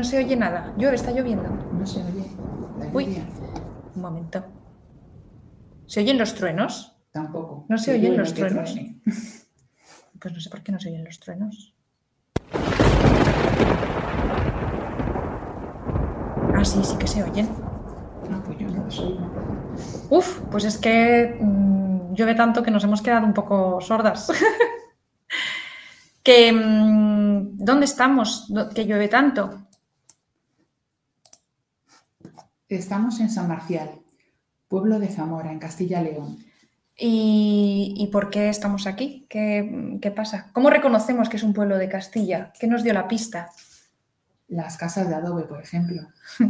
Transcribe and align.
No 0.00 0.04
se 0.04 0.16
oye 0.16 0.34
nada. 0.34 0.72
Llueve, 0.78 0.96
está 0.96 1.10
lloviendo. 1.10 1.46
No 1.74 1.86
se 1.86 2.02
oye. 2.02 2.24
Uy. 2.94 3.22
Un 3.94 4.00
momento. 4.00 4.42
¿Se 5.86 6.00
oyen 6.00 6.16
los 6.16 6.34
truenos? 6.34 6.96
Tampoco. 7.12 7.66
¿No 7.68 7.76
se 7.76 7.92
oyen 7.92 8.16
los 8.16 8.32
truenos? 8.32 8.72
truene. 8.72 9.02
Pues 10.18 10.32
no 10.32 10.40
sé 10.40 10.48
por 10.48 10.62
qué 10.62 10.72
no 10.72 10.80
se 10.80 10.88
oyen 10.88 11.04
los 11.04 11.20
truenos. 11.20 11.74
Ah, 16.54 16.64
sí, 16.64 16.82
sí 16.82 16.96
que 16.96 17.06
se 17.06 17.22
oyen. 17.22 17.50
No, 18.30 18.42
pues 18.42 18.58
yo 18.58 18.68
no 18.68 18.84
los 18.84 18.98
oigo. 19.00 19.30
Uf, 20.08 20.40
pues 20.50 20.64
es 20.64 20.78
que 20.78 21.36
mm, 21.38 22.14
llueve 22.14 22.34
tanto 22.34 22.62
que 22.62 22.70
nos 22.70 22.84
hemos 22.84 23.02
quedado 23.02 23.26
un 23.26 23.34
poco 23.34 23.82
sordas. 23.82 24.32
que, 26.22 26.52
mm, 26.54 27.58
¿Dónde 27.58 27.84
estamos? 27.84 28.50
Que 28.74 28.86
llueve 28.86 29.08
tanto. 29.08 29.66
Estamos 32.70 33.18
en 33.18 33.30
San 33.30 33.48
Marcial, 33.48 33.90
pueblo 34.68 35.00
de 35.00 35.08
Zamora, 35.08 35.50
en 35.50 35.58
Castilla-León. 35.58 36.38
¿Y, 36.96 37.94
y 37.96 38.06
por 38.12 38.30
qué 38.30 38.48
estamos 38.48 38.86
aquí? 38.86 39.26
¿Qué, 39.28 39.98
qué 40.00 40.12
pasa? 40.12 40.50
¿Cómo 40.52 40.70
reconocemos 40.70 41.28
que 41.28 41.36
es 41.36 41.42
un 41.42 41.52
pueblo 41.52 41.78
de 41.78 41.88
Castilla? 41.88 42.52
¿Qué 42.60 42.68
nos 42.68 42.84
dio 42.84 42.92
la 42.92 43.08
pista? 43.08 43.50
Las 44.46 44.76
casas 44.76 45.08
de 45.08 45.16
adobe, 45.16 45.44
por 45.44 45.60
ejemplo. 45.60 46.08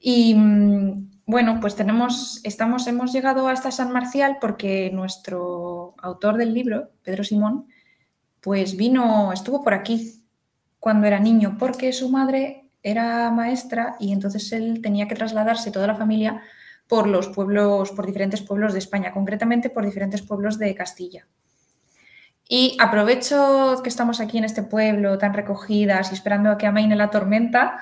Y 0.00 0.32
mm, 0.32 1.22
bueno, 1.26 1.58
pues 1.60 1.74
tenemos, 1.74 2.40
estamos, 2.44 2.86
hemos 2.86 3.12
llegado 3.12 3.48
hasta 3.48 3.72
San 3.72 3.90
Marcial 3.90 4.36
porque 4.40 4.92
nuestro 4.92 5.96
autor 5.98 6.36
del 6.36 6.54
libro, 6.54 6.92
Pedro 7.02 7.24
Simón, 7.24 7.66
pues 8.40 8.76
vino, 8.76 9.32
estuvo 9.32 9.64
por 9.64 9.74
aquí 9.74 10.22
cuando 10.78 11.08
era 11.08 11.18
niño, 11.18 11.56
porque 11.58 11.92
su 11.92 12.10
madre 12.10 12.67
era 12.90 13.30
maestra 13.30 13.96
y 13.98 14.12
entonces 14.12 14.50
él 14.52 14.80
tenía 14.82 15.08
que 15.08 15.14
trasladarse 15.14 15.70
toda 15.70 15.86
la 15.86 15.94
familia 15.94 16.42
por 16.88 17.06
los 17.06 17.28
pueblos, 17.28 17.92
por 17.92 18.06
diferentes 18.06 18.40
pueblos 18.40 18.72
de 18.72 18.78
España, 18.78 19.12
concretamente 19.12 19.70
por 19.70 19.84
diferentes 19.84 20.22
pueblos 20.22 20.58
de 20.58 20.74
Castilla. 20.74 21.26
Y 22.48 22.78
aprovecho 22.80 23.80
que 23.82 23.90
estamos 23.90 24.20
aquí 24.20 24.38
en 24.38 24.44
este 24.44 24.62
pueblo 24.62 25.18
tan 25.18 25.34
recogidas 25.34 26.10
y 26.10 26.14
esperando 26.14 26.50
a 26.50 26.56
que 26.56 26.66
amaine 26.66 26.96
la 26.96 27.10
tormenta 27.10 27.78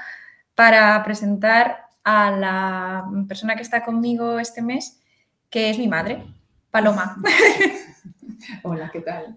para 0.56 1.00
presentar 1.04 1.86
a 2.02 2.32
la 2.32 3.04
persona 3.28 3.54
que 3.54 3.62
está 3.62 3.84
conmigo 3.84 4.40
este 4.40 4.62
mes, 4.62 5.00
que 5.50 5.70
es 5.70 5.78
mi 5.78 5.86
madre, 5.86 6.24
Paloma. 6.70 7.16
Hola, 8.64 8.90
¿qué 8.92 9.00
tal? 9.00 9.36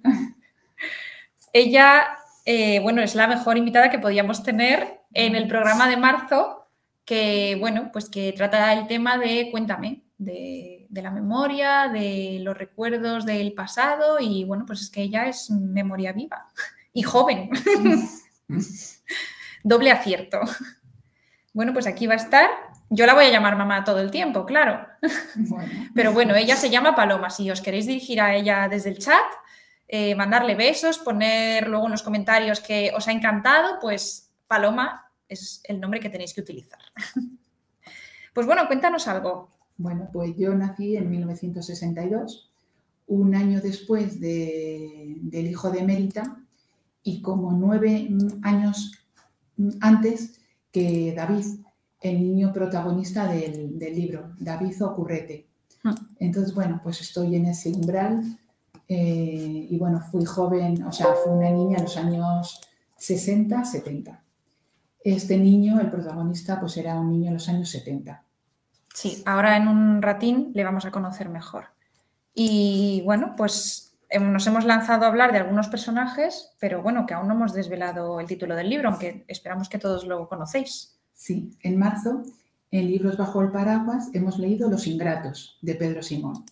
Ella, 1.54 2.18
eh, 2.46 2.80
bueno, 2.80 3.02
es 3.02 3.14
la 3.14 3.28
mejor 3.28 3.58
invitada 3.58 3.92
que 3.92 4.00
podíamos 4.00 4.42
tener 4.44 4.99
en 5.14 5.36
el 5.36 5.48
programa 5.48 5.88
de 5.88 5.98
marzo, 5.98 6.68
que, 7.06 7.58
bueno, 7.60 7.90
pues 7.92 8.10
que 8.10 8.34
trata 8.34 8.74
el 8.74 8.88
tema 8.88 9.18
de 9.18 9.50
Cuéntame, 9.52 10.04
de, 10.18 10.86
de 10.90 11.02
la 11.02 11.12
memoria, 11.12 11.88
de 11.88 12.40
los 12.42 12.58
recuerdos 12.58 13.26
del 13.26 13.54
pasado 13.54 14.20
y, 14.20 14.44
bueno, 14.44 14.66
pues 14.66 14.82
es 14.82 14.90
que 14.90 15.02
ella 15.02 15.28
es 15.28 15.50
memoria 15.50 16.14
viva 16.14 16.48
y 16.94 17.04
joven. 17.04 17.50
Doble 19.64 19.92
acierto. 19.92 20.40
Bueno, 21.54 21.74
pues 21.74 21.88
aquí 21.88 22.08
va 22.08 22.14
a 22.14 22.18
estar. 22.18 22.50
Yo 22.90 23.06
la 23.06 23.14
voy 23.14 23.26
a 23.26 23.30
llamar 23.30 23.56
mamá 23.56 23.84
todo 23.84 24.00
el 24.00 24.12
tiempo, 24.12 24.46
claro. 24.46 24.88
Bueno, 25.36 25.72
Pero 25.96 26.14
bueno, 26.14 26.36
ella 26.36 26.56
se 26.56 26.70
llama 26.70 26.96
Paloma. 26.96 27.30
Si 27.30 27.50
os 27.52 27.62
queréis 27.62 27.86
dirigir 27.86 28.22
a 28.22 28.36
ella 28.36 28.68
desde 28.70 28.90
el 28.90 29.00
chat, 29.00 29.26
eh, 29.88 30.16
mandarle 30.16 30.56
besos, 30.56 31.00
poner 31.00 31.68
luego 31.68 31.86
en 31.86 31.92
los 31.92 32.04
comentarios 32.04 32.60
que 32.60 32.92
os 32.96 33.08
ha 33.08 33.12
encantado, 33.12 33.80
pues 33.80 34.29
Paloma 34.50 35.06
es 35.30 35.62
el 35.66 35.80
nombre 35.80 36.00
que 36.02 36.10
tenéis 36.10 36.34
que 36.34 36.42
utilizar. 36.42 36.80
Pues 38.32 38.46
bueno, 38.46 38.68
cuéntanos 38.68 39.08
algo. 39.08 39.50
Bueno, 39.78 40.08
pues 40.14 40.36
yo 40.38 40.54
nací 40.54 40.96
en 40.96 41.10
1962, 41.10 42.50
un 43.08 43.34
año 43.34 43.60
después 43.60 44.20
de- 44.20 45.18
del 45.22 45.48
hijo 45.48 45.72
de 45.72 45.82
Mérita 45.84 46.38
y 47.04 47.22
como 47.24 47.52
nueve 47.54 48.08
años 48.44 48.94
antes 49.82 50.40
que 50.72 51.14
David, 51.16 51.46
el 52.02 52.20
niño 52.22 52.54
protagonista 52.54 53.28
del, 53.28 53.78
del 53.80 53.96
libro, 53.96 54.32
David 54.40 54.82
Ocurrete. 54.84 55.48
Hmm. 55.84 55.96
Entonces, 56.20 56.54
bueno, 56.54 56.80
pues 56.84 57.02
estoy 57.02 57.36
en 57.36 57.48
ese 57.48 57.72
umbral 57.72 58.38
eh, 58.88 59.68
y 59.70 59.78
bueno, 59.80 60.02
fui 60.12 60.24
joven, 60.24 60.84
o 60.84 60.94
sea, 60.94 61.08
fui 61.24 61.34
una 61.34 61.50
niña 61.50 61.78
en 61.78 61.84
los 61.84 61.98
años 61.98 62.62
60, 62.98 63.66
70. 63.66 64.24
Este 65.04 65.38
niño, 65.38 65.80
el 65.80 65.90
protagonista, 65.90 66.60
pues 66.60 66.78
era 66.78 67.00
un 67.00 67.10
niño 67.10 67.28
en 67.28 67.34
los 67.36 67.48
años 67.50 67.70
70. 67.70 68.24
Sí, 68.94 69.24
ahora 69.26 69.56
en 69.56 69.68
un 69.68 70.02
ratín 70.02 70.52
le 70.54 70.64
vamos 70.64 70.86
a 70.86 70.92
conocer 70.92 71.30
mejor. 71.30 71.66
Y 72.34 73.02
bueno, 73.06 73.34
pues 73.38 73.94
em, 74.10 74.32
nos 74.32 74.46
hemos 74.48 74.66
lanzado 74.66 75.06
a 75.06 75.08
hablar 75.08 75.32
de 75.32 75.38
algunos 75.38 75.68
personajes, 75.68 76.52
pero 76.60 76.82
bueno, 76.82 77.06
que 77.06 77.14
aún 77.14 77.28
no 77.28 77.34
hemos 77.34 77.54
desvelado 77.54 78.20
el 78.20 78.28
título 78.28 78.56
del 78.56 78.70
libro, 78.70 78.90
aunque 78.90 79.26
esperamos 79.28 79.70
que 79.70 79.80
todos 79.80 80.06
lo 80.06 80.28
conocéis. 80.28 80.98
Sí, 81.14 81.58
en 81.64 81.78
marzo, 81.78 82.24
en 82.72 82.88
Libros 82.88 83.18
bajo 83.18 83.42
el 83.42 83.52
paraguas, 83.52 84.10
hemos 84.14 84.38
leído 84.38 84.70
Los 84.70 84.88
Ingratos, 84.88 85.58
de 85.62 85.76
Pedro 85.76 86.04
Simón. 86.04 86.46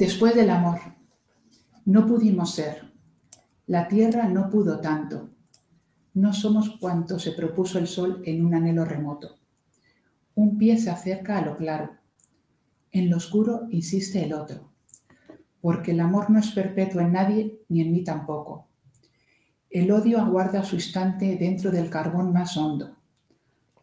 Después 0.00 0.34
del 0.34 0.48
amor, 0.48 0.80
no 1.84 2.06
pudimos 2.06 2.54
ser. 2.54 2.90
La 3.66 3.86
tierra 3.86 4.30
no 4.30 4.48
pudo 4.48 4.80
tanto. 4.80 5.28
No 6.14 6.32
somos 6.32 6.70
cuanto 6.80 7.18
se 7.18 7.32
propuso 7.32 7.78
el 7.78 7.86
sol 7.86 8.22
en 8.24 8.42
un 8.42 8.54
anhelo 8.54 8.86
remoto. 8.86 9.36
Un 10.36 10.56
pie 10.56 10.78
se 10.78 10.88
acerca 10.88 11.36
a 11.36 11.44
lo 11.44 11.54
claro. 11.54 11.98
En 12.90 13.10
lo 13.10 13.18
oscuro 13.18 13.66
insiste 13.72 14.24
el 14.24 14.32
otro. 14.32 14.70
Porque 15.60 15.90
el 15.90 16.00
amor 16.00 16.30
no 16.30 16.38
es 16.38 16.50
perpetuo 16.52 17.02
en 17.02 17.12
nadie 17.12 17.60
ni 17.68 17.82
en 17.82 17.92
mí 17.92 18.02
tampoco. 18.02 18.68
El 19.68 19.92
odio 19.92 20.18
aguarda 20.18 20.64
su 20.64 20.76
instante 20.76 21.36
dentro 21.36 21.70
del 21.70 21.90
carbón 21.90 22.32
más 22.32 22.56
hondo. 22.56 22.96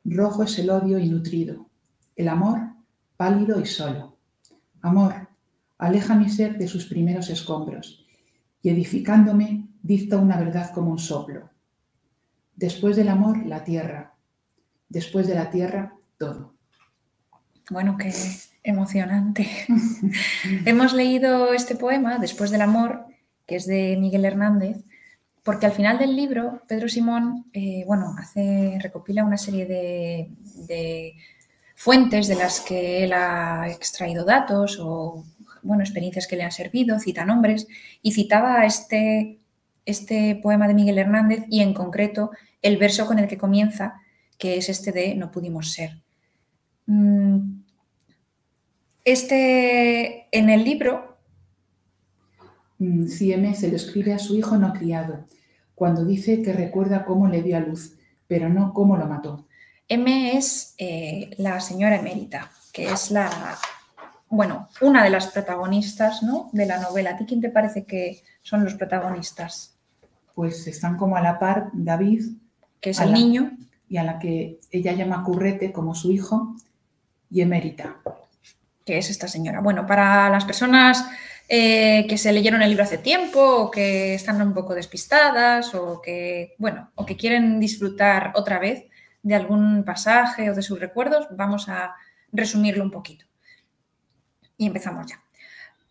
Rojo 0.03 0.41
es 0.41 0.57
el 0.57 0.71
odio 0.71 0.97
y 0.97 1.09
nutrido. 1.09 1.69
El 2.15 2.27
amor 2.27 2.59
pálido 3.17 3.61
y 3.61 3.67
solo. 3.67 4.17
Amor, 4.81 5.26
aleja 5.77 6.15
mi 6.15 6.29
ser 6.29 6.57
de 6.57 6.67
sus 6.67 6.85
primeros 6.85 7.29
escombros 7.29 8.05
y 8.61 8.69
edificándome 8.69 9.67
dicta 9.81 10.17
una 10.17 10.37
verdad 10.37 10.71
como 10.73 10.91
un 10.91 10.99
soplo. 10.99 11.49
Después 12.55 12.95
del 12.95 13.09
amor, 13.09 13.45
la 13.45 13.63
tierra. 13.63 14.15
Después 14.89 15.27
de 15.27 15.35
la 15.35 15.49
tierra, 15.49 15.93
todo. 16.17 16.55
Bueno, 17.69 17.97
qué 17.97 18.13
emocionante. 18.63 19.47
Hemos 20.65 20.93
leído 20.93 21.53
este 21.53 21.75
poema, 21.75 22.17
Después 22.17 22.49
del 22.49 22.61
amor, 22.61 23.05
que 23.45 23.57
es 23.57 23.67
de 23.67 23.97
Miguel 23.99 24.25
Hernández, 24.25 24.77
porque 25.43 25.65
al 25.65 25.71
final 25.71 25.97
del 25.97 26.15
libro, 26.15 26.63
Pedro 26.67 26.89
Simón, 26.89 27.45
eh, 27.53 27.83
bueno, 27.85 28.15
hace, 28.17 28.77
recopila 28.81 29.23
una 29.23 29.37
serie 29.37 29.65
de, 29.65 30.31
de 30.67 31.13
fuentes 31.75 32.27
de 32.27 32.35
las 32.35 32.59
que 32.59 33.03
él 33.03 33.13
ha 33.13 33.69
extraído 33.69 34.25
datos 34.25 34.77
o, 34.81 35.23
bueno, 35.63 35.83
experiencias 35.83 36.27
que 36.27 36.35
le 36.35 36.43
han 36.43 36.51
servido, 36.51 36.99
cita 36.99 37.25
nombres, 37.25 37.67
y 38.01 38.11
citaba 38.11 38.65
este, 38.65 39.39
este 39.85 40.35
poema 40.41 40.67
de 40.67 40.73
Miguel 40.73 40.97
Hernández 40.97 41.45
y 41.49 41.61
en 41.61 41.73
concreto 41.73 42.31
el 42.61 42.77
verso 42.77 43.05
con 43.05 43.19
el 43.19 43.27
que 43.27 43.37
comienza, 43.37 44.01
que 44.37 44.57
es 44.57 44.69
este 44.69 44.91
de 44.91 45.15
No 45.15 45.31
pudimos 45.31 45.71
ser. 45.73 46.01
Mm, 46.85 47.61
Este, 49.03 50.27
en 50.31 50.49
el 50.49 50.65
libro, 50.65 51.17
Mm, 52.79 53.07
Sieme 53.07 53.55
se 53.55 53.69
lo 53.69 53.75
escribe 53.75 54.13
a 54.13 54.19
su 54.19 54.35
hijo 54.35 54.57
no 54.57 54.73
criado, 54.73 55.25
cuando 55.75 56.05
dice 56.05 56.41
que 56.41 56.53
recuerda 56.53 57.05
cómo 57.05 57.27
le 57.27 57.41
dio 57.41 57.57
a 57.57 57.61
luz, 57.61 57.97
pero 58.27 58.49
no 58.49 58.73
cómo 58.73 58.97
lo 58.97 59.07
mató. 59.07 59.47
M 59.87 60.37
es 60.37 60.75
eh, 60.77 61.31
la 61.37 61.59
señora 61.59 61.97
emérita, 61.97 62.51
que 62.73 62.85
es 62.91 63.11
la, 63.11 63.57
bueno, 64.29 64.67
una 64.81 65.03
de 65.03 65.09
las 65.09 65.27
protagonistas 65.27 66.23
¿no? 66.23 66.49
de 66.53 66.65
la 66.65 66.79
novela. 66.79 67.11
¿A 67.11 67.17
ti 67.17 67.25
quién 67.25 67.41
te 67.41 67.49
parece 67.49 67.85
que 67.85 68.23
son 68.41 68.63
los 68.63 68.75
protagonistas? 68.75 69.75
Pues 70.35 70.67
están 70.67 70.97
como 70.97 71.15
a 71.17 71.21
la 71.21 71.39
par 71.39 71.69
David 71.73 72.25
que 72.79 72.91
es 72.91 72.99
el 72.99 73.11
la- 73.11 73.17
niño, 73.17 73.51
y 73.89 73.97
a 73.97 74.03
la 74.03 74.19
que 74.19 74.59
ella 74.69 74.91
llama 74.93 75.23
Currete 75.23 75.71
como 75.71 75.95
su 75.95 76.11
hijo 76.11 76.55
y 77.31 77.41
Emérita. 77.41 77.95
que 78.85 78.97
es 78.97 79.09
esta 79.09 79.27
señora. 79.27 79.59
Bueno, 79.61 79.85
para 79.85 80.29
las 80.29 80.45
personas 80.45 81.05
eh, 81.49 82.05
que 82.07 82.17
se 82.17 82.31
leyeron 82.33 82.61
el 82.61 82.69
libro 82.69 82.83
hace 82.83 82.97
tiempo 82.97 83.39
o 83.41 83.71
que 83.71 84.13
están 84.13 84.41
un 84.41 84.53
poco 84.53 84.73
despistadas 84.75 85.73
o 85.75 86.01
que, 86.01 86.55
bueno, 86.57 86.91
o 86.95 87.05
que 87.05 87.15
quieren 87.17 87.59
disfrutar 87.59 88.31
otra 88.35 88.59
vez 88.59 88.85
de 89.23 89.35
algún 89.35 89.83
pasaje 89.85 90.49
o 90.49 90.53
de 90.55 90.61
sus 90.61 90.79
recuerdos, 90.79 91.27
vamos 91.31 91.67
a 91.69 91.95
resumirlo 92.31 92.83
un 92.83 92.91
poquito. 92.91 93.25
Y 94.57 94.65
empezamos 94.65 95.07
ya. 95.07 95.21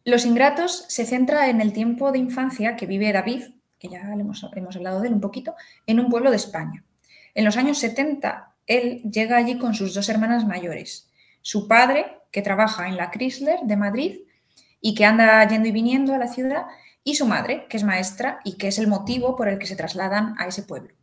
Los 0.05 0.25
Ingratos 0.25 0.85
se 0.89 1.05
centra 1.05 1.49
en 1.49 1.61
el 1.61 1.73
tiempo 1.73 2.13
de 2.13 2.19
infancia 2.19 2.77
que 2.77 2.87
vive 2.87 3.13
David, 3.13 3.45
que 3.79 3.89
ya 3.89 4.01
hemos, 4.01 4.45
hemos 4.55 4.77
hablado 4.77 5.01
de 5.01 5.09
él 5.09 5.15
un 5.15 5.21
poquito, 5.21 5.55
en 5.87 6.01
un 6.01 6.09
pueblo 6.09 6.31
de 6.31 6.37
España. 6.37 6.85
En 7.35 7.45
los 7.45 7.57
años 7.57 7.79
70, 7.79 8.55
él 8.67 9.03
llega 9.03 9.37
allí 9.37 9.59
con 9.59 9.75
sus 9.75 9.95
dos 9.95 10.09
hermanas 10.09 10.47
mayores. 10.47 11.11
Su 11.43 11.69
padre, 11.69 12.19
que 12.31 12.43
trabaja 12.43 12.89
en 12.89 12.97
la 12.97 13.11
Chrysler 13.11 13.61
de 13.63 13.77
Madrid 13.77 14.21
y 14.81 14.95
que 14.95 15.05
anda 15.05 15.47
yendo 15.49 15.69
y 15.69 15.73
viniendo 15.73 16.15
a 16.15 16.19
la 16.19 16.29
ciudad, 16.29 16.67
y 17.03 17.15
su 17.15 17.27
madre, 17.27 17.67
que 17.69 17.77
es 17.77 17.85
maestra 17.85 18.41
y 18.45 18.57
que 18.57 18.69
es 18.69 18.79
el 18.79 18.89
motivo 18.89 19.37
por 19.37 19.49
el 19.49 19.59
que 19.59 19.67
se 19.67 19.77
trasladan 19.77 20.35
a 20.39 20.47
ese 20.47 20.65
pueblo. 20.65 20.95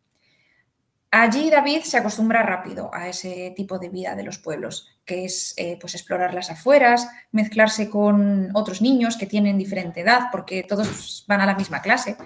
Allí 1.16 1.48
David 1.48 1.82
se 1.82 1.96
acostumbra 1.96 2.42
rápido 2.42 2.90
a 2.92 3.06
ese 3.06 3.52
tipo 3.54 3.78
de 3.78 3.88
vida 3.88 4.16
de 4.16 4.24
los 4.24 4.38
pueblos, 4.38 4.88
que 5.04 5.26
es 5.26 5.54
eh, 5.56 5.78
pues 5.80 5.94
explorar 5.94 6.34
las 6.34 6.50
afueras, 6.50 7.08
mezclarse 7.30 7.88
con 7.88 8.50
otros 8.52 8.82
niños 8.82 9.16
que 9.16 9.26
tienen 9.26 9.56
diferente 9.56 10.00
edad, 10.00 10.22
porque 10.32 10.64
todos 10.64 11.24
van 11.28 11.40
a 11.40 11.46
la 11.46 11.54
misma 11.54 11.82
clase, 11.82 12.16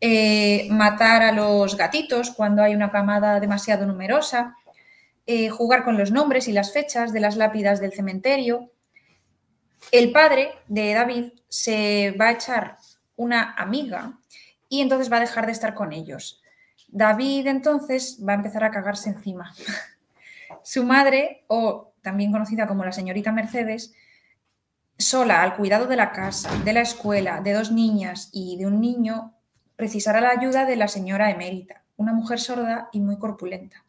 eh, 0.00 0.68
matar 0.70 1.22
a 1.24 1.32
los 1.32 1.76
gatitos 1.76 2.30
cuando 2.30 2.62
hay 2.62 2.72
una 2.72 2.92
camada 2.92 3.40
demasiado 3.40 3.84
numerosa, 3.84 4.54
eh, 5.26 5.48
jugar 5.48 5.82
con 5.82 5.98
los 5.98 6.12
nombres 6.12 6.46
y 6.46 6.52
las 6.52 6.72
fechas 6.72 7.12
de 7.12 7.18
las 7.18 7.34
lápidas 7.36 7.80
del 7.80 7.92
cementerio. 7.92 8.70
El 9.90 10.12
padre 10.12 10.52
de 10.68 10.94
David 10.94 11.32
se 11.48 12.12
va 12.12 12.28
a 12.28 12.32
echar 12.34 12.76
una 13.16 13.54
amiga 13.54 14.20
y 14.68 14.82
entonces 14.82 15.10
va 15.10 15.16
a 15.16 15.26
dejar 15.26 15.46
de 15.46 15.52
estar 15.52 15.74
con 15.74 15.92
ellos. 15.92 16.39
David 16.92 17.46
entonces 17.46 18.18
va 18.26 18.32
a 18.32 18.36
empezar 18.36 18.64
a 18.64 18.70
cagarse 18.70 19.10
encima. 19.10 19.52
Su 20.62 20.84
madre, 20.84 21.44
o 21.46 21.92
también 22.02 22.32
conocida 22.32 22.66
como 22.66 22.84
la 22.84 22.92
señorita 22.92 23.32
Mercedes, 23.32 23.94
sola 24.98 25.42
al 25.42 25.56
cuidado 25.56 25.86
de 25.86 25.96
la 25.96 26.12
casa, 26.12 26.50
de 26.64 26.72
la 26.72 26.80
escuela, 26.80 27.40
de 27.40 27.52
dos 27.52 27.72
niñas 27.72 28.28
y 28.32 28.56
de 28.58 28.66
un 28.66 28.80
niño, 28.80 29.34
precisará 29.76 30.20
la 30.20 30.30
ayuda 30.30 30.66
de 30.66 30.76
la 30.76 30.88
señora 30.88 31.30
emérita, 31.30 31.82
una 31.96 32.12
mujer 32.12 32.38
sorda 32.38 32.88
y 32.92 33.00
muy 33.00 33.18
corpulenta. 33.18 33.84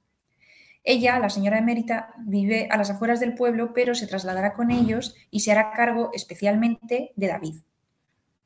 Ella, 0.83 1.19
la 1.19 1.29
señora 1.29 1.59
emérita, 1.59 2.13
vive 2.17 2.67
a 2.71 2.77
las 2.77 2.89
afueras 2.89 3.19
del 3.19 3.35
pueblo, 3.35 3.73
pero 3.73 3.93
se 3.93 4.07
trasladará 4.07 4.53
con 4.53 4.71
ellos 4.71 5.15
y 5.29 5.41
se 5.41 5.51
hará 5.51 5.73
cargo 5.73 6.11
especialmente 6.13 7.11
de 7.15 7.27
David. 7.27 7.55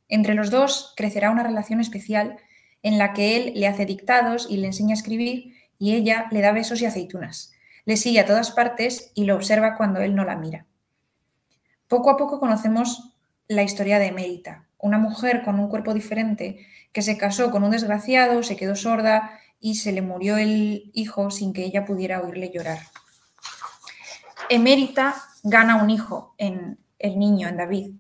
Entre 0.10 0.34
los 0.34 0.52
dos 0.52 0.94
crecerá 0.98 1.32
una 1.32 1.44
relación 1.44 1.80
especial 1.80 2.38
en 2.86 3.00
la 3.00 3.14
que 3.14 3.36
él 3.36 3.54
le 3.56 3.66
hace 3.66 3.88
dictados 3.88 4.46
y 4.48 4.58
le 4.58 4.68
enseña 4.68 4.92
a 4.92 4.98
escribir 5.00 5.56
y 5.80 5.96
ella 5.96 6.28
le 6.30 6.42
da 6.42 6.52
besos 6.52 6.84
y 6.84 6.86
aceitunas. 6.86 7.52
Le 7.84 7.98
sigue 7.98 8.20
a 8.20 8.28
todas 8.28 8.52
partes 8.52 9.12
y 9.16 9.24
lo 9.24 9.36
observa 9.36 9.76
cuando 9.76 10.02
él 10.02 10.14
no 10.14 10.24
la 10.24 10.36
mira. 10.36 10.68
Poco 11.88 12.12
a 12.12 12.16
poco 12.16 12.40
conocemos 12.40 13.16
la 13.48 13.64
historia 13.64 13.98
de 13.98 14.06
Emérita, 14.06 14.68
una 14.78 15.00
mujer 15.00 15.42
con 15.44 15.60
un 15.60 15.68
cuerpo 15.68 15.96
diferente 15.96 16.64
que 16.94 17.02
se 17.02 17.18
casó 17.18 17.50
con 17.50 17.64
un 17.64 17.72
desgraciado, 17.72 18.44
se 18.44 18.56
quedó 18.56 18.76
sorda 18.76 19.32
y 19.60 19.76
se 19.76 19.92
le 19.92 20.04
murió 20.04 20.38
el 20.38 20.92
hijo 20.94 21.32
sin 21.32 21.54
que 21.54 21.66
ella 21.66 21.86
pudiera 21.86 22.22
oírle 22.22 22.52
llorar. 22.54 22.78
Emérita 24.48 25.16
gana 25.42 25.82
un 25.82 25.90
hijo 25.90 26.36
en 26.38 26.78
el 27.00 27.18
niño, 27.18 27.48
en 27.48 27.58
David, 27.58 27.92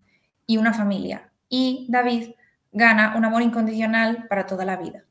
y 0.45 0.57
una 0.57 0.73
familia. 0.73 1.31
Y 1.49 1.87
David 1.89 2.35
gana 2.75 3.15
un 3.17 3.23
amor 3.23 3.41
incondicional 3.41 4.27
para 4.27 4.45
toda 4.45 4.65
la 4.65 4.75
vida. 4.75 5.05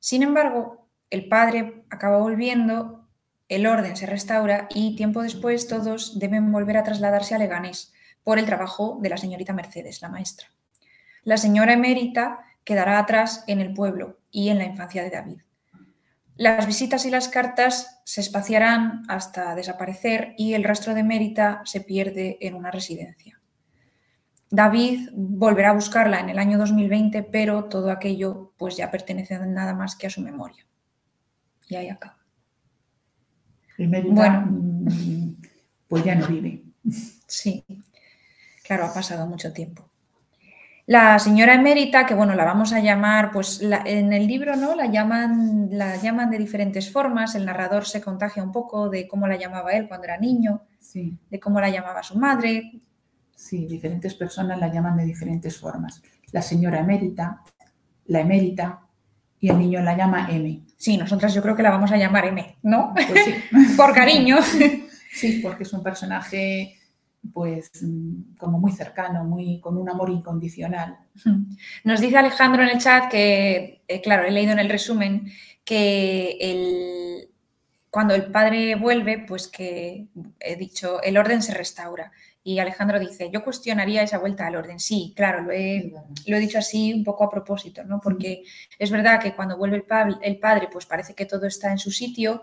Sin 0.00 0.22
embargo, 0.22 0.88
el 1.08 1.28
padre 1.28 1.84
acaba 1.88 2.18
volviendo, 2.18 3.08
el 3.48 3.66
orden 3.66 3.96
se 3.96 4.06
restaura 4.06 4.66
y 4.74 4.96
tiempo 4.96 5.22
después 5.22 5.68
todos 5.68 6.18
deben 6.18 6.50
volver 6.52 6.76
a 6.76 6.82
trasladarse 6.82 7.34
a 7.34 7.38
Leganés 7.38 7.92
por 8.24 8.38
el 8.38 8.44
trabajo 8.44 8.98
de 9.00 9.08
la 9.08 9.16
señorita 9.16 9.52
Mercedes, 9.52 10.02
la 10.02 10.08
maestra. 10.08 10.48
La 11.22 11.36
señora 11.36 11.74
emérita 11.74 12.40
quedará 12.64 12.98
atrás 12.98 13.44
en 13.46 13.60
el 13.60 13.72
pueblo 13.72 14.18
y 14.30 14.48
en 14.48 14.58
la 14.58 14.64
infancia 14.64 15.02
de 15.02 15.10
David. 15.10 15.40
Las 16.36 16.66
visitas 16.66 17.04
y 17.06 17.10
las 17.10 17.28
cartas 17.28 18.00
se 18.04 18.20
espaciarán 18.20 19.02
hasta 19.08 19.54
desaparecer 19.54 20.34
y 20.36 20.54
el 20.54 20.64
rastro 20.64 20.94
de 20.94 21.00
Emérita 21.00 21.62
se 21.64 21.82
pierde 21.82 22.38
en 22.40 22.54
una 22.54 22.70
residencia. 22.70 23.39
David 24.50 25.10
volverá 25.14 25.70
a 25.70 25.74
buscarla 25.74 26.20
en 26.20 26.28
el 26.30 26.38
año 26.38 26.58
2020, 26.58 27.22
pero 27.22 27.64
todo 27.64 27.90
aquello 27.90 28.52
pues 28.58 28.76
ya 28.76 28.90
pertenece 28.90 29.38
nada 29.46 29.74
más 29.74 29.96
que 29.96 30.06
a 30.08 30.10
su 30.10 30.20
memoria. 30.22 30.66
Y 31.68 31.76
ahí 31.76 31.88
acaba. 31.88 32.18
Bueno. 34.08 34.46
mm, 34.46 35.34
pues 35.88 36.04
ya 36.04 36.14
no 36.14 36.26
vive. 36.26 36.62
Sí, 37.26 37.64
claro, 38.64 38.86
ha 38.86 38.94
pasado 38.94 39.26
mucho 39.26 39.52
tiempo. 39.52 39.88
La 40.86 41.18
señora 41.20 41.54
emérita, 41.54 42.06
que 42.06 42.14
bueno, 42.14 42.34
la 42.34 42.44
vamos 42.44 42.72
a 42.72 42.80
llamar, 42.80 43.30
pues 43.32 43.62
la- 43.62 43.82
en 43.86 44.12
el 44.12 44.26
libro, 44.26 44.56
¿no? 44.56 44.74
La 44.74 44.86
llaman, 44.86 45.68
la 45.72 45.96
llaman 45.96 46.30
de 46.30 46.38
diferentes 46.38 46.90
formas. 46.92 47.34
El 47.36 47.46
narrador 47.46 47.84
se 47.86 48.00
contagia 48.00 48.42
un 48.42 48.52
poco 48.52 48.88
de 48.90 49.06
cómo 49.06 49.28
la 49.28 49.36
llamaba 49.36 49.72
él 49.72 49.86
cuando 49.88 50.04
era 50.06 50.18
niño, 50.18 50.62
Sí, 50.80 51.16
de 51.30 51.38
cómo 51.40 51.60
la 51.60 51.70
llamaba 51.70 52.02
su 52.02 52.18
madre. 52.18 52.72
Sí, 53.48 53.66
diferentes 53.66 54.14
personas 54.14 54.58
la 54.58 54.68
llaman 54.72 54.96
de 54.96 55.04
diferentes 55.04 55.58
formas. 55.58 56.02
La 56.32 56.42
señora 56.42 56.80
emérita, 56.80 57.42
la 58.06 58.20
emérita 58.20 58.80
y 59.40 59.48
el 59.48 59.58
niño 59.58 59.80
la 59.80 59.96
llama 59.96 60.28
M. 60.30 60.62
Sí, 60.76 60.96
nosotras 60.96 61.32
yo 61.34 61.42
creo 61.42 61.56
que 61.56 61.62
la 61.62 61.70
vamos 61.70 61.90
a 61.92 61.96
llamar 61.96 62.26
M, 62.26 62.58
¿no? 62.62 62.92
Pues 62.94 63.24
sí, 63.24 63.34
Por 63.76 63.94
cariño. 63.94 64.36
sí, 65.12 65.40
porque 65.42 65.62
es 65.64 65.72
un 65.72 65.82
personaje 65.82 66.76
pues 67.34 67.70
como 68.38 68.58
muy 68.58 68.72
cercano, 68.72 69.24
muy 69.24 69.60
con 69.60 69.76
un 69.76 69.88
amor 69.90 70.08
incondicional. 70.10 70.98
Nos 71.84 72.00
dice 72.00 72.16
Alejandro 72.16 72.62
en 72.62 72.68
el 72.70 72.78
chat 72.78 73.10
que, 73.10 73.82
eh, 73.88 74.00
claro, 74.00 74.24
he 74.24 74.30
leído 74.30 74.52
en 74.52 74.58
el 74.58 74.70
resumen 74.70 75.30
que 75.64 76.36
el- 76.40 77.28
cuando 77.90 78.14
el 78.14 78.30
padre 78.30 78.74
vuelve, 78.76 79.18
pues 79.26 79.48
que 79.48 80.06
he 80.38 80.56
dicho, 80.56 81.02
el 81.02 81.18
orden 81.18 81.42
se 81.42 81.52
restaura. 81.54 82.10
Y 82.42 82.58
Alejandro 82.58 82.98
dice, 82.98 83.30
yo 83.30 83.44
cuestionaría 83.44 84.02
esa 84.02 84.18
vuelta 84.18 84.46
al 84.46 84.56
orden. 84.56 84.80
Sí, 84.80 85.12
claro, 85.14 85.42
lo 85.42 85.52
he, 85.52 85.92
lo 86.26 86.36
he 86.36 86.40
dicho 86.40 86.58
así 86.58 86.92
un 86.94 87.04
poco 87.04 87.24
a 87.24 87.30
propósito, 87.30 87.84
¿no? 87.84 88.00
Porque 88.00 88.44
es 88.78 88.90
verdad 88.90 89.20
que 89.20 89.34
cuando 89.34 89.58
vuelve 89.58 89.84
el, 90.22 90.38
padre, 90.38 90.68
pues 90.72 90.86
parece 90.86 91.14
que 91.14 91.26
todo 91.26 91.46
está 91.46 91.70
en 91.70 91.78
su 91.78 91.90
sitio, 91.90 92.42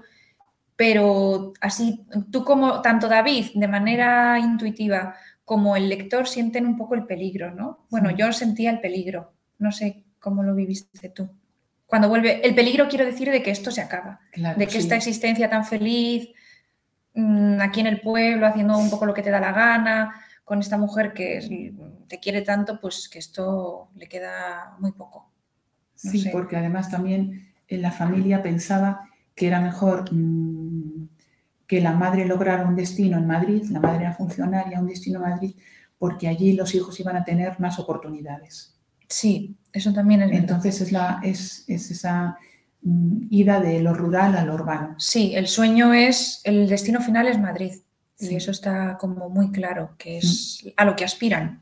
pero 0.76 1.54
así, 1.62 2.06
tú 2.32 2.44
como, 2.44 2.82
tanto 2.82 3.08
David, 3.08 3.48
de 3.56 3.68
manera 3.68 4.38
intuitiva, 4.38 5.16
como 5.44 5.76
el 5.76 5.90
lector 5.90 6.28
sienten 6.28 6.68
un 6.68 6.78
poco 6.78 6.94
el 6.94 7.06
peligro, 7.06 7.52
¿no? 7.52 7.88
Bueno, 7.90 8.12
yo 8.12 8.32
sentía 8.34 8.70
el 8.70 8.80
peligro, 8.80 9.34
no 9.58 9.72
sé 9.72 10.04
cómo 10.20 10.44
lo 10.44 10.54
viviste 10.54 11.10
tú. 11.10 11.28
Cuando 11.88 12.10
vuelve, 12.10 12.46
el 12.46 12.54
peligro 12.54 12.88
quiero 12.88 13.06
decir 13.06 13.32
de 13.32 13.42
que 13.42 13.50
esto 13.50 13.72
se 13.72 13.82
acaba, 13.82 14.20
Claro, 14.32 14.60
de 14.60 14.66
que 14.66 14.74
sí. 14.74 14.78
esta 14.80 14.96
existencia 14.96 15.50
tan 15.50 15.66
feliz, 15.66 16.30
aquí 17.62 17.80
en 17.80 17.88
el 17.88 18.02
pueblo, 18.02 18.48
haciendo 18.48 18.78
un 18.78 18.90
poco 18.90 19.06
lo 19.06 19.14
que 19.14 19.22
te 19.24 19.32
da 19.32 19.40
la 19.40 19.52
gana, 19.52 20.16
con 20.44 20.60
esta 20.60 20.78
mujer 20.78 21.14
que 21.14 21.74
te 22.08 22.20
quiere 22.20 22.42
tanto, 22.42 22.80
pues 22.80 23.10
que 23.10 23.20
esto 23.20 23.90
le 23.96 24.08
queda 24.08 24.76
muy 24.80 24.92
poco. 24.94 25.32
no 26.04 26.12
Sí, 26.12 26.20
sé. 26.22 26.30
porque 26.32 26.56
además 26.56 26.90
también 26.90 27.52
en 27.68 27.82
la 27.82 27.92
familia 27.92 28.42
pensaba 28.42 29.02
que 29.36 29.48
era 29.48 29.60
mejor 29.60 30.06
mm, 30.14 31.08
que 31.68 31.82
la 31.82 31.92
madre 31.94 32.26
lograra 32.26 32.66
un 32.66 32.76
destino 32.76 33.18
en 33.18 33.28
Madrid, 33.28 33.66
la 33.72 33.80
madre 33.80 34.06
era 34.06 34.14
funcionaria, 34.14 34.80
un 34.80 34.88
destino 34.88 35.20
en 35.24 35.30
Madrid, 35.32 35.56
porque 35.98 36.28
allí 36.28 36.54
los 36.54 36.74
hijos 36.76 37.00
iban 37.00 37.18
a 37.18 37.24
tener 37.26 37.60
más 37.60 37.78
oportunidades. 37.80 38.78
Sí, 39.10 39.58
eso 39.74 39.92
también 39.94 40.22
es. 40.22 40.32
Entonces 40.32 40.80
es, 40.82 40.92
la, 40.92 41.20
es, 41.24 41.66
es 41.68 41.92
esa 41.92 42.30
mm, 42.30 42.36
ida 42.82 43.60
de 43.60 43.82
lo 43.82 43.94
rural 43.94 44.36
a 44.36 44.46
lo 44.46 44.54
urbano. 44.54 44.96
Sí, 44.98 45.34
el 45.36 45.48
sueño 45.48 45.94
es, 45.94 46.42
el 46.44 46.68
destino 46.70 47.02
final 47.02 47.28
es 47.28 47.40
Madrid. 47.40 47.74
Sí. 48.16 48.34
Y 48.34 48.36
eso 48.36 48.52
está 48.52 48.98
como 48.98 49.30
muy 49.30 49.52
claro, 49.52 49.96
que 49.98 50.18
es 50.18 50.66
a 50.76 50.86
lo 50.86 50.96
que 50.96 51.06
aspiran. 51.06 51.62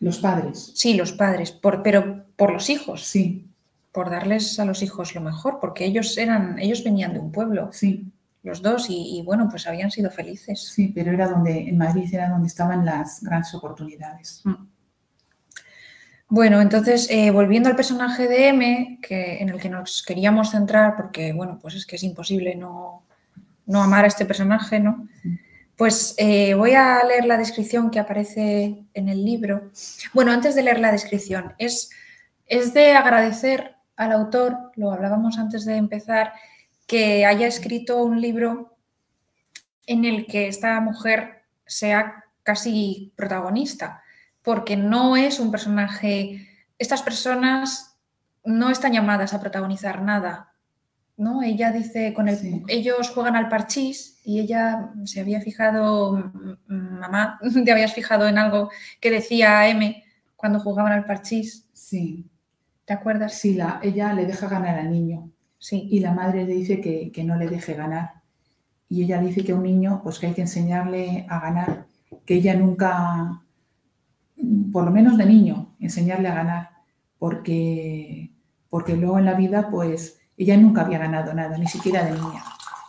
Los 0.00 0.18
padres, 0.18 0.72
Sí, 0.74 0.94
los 0.94 1.12
padres, 1.12 1.52
por, 1.52 1.82
pero 1.82 2.26
por 2.36 2.52
los 2.52 2.68
hijos, 2.70 3.04
sí, 3.04 3.48
por 3.92 4.10
darles 4.10 4.60
a 4.60 4.64
los 4.64 4.82
hijos 4.82 5.14
lo 5.14 5.22
mejor, 5.22 5.58
porque 5.60 5.86
ellos 5.86 6.18
eran, 6.18 6.58
ellos 6.58 6.84
venían 6.84 7.14
de 7.14 7.18
un 7.18 7.32
pueblo, 7.32 7.70
sí, 7.72 8.12
los 8.42 8.62
dos, 8.62 8.90
y, 8.90 9.18
y, 9.18 9.22
bueno, 9.22 9.48
pues 9.48 9.66
habían 9.66 9.90
sido 9.90 10.10
felices. 10.10 10.60
sí, 10.60 10.92
pero 10.94 11.12
era 11.12 11.28
donde, 11.28 11.68
en 11.68 11.78
Madrid 11.78 12.08
era 12.12 12.28
donde 12.28 12.46
estaban 12.46 12.84
las 12.84 13.22
grandes 13.22 13.54
oportunidades. 13.54 14.42
Bueno, 16.28 16.60
entonces, 16.60 17.08
eh, 17.08 17.30
volviendo 17.30 17.68
al 17.68 17.76
personaje 17.76 18.26
de 18.26 18.48
M, 18.48 18.98
que, 19.00 19.38
en 19.38 19.48
el 19.48 19.60
que 19.60 19.68
nos 19.68 20.02
queríamos 20.02 20.50
centrar, 20.50 20.96
porque, 20.96 21.32
bueno, 21.32 21.58
pues 21.62 21.76
es 21.76 21.86
que 21.86 21.96
es 21.96 22.02
imposible 22.02 22.56
no, 22.56 23.04
no 23.66 23.82
amar 23.82 24.04
a 24.04 24.08
este 24.08 24.26
personaje, 24.26 24.80
¿no? 24.80 25.08
Pues 25.76 26.14
eh, 26.18 26.54
voy 26.54 26.72
a 26.72 27.04
leer 27.04 27.26
la 27.26 27.36
descripción 27.36 27.90
que 27.90 28.00
aparece 28.00 28.86
en 28.92 29.08
el 29.08 29.24
libro. 29.24 29.70
Bueno, 30.14 30.32
antes 30.32 30.54
de 30.54 30.62
leer 30.62 30.80
la 30.80 30.90
descripción, 30.90 31.54
es, 31.58 31.90
es 32.46 32.74
de 32.74 32.92
agradecer 32.92 33.76
al 33.96 34.12
autor, 34.12 34.72
lo 34.74 34.90
hablábamos 34.90 35.38
antes 35.38 35.64
de 35.64 35.76
empezar, 35.76 36.32
que 36.86 37.24
haya 37.24 37.46
escrito 37.46 38.02
un 38.02 38.20
libro 38.20 38.76
en 39.86 40.04
el 40.04 40.26
que 40.26 40.48
esta 40.48 40.80
mujer 40.80 41.42
sea 41.66 42.24
casi 42.42 43.12
protagonista, 43.16 44.02
porque 44.46 44.76
no 44.76 45.16
es 45.16 45.40
un 45.40 45.50
personaje, 45.50 46.46
estas 46.78 47.02
personas 47.02 47.98
no 48.44 48.70
están 48.70 48.92
llamadas 48.92 49.34
a 49.34 49.40
protagonizar 49.40 50.02
nada, 50.02 50.52
¿no? 51.16 51.42
Ella 51.42 51.72
dice, 51.72 52.14
con 52.14 52.28
el, 52.28 52.62
ellos 52.68 53.10
juegan 53.10 53.34
al 53.34 53.48
parchís 53.48 54.20
y 54.24 54.38
ella 54.38 54.92
se 55.04 55.18
había 55.18 55.40
fijado, 55.40 56.32
mamá, 56.68 57.40
te 57.64 57.72
habías 57.72 57.92
fijado 57.92 58.28
en 58.28 58.38
algo 58.38 58.70
que 59.00 59.10
decía 59.10 59.68
M 59.68 60.04
cuando 60.36 60.60
jugaban 60.60 60.92
al 60.92 61.04
parchís. 61.04 61.68
Sí. 61.72 62.30
¿Te 62.84 62.92
acuerdas? 62.92 63.34
Sí, 63.34 63.54
la, 63.54 63.80
ella 63.82 64.12
le 64.12 64.26
deja 64.26 64.48
ganar 64.48 64.78
al 64.78 64.92
niño. 64.92 65.28
Sí. 65.58 65.88
Y 65.90 65.98
la 65.98 66.12
madre 66.12 66.44
le 66.44 66.54
dice 66.54 66.80
que, 66.80 67.10
que, 67.10 67.24
no 67.24 67.34
le 67.34 67.48
deje 67.48 67.74
ganar. 67.74 68.22
Y 68.88 69.02
ella 69.02 69.20
dice 69.20 69.42
que 69.42 69.50
a 69.50 69.56
un 69.56 69.64
niño, 69.64 70.02
pues 70.04 70.20
que 70.20 70.28
hay 70.28 70.34
que 70.34 70.42
enseñarle 70.42 71.26
a 71.28 71.40
ganar, 71.40 71.86
que 72.24 72.34
ella 72.34 72.54
nunca, 72.54 73.42
por 74.72 74.84
lo 74.84 74.90
menos 74.90 75.16
de 75.16 75.26
niño, 75.26 75.74
enseñarle 75.80 76.28
a 76.28 76.34
ganar, 76.34 76.70
porque, 77.18 78.32
porque 78.68 78.96
luego 78.96 79.18
en 79.18 79.24
la 79.24 79.34
vida, 79.34 79.68
pues 79.70 80.20
ella 80.36 80.56
nunca 80.56 80.82
había 80.82 80.98
ganado 80.98 81.32
nada, 81.34 81.56
ni 81.56 81.66
siquiera 81.66 82.04
de 82.04 82.12
niña. 82.12 82.44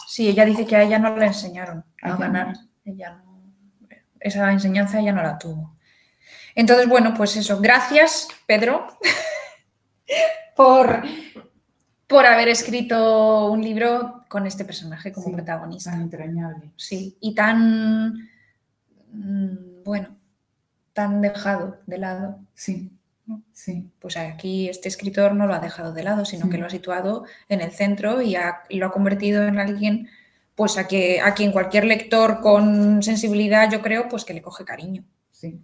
Sí, 0.08 0.28
ella 0.28 0.46
dice 0.46 0.66
que 0.66 0.76
a 0.76 0.84
ella 0.84 1.00
no 1.00 1.16
le 1.16 1.28
enseñaron 1.28 1.86
a, 2.02 2.16
ganar. 2.16 2.56
Ella 2.84 3.22
esa 4.20 4.52
enseñanza 4.52 5.00
ella 5.00 5.14
no 5.14 5.24
la 5.24 5.38
tuvo. 5.38 5.76
Entonces, 6.56 6.88
bueno, 6.88 7.14
pues 7.16 7.36
eso. 7.38 7.60
Gracias, 7.60 8.28
Pedro, 8.46 8.88
por, 10.56 11.04
por 12.08 12.26
haber 12.26 12.48
escrito 12.50 13.52
un 13.52 13.62
libro 13.62 14.26
con 14.28 14.48
este 14.48 14.66
personaje 14.66 15.12
como 15.12 15.32
protagonista. 15.32 15.92
Tan 15.92 16.02
entrañable. 16.02 16.72
Sí, 16.76 17.18
y 17.22 17.36
tan, 17.36 18.30
mm, 19.12 19.84
bueno, 19.84 20.17
tan 20.98 21.22
dejado 21.22 21.78
de 21.86 22.00
lado. 22.00 22.40
Sí. 22.56 22.90
Sí. 23.54 23.92
Pues 24.00 24.18
aquí 24.18 24.68
este 24.68 24.88
escritor 24.88 25.36
no 25.36 25.46
lo 25.46 25.54
ha 25.54 25.60
dejado 25.60 25.94
de 25.94 26.02
lado, 26.02 26.26
sino 26.26 26.50
que 26.50 26.58
lo 26.58 26.66
ha 26.66 26.72
situado 26.72 27.26
en 27.50 27.62
el 27.62 27.72
centro 27.72 28.20
y, 28.24 28.36
lo 28.72 28.86
ha 28.88 28.92
convertido 28.92 29.46
en 29.48 29.60
alguien 29.60 30.10
pues 30.56 30.76
a, 30.80 30.88
que, 30.88 31.22
a 31.22 31.36
quien 31.36 31.52
cualquier 31.52 31.86
lector 31.86 32.42
con 32.42 33.04
sensibilidad, 33.04 33.72
yo 33.72 33.84
creo, 33.84 34.10
pues 34.10 34.26
que 34.26 34.34
le 34.34 34.42
coge 34.42 34.66
cariño. 34.66 35.04
Sí. 35.30 35.62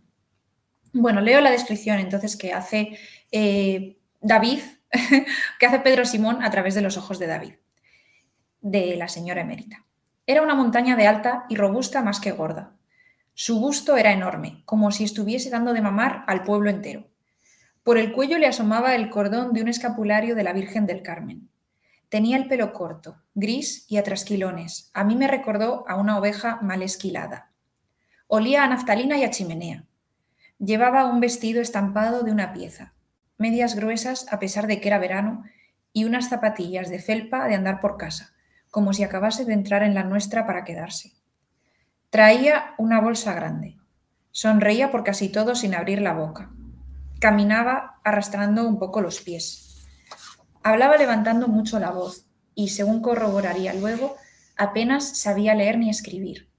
Bueno, 0.92 1.20
leo 1.20 1.42
la 1.42 1.50
descripción 1.50 1.98
entonces 1.98 2.36
que 2.36 2.54
hace 2.54 3.00
eh, 3.32 3.98
David, 4.22 4.60
que 5.60 5.66
hace 5.66 5.80
Pedro 5.80 6.06
Simón 6.06 6.44
a 6.44 6.52
través 6.52 6.76
de 6.76 6.82
los 6.82 6.96
ojos 6.98 7.18
de 7.18 7.26
David, 7.26 7.54
de 8.62 8.98
la 8.98 9.08
señora 9.08 9.42
emérita. 9.42 9.84
Era 10.28 10.44
una 10.44 10.54
montaña 10.54 10.96
de 10.96 11.08
alta 11.08 11.46
y 11.50 11.56
robusta 11.56 12.04
más 12.04 12.20
que 12.20 12.34
gorda. 12.34 12.74
Su 13.36 13.60
busto 13.60 13.98
era 13.98 14.12
enorme, 14.12 14.62
como 14.66 14.92
si 14.92 15.04
estuviese 15.04 15.50
dando 15.50 15.74
de 15.74 15.82
mamar 15.82 16.24
al 16.28 16.44
pueblo 16.44 16.70
entero. 16.70 17.08
Por 17.82 17.98
el 17.98 18.12
cuello 18.12 18.38
le 18.38 18.48
asomaba 18.48 18.96
el 18.96 19.10
cordón 19.10 19.54
de 19.54 19.62
un 19.62 19.68
escapulario 19.68 20.36
de 20.36 20.44
la 20.44 20.54
Virgen 20.54 20.86
del 20.86 21.02
Carmen. 21.02 21.50
Tenía 22.10 22.38
el 22.38 22.48
pelo 22.48 22.74
corto, 22.74 23.24
gris 23.34 23.86
y 23.90 23.98
a 23.98 24.04
trasquilones. 24.04 24.92
A 24.94 25.04
mí 25.04 25.16
me 25.16 25.28
recordó 25.28 25.84
a 25.88 25.96
una 25.96 26.20
oveja 26.20 26.60
mal 26.62 26.84
esquilada. 26.84 27.52
Olía 28.28 28.64
a 28.64 28.68
naftalina 28.68 29.18
y 29.18 29.24
a 29.24 29.32
chimenea. 29.32 29.86
Llevaba 30.60 31.06
un 31.06 31.20
vestido 31.20 31.60
estampado 31.60 32.22
de 32.22 32.32
una 32.32 32.54
pieza, 32.54 32.94
medias 33.38 33.76
gruesas 33.76 34.32
a 34.32 34.38
pesar 34.38 34.68
de 34.68 34.80
que 34.80 34.90
era 34.90 35.00
verano, 35.00 35.44
y 35.92 36.06
unas 36.06 36.30
zapatillas 36.30 36.90
de 36.90 37.00
felpa 37.00 37.48
de 37.48 37.56
andar 37.56 37.80
por 37.80 37.98
casa, 37.98 38.34
como 38.70 38.94
si 38.94 39.04
acabase 39.04 39.44
de 39.44 39.54
entrar 39.54 39.82
en 39.82 39.96
la 39.96 40.04
nuestra 40.04 40.46
para 40.46 40.64
quedarse. 40.64 41.14
Traía 42.14 42.76
una 42.78 43.02
bolsa 43.02 43.34
grande. 43.34 43.76
Sonreía 44.30 44.92
por 44.92 45.04
casi 45.04 45.30
todo 45.30 45.56
sin 45.56 45.74
abrir 45.74 46.00
la 46.00 46.14
boca. 46.14 46.52
Caminaba 47.20 48.00
arrastrando 48.04 48.68
un 48.68 48.78
poco 48.78 49.02
los 49.02 49.20
pies. 49.20 49.84
Hablaba 50.62 50.98
levantando 50.98 51.48
mucho 51.48 51.80
la 51.80 51.90
voz 51.90 52.28
y, 52.54 52.68
según 52.68 53.02
corroboraría 53.02 53.74
luego, 53.74 54.16
apenas 54.56 55.18
sabía 55.18 55.56
leer 55.56 55.80
ni 55.80 55.90
escribir. 55.90 56.52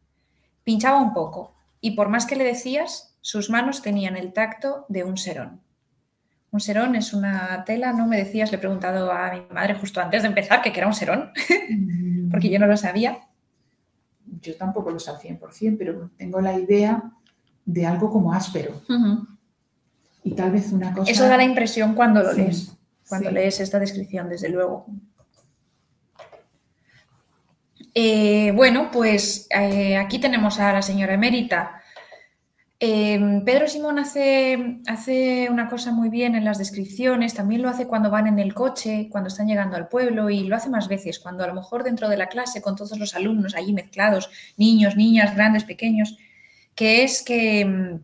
Pinchaba 0.64 1.00
un 1.00 1.14
poco 1.14 1.54
y 1.80 1.92
por 1.92 2.08
más 2.08 2.26
que 2.26 2.34
le 2.34 2.42
decías, 2.42 3.16
sus 3.20 3.48
manos 3.48 3.80
tenían 3.80 4.16
el 4.16 4.32
tacto 4.32 4.86
de 4.88 5.04
un 5.04 5.16
serón. 5.16 5.62
Un 6.50 6.58
serón 6.58 6.96
es 6.96 7.14
una 7.14 7.62
tela, 7.64 7.92
¿no? 7.92 8.08
Me 8.08 8.16
decías, 8.16 8.50
le 8.50 8.56
he 8.56 8.60
preguntado 8.60 9.12
a 9.12 9.30
mi 9.30 9.46
madre 9.54 9.74
justo 9.74 10.00
antes 10.00 10.22
de 10.22 10.28
empezar 10.30 10.62
que 10.62 10.70
era 10.76 10.88
un 10.88 10.94
serón, 10.94 11.30
porque 12.32 12.50
yo 12.50 12.58
no 12.58 12.66
lo 12.66 12.76
sabía. 12.76 13.28
Yo 14.44 14.56
tampoco 14.56 14.90
lo 14.90 14.98
sé 14.98 15.10
al 15.10 15.18
100%, 15.18 15.76
pero 15.78 16.10
tengo 16.16 16.40
la 16.40 16.58
idea 16.58 17.02
de 17.64 17.86
algo 17.86 18.10
como 18.10 18.32
áspero. 18.32 18.82
Y 20.22 20.32
tal 20.32 20.52
vez 20.52 20.72
una 20.72 20.92
cosa... 20.92 21.10
Eso 21.10 21.24
da 21.24 21.36
la 21.36 21.44
impresión 21.44 21.94
cuando 21.94 22.22
lo 22.22 22.32
lees, 22.32 22.72
cuando 23.08 23.30
lees 23.30 23.60
esta 23.60 23.78
descripción, 23.78 24.28
desde 24.28 24.48
luego. 24.48 24.86
Eh, 27.94 28.52
bueno, 28.54 28.90
pues 28.90 29.46
eh, 29.50 29.96
aquí 29.96 30.18
tenemos 30.18 30.58
a 30.58 30.72
la 30.72 30.82
señora 30.82 31.14
emérita. 31.14 31.80
Eh, 32.80 33.40
Pedro 33.44 33.68
Simón 33.68 33.98
hace, 33.98 35.48
una 35.50 35.68
cosa 35.68 35.92
muy 35.92 36.08
bien 36.08 36.34
en 36.34 36.44
las 36.44 36.58
descripciones, 36.58 37.34
también 37.34 37.62
lo 37.62 37.68
hace 37.68 37.86
cuando 37.86 38.10
van 38.10 38.26
en 38.26 38.38
el 38.38 38.52
coche, 38.52 39.08
cuando 39.10 39.28
están 39.28 39.46
llegando 39.46 39.76
al 39.76 39.88
pueblo 39.88 40.28
y 40.28 40.44
lo 40.44 40.56
hace 40.56 40.68
más 40.68 40.88
veces, 40.88 41.18
cuando 41.18 41.44
a 41.44 41.46
lo 41.46 41.54
mejor 41.54 41.84
dentro 41.84 42.08
de 42.08 42.16
la 42.16 42.28
clase 42.28 42.60
con 42.60 42.76
todos 42.76 42.98
los 42.98 43.14
alumnos 43.14 43.54
allí 43.54 43.72
mezclados, 43.72 44.30
niños, 44.56 44.96
niñas, 44.96 45.34
grandes, 45.34 45.64
pequeños, 45.64 46.18
que 46.74 47.04
es 47.04 47.22
que 47.22 47.64
mm, 47.64 47.94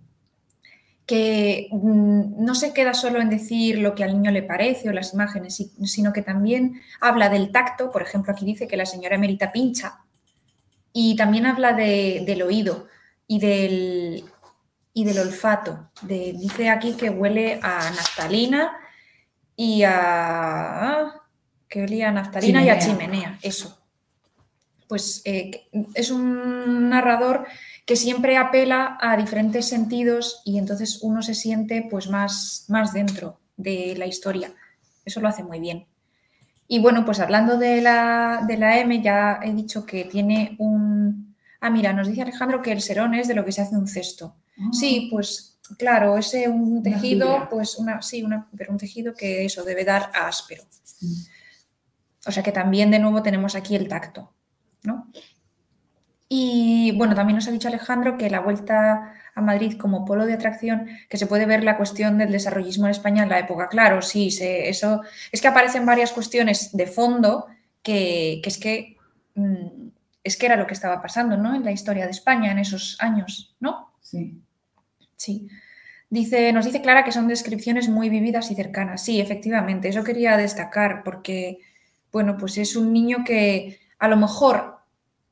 mm, 1.73 2.45
no 2.45 2.55
se 2.55 2.73
queda 2.73 2.95
solo 2.95 3.21
en 3.21 3.29
decir 3.29 3.79
lo 3.79 3.95
que 3.97 4.05
al 4.05 4.13
niño 4.15 4.31
le 4.31 4.45
parece 4.45 4.89
o 4.89 4.93
las 4.93 5.13
imágenes, 5.13 5.57
sino 5.85 6.13
que 6.13 6.23
también 6.23 6.81
habla 7.01 7.29
del 7.29 7.51
tacto, 7.51 7.91
por 7.91 8.03
ejemplo, 8.03 8.33
aquí 8.33 8.45
dice 8.45 8.69
que 8.69 8.77
la 8.77 8.87
señora 8.87 9.17
Emérita 9.17 9.51
pincha, 9.51 9.99
y 10.93 11.17
también 11.17 11.47
habla 11.47 11.73
del 11.73 12.43
oído 12.43 12.87
y 13.27 13.39
del, 13.39 14.25
y 14.93 15.05
del 15.05 15.19
olfato. 15.19 15.91
dice 16.03 16.69
aquí 16.69 16.95
que 16.95 17.11
huele 17.11 17.61
a 17.63 17.91
naftalina 17.91 18.77
y 19.57 19.83
a... 19.85 21.13
que 21.69 21.83
olía 21.83 22.09
a 22.09 22.13
naftalina 22.13 22.63
y 22.63 22.69
a 22.69 22.79
chimenea, 22.79 23.39
eso. 23.43 23.79
Pues 24.89 25.23
eh, 25.25 25.69
es 25.95 26.11
un 26.11 26.89
narrador 26.89 27.47
que 27.87 27.97
siempre 27.97 28.37
apela 28.37 28.99
a 29.01 29.17
diferentes 29.17 29.69
sentidos 29.69 30.43
y 30.45 30.59
entonces 30.59 31.01
uno 31.03 31.23
se 31.23 31.35
siente 31.35 31.87
pues 31.91 32.09
más, 32.09 32.65
más 32.69 32.93
dentro 32.93 33.41
de 33.57 33.95
la 33.97 34.07
historia. 34.07 34.53
Eso 35.05 35.21
lo 35.21 35.29
hace 35.29 35.43
muy 35.43 35.61
bien. 35.61 35.87
Y 36.73 36.79
bueno, 36.79 37.05
pues 37.05 37.19
hablando 37.19 37.59
de 37.59 37.81
la, 37.81 38.45
de 38.47 38.57
la 38.57 38.79
M, 38.79 39.03
ya 39.03 39.41
he 39.43 39.53
dicho 39.53 39.85
que 39.85 40.05
tiene 40.05 40.55
un... 40.59 41.30
Ah, 41.61 41.71
mira, 41.71 41.93
nos 41.93 42.09
dice 42.09 42.23
Alejandro 42.23 42.63
que 42.63 42.73
el 42.73 42.81
serón 42.81 43.15
es 43.15 43.29
de 43.29 43.35
lo 43.35 43.45
que 43.45 43.53
se 43.53 43.61
hace 43.61 43.77
un 43.77 43.87
cesto. 43.87 44.37
Ah. 44.59 44.71
Sí, 44.73 45.09
pues 45.11 45.59
claro, 45.79 46.17
ese 46.17 46.49
un 46.49 46.83
tejido, 46.83 47.49
pues 47.51 47.77
una, 47.77 48.03
sí, 48.03 48.23
una, 48.23 48.49
pero 48.57 48.73
un 48.73 48.79
tejido 48.79 49.15
que 49.15 49.45
eso 49.45 49.65
debe 49.65 49.85
dar 49.85 50.11
áspero. 50.15 50.65
Mm. 51.01 51.13
O 52.27 52.33
sea 52.33 52.43
que 52.43 52.53
también 52.53 52.91
de 52.91 52.99
nuevo 52.99 53.23
tenemos 53.23 53.55
aquí 53.55 53.77
el 53.77 53.89
tacto, 53.89 54.33
¿no? 54.83 55.11
Y 56.29 56.93
bueno, 56.93 57.15
también 57.15 57.37
nos 57.37 57.49
ha 57.49 57.51
dicho 57.51 57.69
Alejandro 57.69 58.17
que 58.17 58.31
la 58.31 58.41
vuelta 58.41 59.15
a 59.35 59.41
Madrid 59.41 59.77
como 59.77 60.05
polo 60.05 60.27
de 60.27 60.35
atracción, 60.35 60.87
que 61.09 61.17
se 61.17 61.27
puede 61.27 61.47
ver 61.47 61.65
la 61.65 61.77
cuestión 61.77 62.19
del 62.19 62.31
desarrollismo 62.31 62.87
en 62.87 62.93
España 62.93 63.25
en 63.25 63.31
la 63.31 63.41
época. 63.41 63.69
Claro, 63.69 64.01
sí, 64.01 64.29
eso 64.41 65.03
es 65.33 65.41
que 65.41 65.49
aparecen 65.49 65.87
varias 65.87 66.13
cuestiones 66.13 66.77
de 66.77 66.87
fondo 66.87 67.47
que, 67.83 68.41
es 68.45 68.59
que 68.59 68.97
mm, 69.35 69.80
es 70.23 70.37
que 70.37 70.47
era 70.47 70.57
lo 70.57 70.67
que 70.67 70.75
estaba 70.75 71.01
pasando, 71.01 71.37
¿no? 71.37 71.55
En 71.55 71.65
la 71.65 71.73
historia 71.73 72.05
de 72.05 72.11
España 72.11 72.53
en 72.53 72.59
esos 72.59 72.97
años, 73.01 73.57
¿no? 73.61 73.93
Sí. 74.01 74.43
Sí. 75.17 75.49
Dice, 76.09 76.53
nos 76.53 76.65
dice 76.65 76.83
Clara 76.83 77.05
que 77.05 77.13
son 77.13 77.29
descripciones 77.29 77.89
muy 77.89 78.09
vividas 78.09 78.51
y 78.51 78.55
cercanas. 78.55 79.03
Sí, 79.03 79.21
efectivamente, 79.21 79.89
eso 79.89 80.03
quería 80.03 80.37
destacar 80.37 81.03
porque, 81.05 81.59
bueno, 82.11 82.37
pues 82.37 82.59
es 82.59 82.77
un 82.77 82.93
niño 82.93 83.19
que 83.25 83.79
a 83.99 84.09
lo 84.09 84.17
mejor 84.17 84.81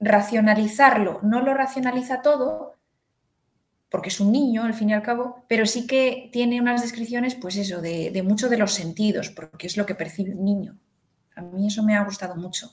racionalizarlo 0.00 1.20
no 1.22 1.40
lo 1.42 1.54
racionaliza 1.54 2.22
todo, 2.22 2.76
porque 3.88 4.10
es 4.10 4.20
un 4.20 4.30
niño 4.30 4.64
al 4.64 4.74
fin 4.74 4.90
y 4.90 4.92
al 4.94 5.02
cabo, 5.02 5.44
pero 5.48 5.66
sí 5.66 5.86
que 5.86 6.28
tiene 6.32 6.60
unas 6.60 6.82
descripciones, 6.82 7.34
pues 7.34 7.56
eso, 7.56 7.80
de, 7.80 8.10
de 8.10 8.22
muchos 8.22 8.50
de 8.50 8.58
los 8.58 8.74
sentidos, 8.74 9.30
porque 9.30 9.66
es 9.66 9.76
lo 9.76 9.86
que 9.86 9.94
percibe 9.94 10.34
un 10.34 10.44
niño. 10.44 10.78
A 11.34 11.40
mí 11.42 11.66
eso 11.66 11.82
me 11.82 11.96
ha 11.96 12.04
gustado 12.04 12.36
mucho 12.36 12.72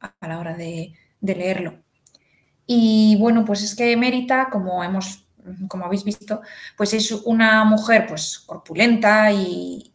a 0.00 0.28
la 0.28 0.38
hora 0.38 0.54
de, 0.56 0.92
de 1.20 1.34
leerlo. 1.34 1.74
Y 2.66 3.16
bueno, 3.18 3.44
pues 3.44 3.62
es 3.62 3.74
que 3.74 3.96
Mérita, 3.96 4.48
como 4.50 4.84
hemos, 4.84 5.26
como 5.68 5.84
habéis 5.84 6.04
visto, 6.04 6.40
pues 6.76 6.94
es 6.94 7.10
una 7.12 7.64
mujer 7.64 8.06
pues 8.08 8.38
corpulenta 8.38 9.32
y, 9.32 9.92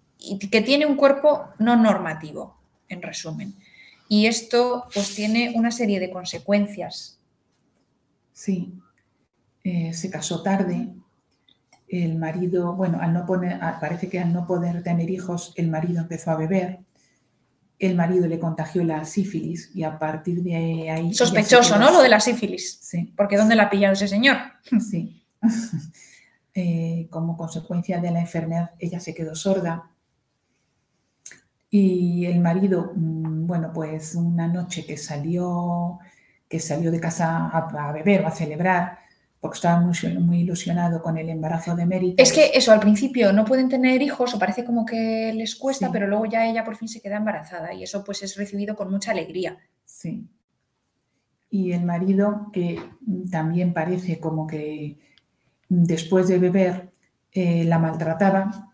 que 0.51 0.61
tiene 0.61 0.85
un 0.85 0.95
cuerpo 0.95 1.45
no 1.59 1.75
normativo, 1.75 2.57
en 2.89 3.01
resumen. 3.01 3.55
Y 4.09 4.25
esto 4.25 4.85
pues 4.93 5.15
tiene 5.15 5.53
una 5.55 5.71
serie 5.71 5.99
de 5.99 6.09
consecuencias. 6.09 7.19
Sí, 8.33 8.73
eh, 9.63 9.93
se 9.93 10.09
casó 10.09 10.43
tarde, 10.43 10.89
el 11.87 12.15
marido, 12.15 12.73
bueno, 12.73 12.99
al 13.01 13.13
no 13.13 13.25
poner, 13.25 13.59
parece 13.79 14.09
que 14.09 14.19
al 14.19 14.33
no 14.33 14.45
poder 14.45 14.83
tener 14.83 15.09
hijos, 15.09 15.53
el 15.55 15.69
marido 15.69 16.01
empezó 16.01 16.31
a 16.31 16.35
beber, 16.35 16.79
el 17.79 17.95
marido 17.95 18.27
le 18.27 18.39
contagió 18.39 18.83
la 18.83 19.03
sífilis 19.03 19.71
y 19.73 19.83
a 19.83 19.99
partir 19.99 20.41
de 20.41 20.89
ahí... 20.89 21.13
Sospechoso, 21.13 21.77
¿no? 21.77 21.91
Lo 21.91 22.01
de 22.01 22.09
la 22.09 22.19
sífilis. 22.19 22.79
Sí. 22.81 23.13
Porque 23.17 23.37
¿dónde 23.37 23.55
la 23.55 23.63
ha 23.63 23.69
pillado 23.69 23.93
ese 23.93 24.07
señor? 24.07 24.37
Sí. 24.79 25.23
Eh, 26.57 27.09
como 27.09 27.35
consecuencia 27.35 27.99
de 27.99 28.11
la 28.11 28.21
enfermedad, 28.21 28.71
ella 28.79 29.01
se 29.01 29.13
quedó 29.13 29.35
sorda. 29.35 29.91
Y 31.69 32.25
el 32.27 32.39
marido, 32.39 32.93
mm, 32.95 33.45
bueno, 33.45 33.73
pues 33.73 34.15
una 34.15 34.47
noche 34.47 34.85
que 34.85 34.95
salió, 34.95 35.99
que 36.47 36.61
salió 36.61 36.91
de 36.91 37.01
casa 37.01 37.49
a, 37.49 37.89
a 37.89 37.91
beber 37.91 38.23
o 38.23 38.27
a 38.27 38.31
celebrar, 38.31 38.99
porque 39.45 39.57
estaba 39.57 39.79
muy, 39.79 39.95
muy, 40.17 40.39
ilusionado 40.39 41.03
con 41.03 41.19
el 41.19 41.29
embarazo 41.29 41.75
de 41.75 41.85
Mérida. 41.85 42.15
Es 42.17 42.33
que 42.33 42.49
eso, 42.55 42.71
al 42.71 42.79
principio 42.79 43.31
no 43.31 43.45
pueden 43.45 43.69
tener 43.69 44.01
hijos 44.01 44.33
o 44.33 44.39
parece 44.39 44.65
como 44.65 44.87
que 44.87 45.31
les 45.35 45.55
cuesta, 45.55 45.85
sí. 45.85 45.91
pero 45.93 46.07
luego 46.07 46.25
ya 46.25 46.47
ella 46.47 46.63
por 46.63 46.75
fin 46.75 46.87
se 46.87 46.99
queda 46.99 47.17
embarazada 47.17 47.71
y 47.71 47.83
eso 47.83 48.03
pues 48.03 48.23
es 48.23 48.35
recibido 48.37 48.75
con 48.75 48.89
mucha 48.89 49.11
alegría. 49.11 49.55
Sí. 49.85 50.27
Y 51.51 51.73
el 51.73 51.85
marido, 51.85 52.49
que 52.51 52.81
también 53.29 53.71
parece 53.71 54.19
como 54.19 54.47
que 54.47 54.97
después 55.69 56.27
de 56.27 56.39
beber 56.39 56.89
eh, 57.31 57.65
la 57.65 57.77
maltrataba 57.77 58.71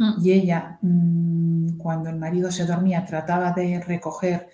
mm. 0.00 0.14
y 0.20 0.32
ella, 0.32 0.78
mmm, 0.82 1.76
cuando 1.76 2.10
el 2.10 2.16
marido 2.16 2.50
se 2.50 2.66
dormía, 2.66 3.04
trataba 3.04 3.52
de 3.52 3.78
recoger 3.78 4.48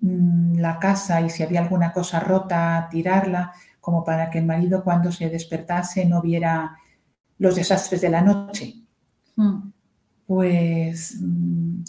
mmm, 0.00 0.56
la 0.56 0.78
casa 0.78 1.20
y 1.20 1.28
si 1.28 1.42
había 1.42 1.60
alguna 1.60 1.92
cosa 1.92 2.20
rota, 2.20 2.88
tirarla 2.90 3.52
como 3.88 4.04
para 4.04 4.28
que 4.28 4.38
el 4.38 4.44
marido 4.44 4.84
cuando 4.84 5.10
se 5.10 5.30
despertase 5.30 6.04
no 6.04 6.20
viera 6.20 6.76
los 7.38 7.56
desastres 7.56 8.02
de 8.02 8.10
la 8.10 8.20
noche. 8.20 8.74
Mm. 9.34 9.70
Pues 10.26 11.16
mmm, 11.18 11.84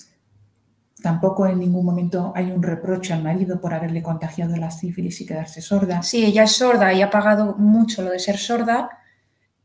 tampoco 1.03 1.45
en 1.45 1.59
ningún 1.59 1.85
momento 1.85 2.31
hay 2.33 2.51
un 2.51 2.63
reproche 2.63 3.11
al 3.11 3.21
marido 3.21 3.59
por 3.59 3.73
haberle 3.73 4.01
contagiado 4.01 4.55
la 4.55 4.71
sífilis 4.71 5.19
y 5.19 5.25
quedarse 5.25 5.61
sorda. 5.61 6.01
Sí, 6.01 6.23
ella 6.23 6.43
es 6.43 6.53
sorda 6.53 6.93
y 6.93 7.01
ha 7.01 7.09
pagado 7.09 7.57
mucho 7.57 8.01
lo 8.01 8.11
de 8.11 8.19
ser 8.19 8.37
sorda, 8.37 8.89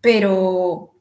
pero, 0.01 0.97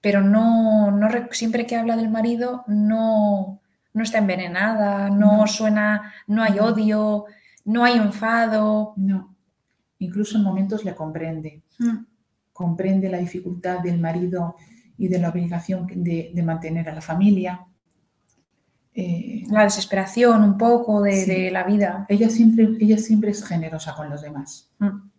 pero 0.00 0.20
no, 0.20 0.92
no 0.92 1.08
siempre 1.32 1.66
que 1.66 1.74
habla 1.74 1.96
del 1.96 2.08
marido 2.08 2.62
no, 2.68 3.60
no 3.94 4.02
está 4.04 4.18
envenenada, 4.18 5.10
no, 5.10 5.38
no, 5.38 5.46
suena, 5.48 6.12
no 6.28 6.40
hay 6.40 6.60
odio, 6.60 7.24
no 7.64 7.82
hay 7.82 7.94
enfado. 7.94 8.94
No 8.96 9.31
incluso 10.04 10.36
en 10.36 10.44
momentos 10.44 10.84
le 10.84 10.94
comprende. 10.94 11.62
Mm. 11.78 12.04
Comprende 12.52 13.08
la 13.08 13.18
dificultad 13.18 13.80
del 13.80 13.98
marido 13.98 14.56
y 14.98 15.08
de 15.08 15.18
la 15.18 15.30
obligación 15.30 15.86
de, 15.86 16.30
de 16.34 16.42
mantener 16.42 16.88
a 16.88 16.94
la 16.94 17.00
familia. 17.00 17.66
Eh, 18.94 19.44
la 19.50 19.64
desesperación 19.64 20.42
un 20.42 20.58
poco 20.58 21.00
de, 21.00 21.12
sí. 21.12 21.30
de, 21.30 21.50
la 21.50 21.64
vida. 21.64 22.04
Ella 22.08 22.28
siempre, 22.28 22.68
ella 22.78 22.98
siempre 22.98 23.30
es 23.30 23.44
generosa 23.44 23.94
con 23.94 24.10
los 24.10 24.20
demás. 24.20 24.70
Mm. 24.78 25.12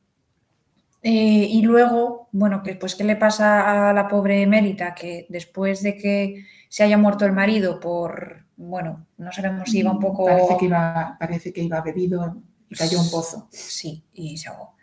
Eh, 1.02 1.48
y 1.50 1.62
luego, 1.64 2.30
bueno, 2.32 2.62
pues, 2.80 2.96
¿qué 2.96 3.04
le 3.04 3.18
pasa 3.18 3.90
a 3.90 3.94
la 3.94 4.08
pobre 4.08 4.46
Mérita? 4.48 4.96
Que 4.96 5.26
después 5.28 5.84
de 5.84 5.96
que 5.96 6.46
se 6.70 6.84
haya 6.84 6.98
muerto 6.98 7.26
el 7.26 7.34
marido 7.34 7.80
por, 7.80 8.46
bueno, 8.56 9.06
no 9.18 9.32
sabemos 9.32 9.70
si 9.70 9.80
iba 9.80 9.92
un 9.92 10.00
poco... 10.00 10.26
Parece 10.26 10.58
que 10.58 10.66
iba, 10.66 11.18
parece 11.20 11.52
que 11.52 11.62
iba 11.64 11.82
bebido 11.82 12.42
y 12.74 12.78
cayó 12.78 13.00
un 13.00 13.10
pozo. 13.10 13.48
Sí, 13.52 14.04
y 14.14 14.38
se 14.38 14.50
ahogó. 14.50 14.76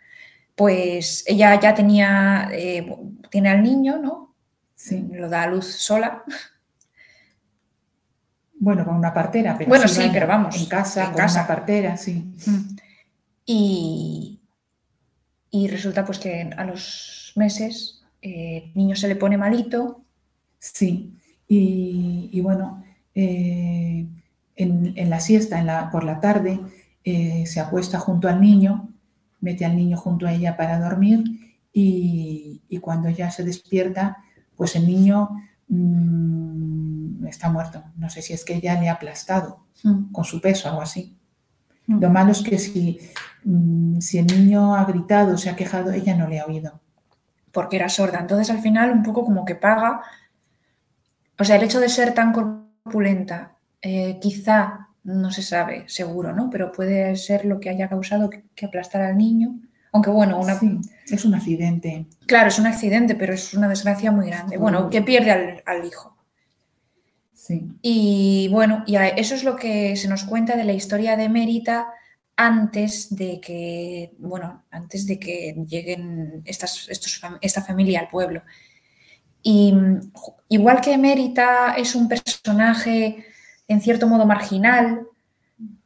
Pues 0.55 1.23
ella 1.27 1.59
ya 1.59 1.73
tenía, 1.73 2.49
eh, 2.51 2.85
tiene 3.29 3.49
al 3.49 3.63
niño, 3.63 3.97
¿no? 3.97 4.35
Sí. 4.75 5.07
Lo 5.11 5.29
da 5.29 5.43
a 5.43 5.47
luz 5.47 5.65
sola. 5.65 6.23
Bueno, 8.53 8.85
con 8.85 8.95
una 8.95 9.13
partera, 9.13 9.55
pero 9.57 9.69
bueno, 9.69 9.87
sí, 9.87 10.09
pero 10.13 10.27
vamos. 10.27 10.55
En 10.55 10.65
casa, 10.67 11.01
en 11.05 11.07
con 11.09 11.17
casa. 11.17 11.39
una 11.39 11.47
partera, 11.47 11.97
sí. 11.97 12.31
Y, 13.45 14.39
y 15.49 15.67
resulta 15.67 16.05
pues 16.05 16.19
que 16.19 16.49
a 16.55 16.63
los 16.63 17.33
meses 17.35 18.03
eh, 18.21 18.65
el 18.67 18.73
niño 18.75 18.95
se 18.95 19.07
le 19.07 19.15
pone 19.15 19.37
malito. 19.37 20.03
Sí, 20.59 21.17
y, 21.47 22.29
y 22.31 22.41
bueno, 22.41 22.83
eh, 23.15 24.05
en, 24.55 24.93
en, 24.95 25.09
la 25.09 25.19
siesta, 25.19 25.59
en 25.59 25.65
la, 25.65 25.89
por 25.89 26.03
la 26.03 26.19
tarde, 26.19 26.59
eh, 27.03 27.45
se 27.45 27.59
acuesta 27.59 27.99
junto 27.99 28.27
al 28.27 28.39
niño, 28.39 28.89
mete 29.39 29.65
al 29.65 29.75
niño 29.75 29.97
junto 29.97 30.27
a 30.27 30.33
ella 30.33 30.55
para 30.55 30.79
dormir 30.79 31.23
y, 31.73 32.61
y 32.69 32.77
cuando 32.77 33.09
ya 33.09 33.31
se 33.31 33.43
despierta, 33.43 34.17
pues 34.55 34.75
el 34.75 34.85
niño 34.85 35.29
mmm, 35.67 37.25
está 37.25 37.49
muerto. 37.49 37.83
No 37.97 38.09
sé 38.09 38.21
si 38.21 38.33
es 38.33 38.45
que 38.45 38.55
ella 38.55 38.79
le 38.79 38.89
ha 38.89 38.93
aplastado 38.93 39.65
mm. 39.83 40.11
con 40.11 40.23
su 40.23 40.39
peso, 40.39 40.69
algo 40.69 40.81
así. 40.81 41.17
Mm. 41.87 41.99
Lo 41.99 42.09
malo 42.09 42.31
es 42.31 42.41
que 42.41 42.59
si, 42.59 42.99
mmm, 43.43 43.99
si 43.99 44.19
el 44.19 44.27
niño 44.27 44.75
ha 44.75 44.85
gritado, 44.85 45.37
se 45.37 45.49
ha 45.49 45.55
quejado, 45.55 45.91
ella 45.91 46.15
no 46.15 46.27
le 46.27 46.39
ha 46.39 46.45
oído. 46.45 46.79
Porque 47.51 47.77
era 47.77 47.89
sorda. 47.89 48.19
Entonces 48.19 48.49
al 48.49 48.61
final 48.61 48.91
un 48.91 49.01
poco 49.01 49.25
como 49.25 49.43
que 49.43 49.55
paga. 49.55 50.01
O 51.39 51.43
sea, 51.43 51.55
el 51.55 51.63
hecho 51.63 51.79
de 51.79 51.89
ser 51.89 52.13
tan 52.13 52.31
corpulenta, 52.31 53.55
eh, 53.81 54.19
quizá 54.21 54.89
no 55.03 55.31
se 55.31 55.41
sabe 55.41 55.85
seguro, 55.87 56.33
¿no? 56.33 56.49
Pero 56.49 56.71
puede 56.71 57.15
ser 57.15 57.45
lo 57.45 57.59
que 57.59 57.69
haya 57.69 57.89
causado 57.89 58.29
que, 58.29 58.43
que 58.55 58.65
aplastar 58.65 59.01
al 59.01 59.17
niño. 59.17 59.59
Aunque 59.93 60.09
bueno, 60.09 60.39
una... 60.39 60.57
sí, 60.57 60.79
es 61.09 61.25
un 61.25 61.33
accidente. 61.33 62.05
Claro, 62.25 62.47
es 62.47 62.59
un 62.59 62.67
accidente, 62.67 63.15
pero 63.15 63.33
es 63.33 63.53
una 63.53 63.67
desgracia 63.67 64.11
muy 64.11 64.27
grande. 64.27 64.57
Bueno, 64.57 64.89
que 64.89 65.01
pierde 65.01 65.31
al, 65.31 65.63
al 65.65 65.85
hijo. 65.85 66.15
Sí. 67.33 67.67
Y 67.81 68.47
bueno, 68.51 68.83
y 68.85 68.95
eso 68.95 69.35
es 69.35 69.43
lo 69.43 69.55
que 69.55 69.95
se 69.97 70.07
nos 70.07 70.23
cuenta 70.23 70.55
de 70.55 70.63
la 70.63 70.73
historia 70.73 71.17
de 71.17 71.27
Mérita 71.27 71.87
antes 72.37 73.13
de 73.15 73.41
que, 73.41 74.13
bueno, 74.19 74.63
antes 74.71 75.05
de 75.05 75.19
que 75.19 75.55
lleguen 75.67 76.41
estas, 76.45 76.87
estos, 76.89 77.21
esta 77.41 77.61
familia 77.61 77.99
al 77.99 78.07
pueblo. 78.07 78.43
Y 79.43 79.73
igual 80.49 80.81
que 80.81 80.97
Mérita 80.97 81.73
es 81.75 81.95
un 81.95 82.07
personaje 82.07 83.25
en 83.71 83.81
cierto 83.81 84.07
modo 84.07 84.25
marginal, 84.25 85.07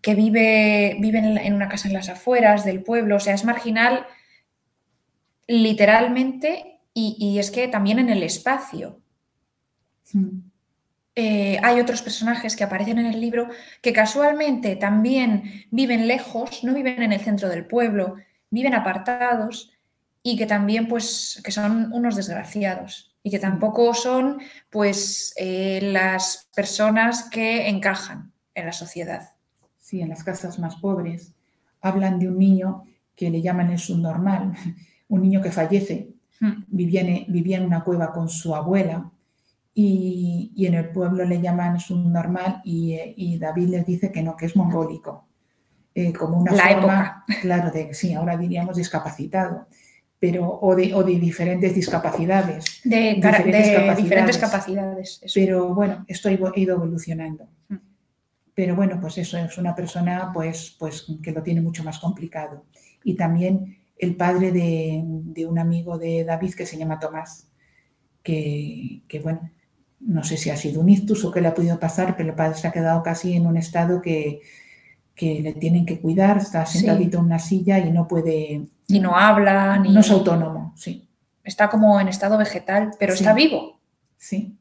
que 0.01 0.15
vive, 0.15 0.97
vive 0.99 1.19
en 1.19 1.53
una 1.53 1.67
casa 1.67 1.87
en 1.87 1.93
las 1.93 2.09
afueras 2.09 2.63
del 2.63 2.83
pueblo, 2.83 3.17
o 3.17 3.19
sea, 3.19 3.33
es 3.33 3.43
marginal 3.43 4.05
literalmente 5.47 6.79
y, 6.93 7.17
y 7.19 7.39
es 7.39 7.51
que 7.51 7.67
también 7.67 7.99
en 7.99 8.09
el 8.09 8.23
espacio. 8.23 8.99
Mm. 10.13 10.39
Eh, 11.17 11.59
hay 11.63 11.79
otros 11.79 12.01
personajes 12.01 12.57
que 12.57 12.65
aparecen 12.65 12.99
en 12.99 13.05
el 13.05 13.21
libro 13.21 13.47
que 13.81 13.93
casualmente 13.93 14.75
también 14.75 15.65
viven 15.71 16.07
lejos, 16.07 16.63
no 16.63 16.73
viven 16.73 17.01
en 17.01 17.13
el 17.13 17.21
centro 17.21 17.47
del 17.47 17.65
pueblo, 17.65 18.15
viven 18.49 18.73
apartados 18.73 19.71
y 20.21 20.37
que 20.37 20.45
también 20.45 20.87
pues 20.87 21.41
que 21.43 21.51
son 21.51 21.93
unos 21.93 22.17
desgraciados 22.17 23.14
y 23.25 23.31
que 23.31 23.39
tampoco 23.39 23.93
son 23.93 24.39
pues 24.69 25.33
eh, 25.35 25.79
las 25.81 26.47
personas 26.55 27.27
que 27.29 27.67
encajan 27.67 28.31
en 28.53 28.67
la 28.67 28.71
sociedad. 28.71 29.31
Sí, 29.79 29.99
en 29.99 30.09
las 30.09 30.23
casas 30.23 30.59
más 30.59 30.75
pobres 30.75 31.33
hablan 31.81 32.19
de 32.19 32.29
un 32.29 32.37
niño 32.37 32.83
que 33.15 33.29
le 33.29 33.41
llaman 33.41 33.71
el 33.71 33.79
subnormal, 33.79 34.53
un 35.09 35.21
niño 35.23 35.41
que 35.41 35.51
fallece, 35.51 36.15
Hmm. 36.39 36.65
vivía 36.67 37.01
en, 37.01 37.31
vivía 37.31 37.57
en 37.57 37.65
una 37.65 37.83
cueva 37.83 38.11
con 38.11 38.27
su 38.27 38.53
abuela 38.53 39.09
y, 39.73 40.51
y 40.53 40.65
en 40.65 40.73
el 40.73 40.89
pueblo 40.89 41.23
le 41.23 41.41
llaman 41.41 41.79
subnormal 41.79 42.61
y, 42.65 42.93
eh, 42.93 43.13
y, 43.15 43.37
David 43.39 43.69
les 43.69 43.85
dice 43.85 44.11
que 44.11 44.21
no, 44.21 44.35
que 44.35 44.47
es 44.47 44.55
mongólico, 44.55 45.27
eh, 45.93 46.11
como 46.11 46.37
una 46.39 46.51
la 46.51 46.67
forma, 46.67 46.73
época. 46.73 47.23
claro, 47.41 47.71
de, 47.71 47.93
sí, 47.93 48.13
ahora 48.13 48.35
diríamos 48.35 48.75
discapacitado 48.75 49.67
pero 50.25 50.57
o 50.59 50.75
de, 50.75 50.91
o 50.91 51.03
de 51.03 51.19
diferentes 51.19 51.75
discapacidades. 51.75 52.81
De, 52.83 53.13
diferentes, 53.13 53.67
de 53.67 53.73
capacidades. 53.75 54.03
diferentes 54.03 54.37
capacidades. 54.39 55.19
Eso. 55.21 55.33
Pero 55.35 55.75
bueno, 55.75 56.03
esto 56.07 56.29
ha 56.29 56.31
ido 56.31 56.73
evolucionando. 56.73 57.47
Mm. 57.69 57.75
Pero 58.55 58.75
bueno, 58.75 58.97
pues 58.99 59.19
eso 59.19 59.37
es 59.37 59.55
una 59.59 59.75
persona 59.75 60.31
pues, 60.33 60.75
pues 60.79 61.05
que 61.21 61.31
lo 61.31 61.43
tiene 61.43 61.61
mucho 61.61 61.83
más 61.83 61.99
complicado. 61.99 62.65
Y 63.03 63.13
también 63.13 63.77
el 63.99 64.15
padre 64.15 64.51
de, 64.51 65.45
un 65.45 65.59
amigo 65.59 65.99
de 65.99 66.23
David 66.23 66.55
que 66.55 66.65
se 66.65 66.77
llama 66.79 66.99
Tomás, 66.99 67.47
que, 68.23 69.03
bueno, 69.21 69.51
no 69.99 70.23
sé 70.23 70.37
si 70.37 70.49
ha 70.49 70.57
sido 70.57 70.81
un 70.81 70.89
ictus 70.89 71.23
o 71.23 71.31
qué 71.31 71.39
le 71.39 71.49
ha 71.49 71.53
podido 71.53 71.79
pasar, 71.79 72.17
pero 72.17 72.29
el 72.29 72.35
padre 72.35 72.57
se 72.57 72.67
ha 72.67 72.71
quedado 72.71 73.03
casi 73.03 73.35
en 73.35 73.45
un 73.45 73.57
estado 73.57 74.01
que, 74.01 74.41
le 75.15 75.53
tienen 75.53 75.85
que 75.85 75.99
cuidar, 75.99 76.37
está 76.37 76.65
sentadito 76.65 77.19
en 77.19 77.25
una 77.25 77.39
silla 77.39 77.79
y 77.79 77.91
no 77.91 78.07
puede... 78.07 78.67
Y 78.87 78.99
no 78.99 79.15
habla, 79.15 79.77
ni... 79.79 79.93
No 79.93 80.01
es 80.01 80.11
autónomo, 80.11 80.73
sí. 80.75 81.07
Está 81.43 81.69
como 81.69 81.99
en 81.99 82.07
estado 82.07 82.37
vegetal, 82.37 82.91
pero 82.99 83.13
está 83.13 83.33
vivo. 83.33 83.79
Sí. 84.17 84.57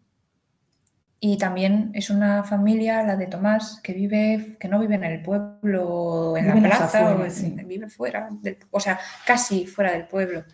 Y 1.18 1.38
también 1.38 1.90
es 1.94 2.10
una 2.10 2.44
familia, 2.44 3.02
la 3.02 3.16
de 3.16 3.26
Tomás, 3.26 3.80
que 3.82 3.94
vive, 3.94 4.56
que 4.60 4.68
no 4.68 4.78
vive 4.78 4.96
en 4.96 5.04
el 5.04 5.22
pueblo, 5.22 6.36
en 6.36 6.46
la 6.46 6.54
plaza, 6.54 7.16
vive 7.64 7.88
fuera, 7.88 8.28
o 8.70 8.78
sea, 8.78 9.00
casi 9.26 9.66
fuera 9.66 9.92
del 9.92 10.06
pueblo. 10.06 10.44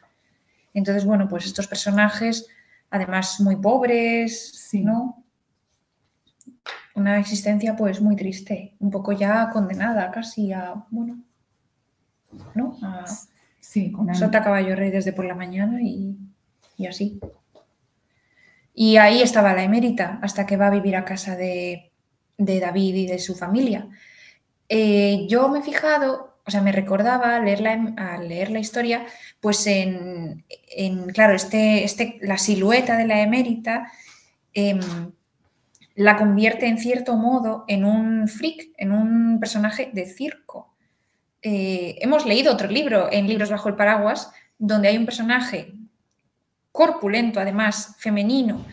Entonces, 0.72 1.04
bueno, 1.04 1.28
pues 1.28 1.44
estos 1.46 1.66
personajes, 1.66 2.46
además 2.88 3.40
muy 3.40 3.56
pobres, 3.56 4.70
¿no? 4.74 5.24
Una 7.00 7.18
existencia 7.18 7.76
pues 7.76 8.02
muy 8.02 8.14
triste, 8.14 8.74
un 8.78 8.90
poco 8.90 9.12
ya 9.12 9.48
condenada 9.50 10.10
casi 10.10 10.52
a, 10.52 10.84
bueno, 10.90 11.18
¿no? 12.54 12.76
A, 12.82 13.06
sí, 13.58 13.90
con 13.90 14.14
Sota 14.14 14.44
Caballo 14.44 14.76
Rey 14.76 14.90
desde 14.90 15.14
por 15.14 15.24
la 15.24 15.34
mañana 15.34 15.80
y, 15.80 16.14
y 16.76 16.86
así. 16.86 17.18
Y 18.74 18.98
ahí 18.98 19.22
estaba 19.22 19.54
la 19.54 19.64
emérita 19.64 20.18
hasta 20.20 20.44
que 20.44 20.58
va 20.58 20.66
a 20.66 20.70
vivir 20.70 20.94
a 20.94 21.06
casa 21.06 21.36
de, 21.36 21.90
David 22.36 22.94
y 22.94 23.06
de 23.06 23.18
su 23.18 23.34
familia. 23.34 23.88
Eh, 24.68 25.26
yo 25.26 25.48
me 25.48 25.60
he 25.60 25.62
fijado, 25.62 26.36
o 26.46 26.50
sea, 26.50 26.60
me 26.60 26.70
recordaba 26.70 27.36
al 27.36 27.46
leer 27.46 27.62
la, 27.62 28.18
leer 28.18 28.50
la 28.50 28.58
historia, 28.58 29.06
pues 29.40 29.66
en, 29.66 30.44
claro, 31.14 31.34
este, 31.34 31.82
este, 31.82 32.18
la 32.20 32.36
silueta 32.36 32.98
de 32.98 33.06
la 33.06 33.22
emérita 33.22 33.90
em, 34.52 34.80
la 36.00 36.16
convierte 36.16 36.66
en 36.66 36.78
cierto 36.78 37.14
modo 37.14 37.66
en 37.68 37.84
un 37.84 38.26
freak, 38.26 38.70
en 38.78 38.90
un 38.90 39.38
personaje 39.38 39.90
de 39.92 40.06
circo. 40.06 40.74
Eh, 41.42 41.98
hemos 42.00 42.24
leído 42.24 42.54
otro 42.54 42.68
libro 42.68 43.12
en 43.12 43.28
Libros 43.28 43.50
bajo 43.50 43.68
el 43.68 43.76
paraguas, 43.76 44.32
donde 44.56 44.88
hay 44.88 44.96
un 44.96 45.04
personaje 45.04 45.74
corpulento, 46.72 47.38
además, 47.38 47.96
femenino, 47.98 48.64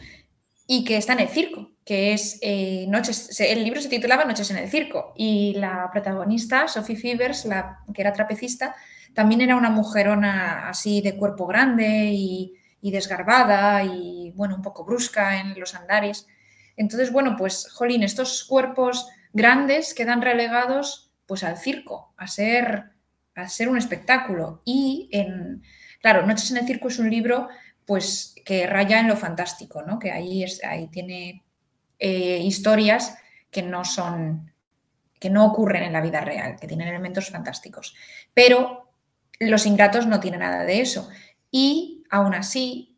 y 0.68 0.86
que 0.86 0.96
está 0.96 1.12
en 1.12 1.20
el 1.20 1.28
circo, 1.28 1.72
que 1.84 2.14
es 2.14 2.40
eh, 2.42 2.86
Noches, 2.88 3.38
el 3.42 3.62
libro 3.62 3.82
se 3.82 3.90
titulaba 3.90 4.24
Noches 4.24 4.50
en 4.52 4.60
el 4.60 4.70
circo, 4.70 5.12
y 5.18 5.54
la 5.56 5.90
protagonista, 5.92 6.70
Sophie 6.70 6.96
Fivers, 6.96 7.44
la, 7.44 7.80
que 7.94 8.04
era 8.04 8.14
trapecista, 8.14 8.74
también 9.14 9.42
era 9.42 9.58
una 9.58 9.70
mujerona 9.70 10.70
así 10.70 11.02
de 11.02 11.18
cuerpo 11.18 11.46
grande 11.46 12.10
y, 12.14 12.54
desgarbada 12.82 13.84
y, 13.84 14.32
bueno, 14.34 14.56
un 14.56 14.62
poco 14.62 14.86
brusca 14.86 15.42
en 15.42 15.60
los 15.60 15.76
andares. 15.76 16.26
Entonces, 16.78 17.12
bueno, 17.12 17.36
pues, 17.38 17.70
jolín, 17.72 18.04
estos 18.04 18.46
cuerpos 18.46 19.10
grandes 19.34 19.94
quedan 19.94 20.22
relegados 20.22 21.12
pues 21.26 21.44
al 21.44 21.58
circo, 21.58 22.14
a 22.18 22.28
ser, 22.28 22.92
a 23.36 23.50
ser 23.50 23.68
un 23.68 23.78
espectáculo. 23.78 24.62
Y 24.64 25.10
en, 25.12 25.64
claro, 26.02 26.26
Noches 26.26 26.52
en 26.52 26.58
el 26.58 26.66
circo 26.66 26.88
es 26.88 27.00
un 27.00 27.10
libro 27.10 27.50
pues 27.86 28.36
que 28.46 28.68
raya 28.68 29.00
en 29.00 29.08
lo 29.08 29.18
fantástico, 29.18 29.82
¿no? 29.82 30.00
Que 30.00 30.12
ahí, 30.12 30.46
tiene 30.92 31.44
eh, 32.00 32.40
historias 32.44 33.18
que 33.50 33.62
no 33.62 33.84
son, 33.84 34.54
que 35.20 35.30
no 35.30 35.46
ocurren 35.46 35.84
en 35.84 35.94
la 35.94 36.02
vida 36.02 36.22
real, 36.22 36.58
que 36.60 36.68
tienen 36.68 36.88
elementos 36.88 37.30
fantásticos. 37.30 37.96
Pero 38.34 38.92
los 39.40 39.66
ingratos 39.66 40.06
no 40.06 40.20
tienen 40.20 40.42
nada 40.42 40.64
de 40.64 40.82
eso. 40.82 41.10
Y 41.50 42.04
aún 42.10 42.34
así, 42.36 42.97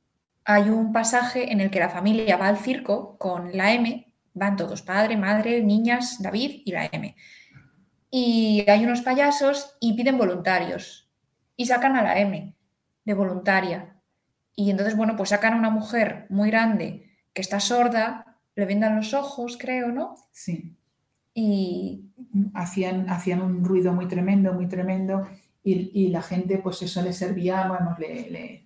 hay 0.49 0.71
un 0.71 0.91
pasaje 0.91 1.51
en 1.51 1.61
el 1.61 1.69
que 1.69 1.79
la 1.79 1.89
familia 1.89 2.35
va 2.35 2.47
al 2.47 2.57
circo 2.57 3.19
con 3.19 3.55
la 3.55 3.71
M, 3.71 4.11
van 4.33 4.55
todos, 4.55 4.81
padre, 4.81 5.15
madre, 5.15 5.61
niñas, 5.61 6.23
David 6.23 6.63
y 6.65 6.71
la 6.71 6.89
M. 6.91 7.15
Y 8.09 8.65
hay 8.67 8.83
unos 8.83 9.01
payasos 9.01 9.77
y 9.79 9.93
piden 9.93 10.17
voluntarios 10.17 11.07
y 11.55 11.67
sacan 11.67 11.95
a 11.95 12.01
la 12.01 12.17
M 12.17 12.55
de 13.05 13.13
voluntaria. 13.13 13.95
Y 14.55 14.71
entonces, 14.71 14.97
bueno, 14.97 15.15
pues 15.15 15.29
sacan 15.29 15.53
a 15.53 15.57
una 15.57 15.69
mujer 15.69 16.25
muy 16.29 16.49
grande 16.49 17.11
que 17.31 17.41
está 17.41 17.59
sorda, 17.59 18.39
le 18.55 18.65
vendan 18.65 18.95
los 18.95 19.13
ojos, 19.13 19.55
creo, 19.55 19.89
¿no? 19.89 20.15
Sí. 20.31 20.75
Y 21.35 22.09
hacían, 22.55 23.07
hacían 23.11 23.43
un 23.43 23.63
ruido 23.63 23.93
muy 23.93 24.07
tremendo, 24.07 24.51
muy 24.53 24.67
tremendo, 24.67 25.27
y, 25.63 26.07
la 26.07 26.23
gente, 26.23 26.57
pues 26.57 26.81
eso 26.81 27.03
le 27.03 27.13
servía, 27.13 27.67
vamos, 27.67 27.99
le, 27.99 28.65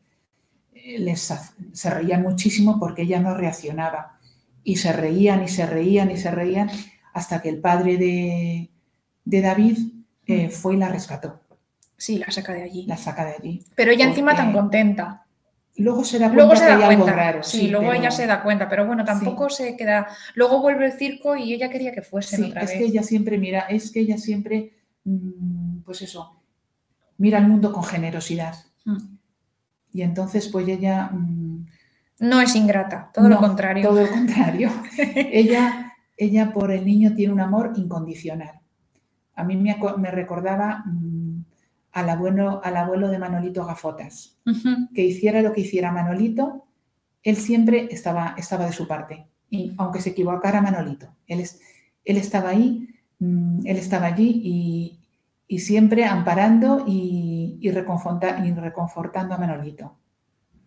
se 1.72 1.90
reían 1.90 2.22
muchísimo 2.22 2.80
porque 2.80 3.04
ella 3.04 3.20
no 3.20 3.36
reaccionaba. 3.36 4.20
Y 4.64 4.78
se 4.78 4.94
reían 4.94 5.44
y 5.44 5.48
se 5.48 5.66
reían 5.66 6.12
y 6.12 6.18
se 6.18 6.32
reían 6.32 6.70
hasta 7.14 7.42
que 7.42 7.50
el 7.50 7.60
padre 7.60 7.98
de, 7.98 8.70
David 9.24 9.78
eh, 10.26 10.50
fue 10.50 10.76
y 10.76 10.78
la 10.78 10.90
rescató. 10.90 11.42
Sí, 11.98 12.18
la 12.18 12.32
saca 12.32 12.54
de 12.54 12.64
allí. 12.64 12.86
La 12.86 12.98
saca 12.98 13.26
de 13.26 13.34
allí. 13.34 13.66
Pero 13.76 13.92
ella 13.92 14.06
encima 14.06 14.36
tan 14.36 14.52
contenta. 14.52 15.26
Luego 15.78 16.04
se 16.04 16.20
da 16.20 16.32
cuenta 16.32 16.56
que 16.56 16.72
hay 16.72 16.84
algo 16.84 17.08
raro. 17.08 17.44
Sí, 17.44 17.68
luego 17.68 17.94
ella 17.94 18.12
se 18.12 18.28
da 18.28 18.44
cuenta, 18.44 18.70
pero 18.70 18.86
bueno, 18.86 19.04
tampoco 19.04 19.50
se 19.50 19.76
queda. 19.76 20.08
Luego 20.36 20.62
vuelve 20.62 20.86
el 20.86 20.94
circo 20.94 21.36
y 21.36 21.54
ella 21.54 21.70
quería 21.70 21.92
que 21.92 22.04
fuese 22.04 22.36
sí, 22.38 22.54
es 22.56 22.72
que 22.72 22.86
ella 22.86 23.02
siempre 23.02 23.38
mira, 23.38 23.62
es 23.62 23.90
que 23.92 24.02
ella 24.02 24.18
siempre, 24.18 24.74
mm, 25.04 25.80
pues 25.80 26.04
eso, 26.04 26.44
mira 27.18 27.40
al 27.40 27.48
mundo 27.48 27.74
con 27.74 27.84
generosidad. 27.84 28.54
Mm. 28.86 29.13
Y 29.94 30.02
entonces, 30.02 30.50
pues 30.50 30.68
ella. 30.68 31.10
Mm, 31.14 31.66
no 32.20 32.42
es 32.42 32.56
ingrata, 32.56 33.12
todo 33.14 33.30
lo 33.30 33.38
contrario. 33.38 33.90
Todo 33.90 34.02
lo 34.02 34.10
contrario. 34.10 34.70
ella, 35.16 35.94
ella 36.18 36.52
por 36.52 36.72
el 36.72 36.86
niño 36.86 37.14
tiene 37.16 37.34
un 37.34 37.40
amor 37.40 37.74
incondicional. 37.76 38.60
A 39.36 39.44
mí 39.44 39.56
me, 39.56 39.78
me 39.98 40.12
recordaba 40.12 40.84
al 41.94 42.10
abuelo, 42.10 42.60
al 42.64 42.76
abuelo 42.76 43.08
de 43.08 43.20
Manolito 43.20 43.66
Gafotas, 43.66 44.40
que 44.94 45.04
hiciera 45.04 45.42
lo 45.42 45.54
que 45.54 45.62
hiciera 45.62 45.92
Manolito, 45.92 46.66
él 47.22 47.38
siempre 47.38 47.88
estaba, 47.92 48.34
estaba 48.38 48.66
de 48.66 48.74
su 48.74 48.88
parte, 48.88 49.28
y 49.50 49.74
aunque 49.78 50.02
se 50.02 50.10
equivocara 50.10 50.62
Manolito, 50.62 51.14
él, 51.28 51.44
él 52.04 52.18
estaba 52.18 52.50
ahí, 52.50 52.90
mm, 53.20 53.66
él 53.66 53.78
estaba 53.78 54.08
allí 54.08 54.42
y, 54.44 55.00
siempre 55.60 56.04
amparando 56.04 56.84
y, 56.88 57.33
y, 57.64 57.72
reconfortando 57.72 59.34
a 59.34 59.38
Manolito. 59.38 59.96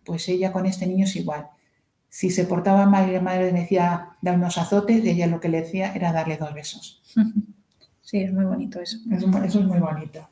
Pues 0.03 0.27
ella 0.29 0.51
con 0.51 0.65
este 0.65 0.87
niño 0.87 1.05
es 1.05 1.15
igual. 1.15 1.47
Si 2.09 2.31
se 2.31 2.45
portaba 2.45 2.85
mal 2.85 3.09
y 3.09 3.13
la 3.13 3.21
madre 3.21 3.51
le 3.51 3.59
decía 3.59 4.09
dar 4.21 4.35
unos 4.35 4.57
azotes, 4.57 5.05
ella 5.05 5.27
lo 5.27 5.39
que 5.39 5.49
le 5.49 5.61
decía 5.61 5.93
era 5.93 6.11
darle 6.11 6.37
dos 6.37 6.53
besos. 6.53 7.01
Sí, 8.01 8.21
es 8.21 8.31
muy 8.31 8.45
bonito 8.45 8.79
eso. 8.79 8.99
Eso, 9.11 9.27
eso 9.43 9.59
es 9.59 9.65
muy 9.65 9.79
bonito. 9.79 10.25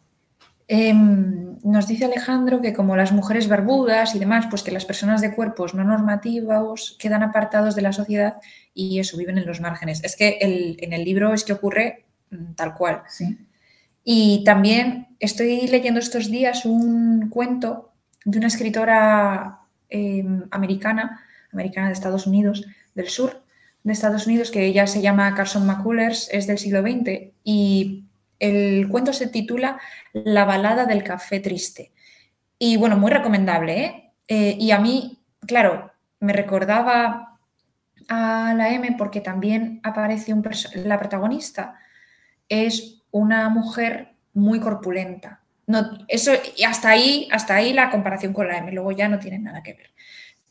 Em, 0.67 1.59
nos 1.63 1.87
dice 1.87 2.05
Alejandro 2.05 2.61
que 2.61 2.73
como 2.73 2.95
las 2.95 3.11
mujeres 3.11 3.47
barbudas 3.47 4.15
y 4.15 4.19
demás, 4.19 4.47
pues 4.49 4.63
que 4.63 4.71
las 4.71 4.85
personas 4.85 5.19
de 5.19 5.35
cuerpos 5.35 5.75
no 5.75 5.83
normativos 5.83 6.95
quedan 6.99 7.21
apartados 7.21 7.75
de 7.75 7.81
la 7.81 7.91
sociedad 7.91 8.37
y 8.73 8.99
eso, 8.99 9.17
viven 9.17 9.37
en 9.37 9.45
los 9.45 9.59
márgenes. 9.59 10.03
Es 10.05 10.15
que 10.15 10.37
en 10.41 10.93
el 10.93 11.03
libro 11.03 11.33
es 11.33 11.43
que 11.43 11.53
ocurre 11.53 12.05
mm, 12.31 12.53
tal 12.53 12.73
cual. 12.73 13.03
Sí. 13.09 13.37
Y 14.07 14.43
también 14.43 15.07
estoy 15.19 15.67
leyendo 15.67 15.99
estos 15.99 16.29
días 16.29 16.63
un 16.65 17.29
cuento 17.29 17.91
de 18.23 18.37
una 18.37 18.47
escritora 18.47 19.59
em, 19.89 20.43
americana, 20.51 21.25
americana 21.51 21.87
de 21.87 21.93
Estados 21.93 22.27
Unidos, 22.27 22.65
del 22.93 23.09
sur 23.09 23.43
de 23.83 23.93
Estados 23.93 24.27
Unidos, 24.27 24.51
que 24.51 24.65
ella 24.65 24.85
se 24.85 25.01
llama 25.01 25.33
Carson 25.35 25.65
McCullers, 25.65 26.29
es 26.31 26.45
del 26.47 26.59
siglo 26.59 26.81
XX 26.81 27.33
y 27.43 28.05
el 28.39 28.87
cuento 28.89 29.11
se 29.11 29.27
titula 29.27 29.79
La 30.13 30.45
balada 30.45 30.85
del 30.85 31.03
café 31.03 31.39
triste. 31.39 31.91
Y 32.59 32.77
bueno, 32.77 32.97
muy 32.97 33.11
recomendable. 33.11 33.83
¿eh? 33.83 34.11
Eh, 34.27 34.57
y 34.59 34.71
a 34.71 34.79
mí, 34.79 35.19
claro, 35.47 35.91
me 36.19 36.33
recordaba 36.33 37.39
a 38.07 38.53
la 38.55 38.69
M 38.69 38.95
porque 38.97 39.21
también 39.21 39.79
aparece 39.83 40.33
la 40.75 40.99
protagonista. 40.99 41.79
Es 42.49 42.94
una 43.15 43.47
mujer 43.47 44.09
muy 44.33 44.59
corpulenta. 44.59 45.41
No, 45.67 45.97
eso, 46.09 46.33
y 46.57 46.65
hasta 46.65 46.89
ahí, 46.89 47.29
hasta 47.31 47.55
ahí 47.55 47.71
la 47.71 47.89
comparación 47.89 48.33
con 48.33 48.49
la 48.49 48.57
M, 48.57 48.73
luego 48.73 48.91
ya 48.91 49.07
no 49.07 49.19
tiene 49.19 49.39
nada 49.39 49.63
que 49.63 49.73
ver. 49.73 49.91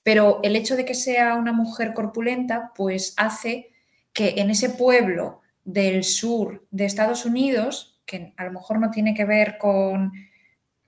Pero 0.02 0.40
el 0.42 0.56
hecho 0.56 0.74
de 0.74 0.86
que 0.86 0.94
sea 0.94 1.34
una 1.34 1.52
mujer 1.52 1.92
corpulenta, 1.92 2.72
pues 2.74 3.12
hace 3.18 3.70
que 4.14 4.36
en 4.38 4.48
ese 4.48 4.70
pueblo 4.70 5.42
del 5.62 6.04
sur 6.04 6.66
de 6.70 6.86
Estados 6.86 7.26
Unidos, 7.26 8.00
que 8.06 8.32
a 8.34 8.44
lo 8.44 8.52
mejor 8.52 8.80
no 8.80 8.90
tiene 8.90 9.12
que 9.12 9.26
ver 9.26 9.58
con, 9.58 10.12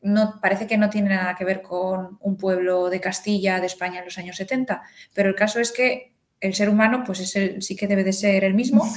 no, 0.01 0.41
parece 0.41 0.67
que 0.67 0.79
no 0.79 0.89
tiene 0.89 1.11
nada 1.11 1.35
que 1.35 1.45
ver 1.45 1.61
con 1.61 2.17
un 2.23 2.39
pueblo 2.39 2.89
de 2.89 3.03
Castilla, 3.03 3.61
de 3.61 3.67
España 3.67 3.99
en 3.99 4.07
los 4.07 4.17
años 4.17 4.37
70, 4.37 4.83
pero 5.12 5.29
el 5.29 5.35
caso 5.35 5.61
es 5.61 5.73
que 5.73 6.16
el 6.47 6.55
ser 6.55 6.69
humano 6.69 7.03
pues 7.05 7.21
es 7.21 7.37
el, 7.37 7.63
sí 7.63 7.77
que 7.77 7.87
debe 7.87 8.05
de 8.05 8.13
ser 8.13 8.45
el 8.45 8.55
mismo 8.55 8.89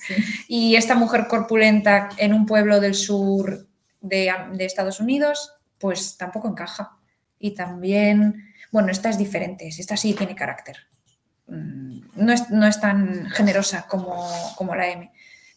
y 0.48 0.76
esta 0.76 0.94
mujer 0.94 1.26
corpulenta 1.28 2.10
en 2.16 2.34
un 2.34 2.46
pueblo 2.46 2.80
del 2.80 2.94
sur 2.94 3.66
de, 4.00 4.32
de 4.52 4.64
Estados 4.64 5.00
Unidos 5.00 5.52
pues 5.84 6.16
tampoco 6.16 6.48
encaja. 6.48 6.96
Y 7.38 7.54
también, 7.54 8.54
bueno, 8.72 8.90
esta 8.90 9.10
es 9.10 9.18
diferente, 9.18 9.68
esta 9.68 9.98
sí 9.98 10.14
tiene 10.14 10.34
carácter. 10.34 10.78
Mm, 11.46 12.00
no 12.16 12.32
es, 12.32 12.48
no 12.48 12.66
es 12.66 12.80
tan 12.80 13.28
generosa 13.28 13.86
como, 13.86 14.26
como, 14.56 14.74
la 14.74 14.88
M, 14.88 15.12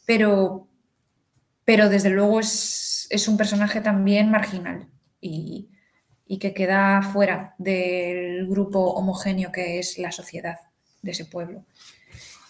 pero, 0.06 0.68
pero 1.64 1.88
desde 1.88 2.10
luego 2.10 2.42
es, 2.42 3.08
es 3.10 3.30
un 3.30 3.38
personaje 3.38 3.80
también 3.80 4.30
marginal 4.30 4.90
y, 5.22 5.70
y 6.26 6.40
que 6.40 6.54
queda 6.54 7.02
fuera 7.02 7.56
del 7.58 8.48
grupo 8.48 8.82
homogéneo 8.96 9.54
que 9.54 9.80
es 9.80 9.98
la 9.98 10.12
sociedad 10.12 10.60
de 11.02 11.12
ese 11.12 11.26
pueblo. 11.26 11.64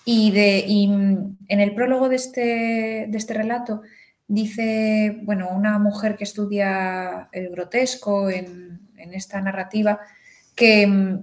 Y, 0.06 0.32
de, 0.32 0.66
en 0.68 1.60
el 1.60 1.76
prólogo 1.76 2.08
de 2.08 2.16
este, 2.16 3.06
de 3.10 3.18
este 3.18 3.34
relato 3.34 3.82
dice, 4.28 5.20
bueno, 5.24 5.50
una 5.50 5.80
mujer 5.80 6.16
que 6.16 6.24
estudia 6.24 7.28
el 7.32 7.50
grotesco 7.50 8.30
en, 8.30 8.80
esta 9.14 9.40
narrativa, 9.42 10.00
que, 10.56 11.20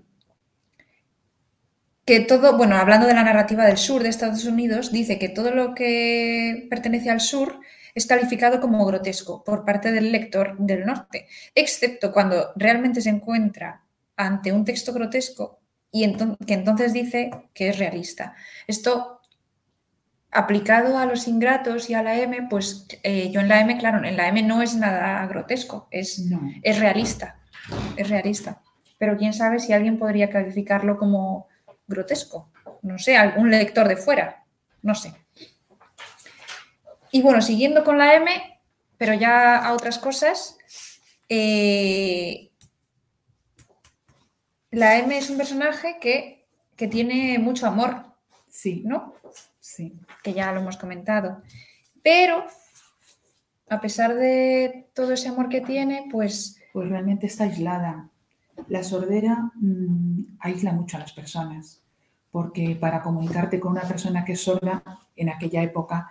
que 2.05 2.21
todo, 2.21 2.57
bueno, 2.57 2.77
hablando 2.77 3.07
de 3.07 3.15
la 3.15 3.25
narrativa 3.25 3.67
del 3.67 3.77
sur 3.77 4.03
de 4.03 4.09
Estados 4.09 4.45
Unidos, 4.45 4.91
dice 4.93 5.19
que 5.19 5.29
todo 5.29 5.51
lo 5.51 5.75
que 5.75 6.67
pertenece 6.71 7.11
al 7.11 7.21
sur 7.21 7.61
es 7.95 8.07
calificado 8.07 8.61
como 8.61 8.85
grotesco 8.85 9.45
por 9.45 9.65
parte 9.65 9.93
del 9.93 10.13
lector 10.13 10.57
del 10.59 10.87
norte, 10.87 11.27
excepto 11.55 12.13
cuando 12.13 12.53
realmente 12.57 13.01
se 13.01 13.11
encuentra 13.11 13.83
ante 14.17 14.53
un 14.53 14.65
texto 14.65 14.93
grotesco 14.93 15.61
y 15.95 16.13
que 16.45 16.55
entonces 16.55 16.93
dice 16.93 17.31
que 17.55 17.69
es 17.69 17.79
realista. 17.79 18.35
Esto 18.67 19.21
aplicado 20.33 20.99
a 20.99 21.07
los 21.07 21.29
ingratos 21.29 21.89
y 21.89 21.95
a 21.95 22.03
la 22.03 22.19
M, 22.19 22.49
pues 22.51 22.89
eh, 23.05 23.31
yo 23.31 23.39
en 23.39 23.47
la 23.47 23.61
M, 23.61 23.79
claro, 23.79 24.05
en 24.05 24.17
la 24.17 24.27
M 24.27 24.43
no 24.43 24.61
es 24.61 24.75
nada 24.75 25.25
grotesco, 25.29 25.87
es, 25.93 26.21
es 26.65 26.81
realista, 26.81 27.39
es 27.97 28.11
realista. 28.11 28.61
Pero 28.99 29.17
quién 29.17 29.33
sabe 29.33 29.61
si 29.61 29.73
alguien 29.73 29.97
podría 29.97 30.31
calificarlo 30.31 30.99
como 30.99 31.47
grotesco. 31.87 32.51
No 32.83 32.99
sé, 32.99 33.17
algún 33.17 33.53
lector 33.53 33.87
de 33.87 33.97
fuera, 33.97 34.45
no 34.83 34.97
sé. 34.97 35.15
Y 37.13 37.23
bueno, 37.23 37.41
siguiendo 37.41 37.85
con 37.85 37.99
la 37.99 38.15
M, 38.15 38.61
pero 38.99 39.15
ya 39.15 39.59
a 39.59 39.73
otras 39.73 40.01
cosas, 40.01 40.59
eh, 41.29 42.51
la 44.75 44.99
M 44.99 45.17
es 45.17 45.31
un 45.31 45.37
personaje 45.37 45.97
que, 46.01 46.43
tiene 46.91 47.39
mucho 47.39 47.67
amor. 47.67 48.05
Sí. 48.49 48.83
¿No? 48.85 49.15
Sí. 49.61 49.95
Que 50.23 50.33
ya 50.33 50.53
lo 50.53 50.61
hemos 50.61 50.77
comentado. 50.77 51.41
Pero, 52.03 52.45
a 53.69 53.81
pesar 53.81 54.15
de 54.15 54.87
todo 54.95 55.13
ese 55.13 55.29
amor 55.29 55.49
que 55.49 55.61
tiene, 55.61 56.09
pues... 56.11 56.61
Pues 56.73 56.89
realmente 56.89 57.27
está 57.27 57.45
aislada. 57.45 58.11
La 58.69 58.83
sordera 58.83 59.51
mm, 59.55 60.37
aísla 60.41 60.73
mucho 60.73 60.97
a 60.97 61.01
las 61.01 61.13
personas, 61.13 61.81
porque 62.31 62.77
para 62.79 63.03
comunicarte 63.03 63.59
con 63.59 63.73
una 63.73 63.83
persona 63.83 64.25
que 64.25 64.33
es 64.33 64.41
sorda 64.41 64.83
en 65.17 65.29
aquella 65.29 65.63
época 65.63 66.11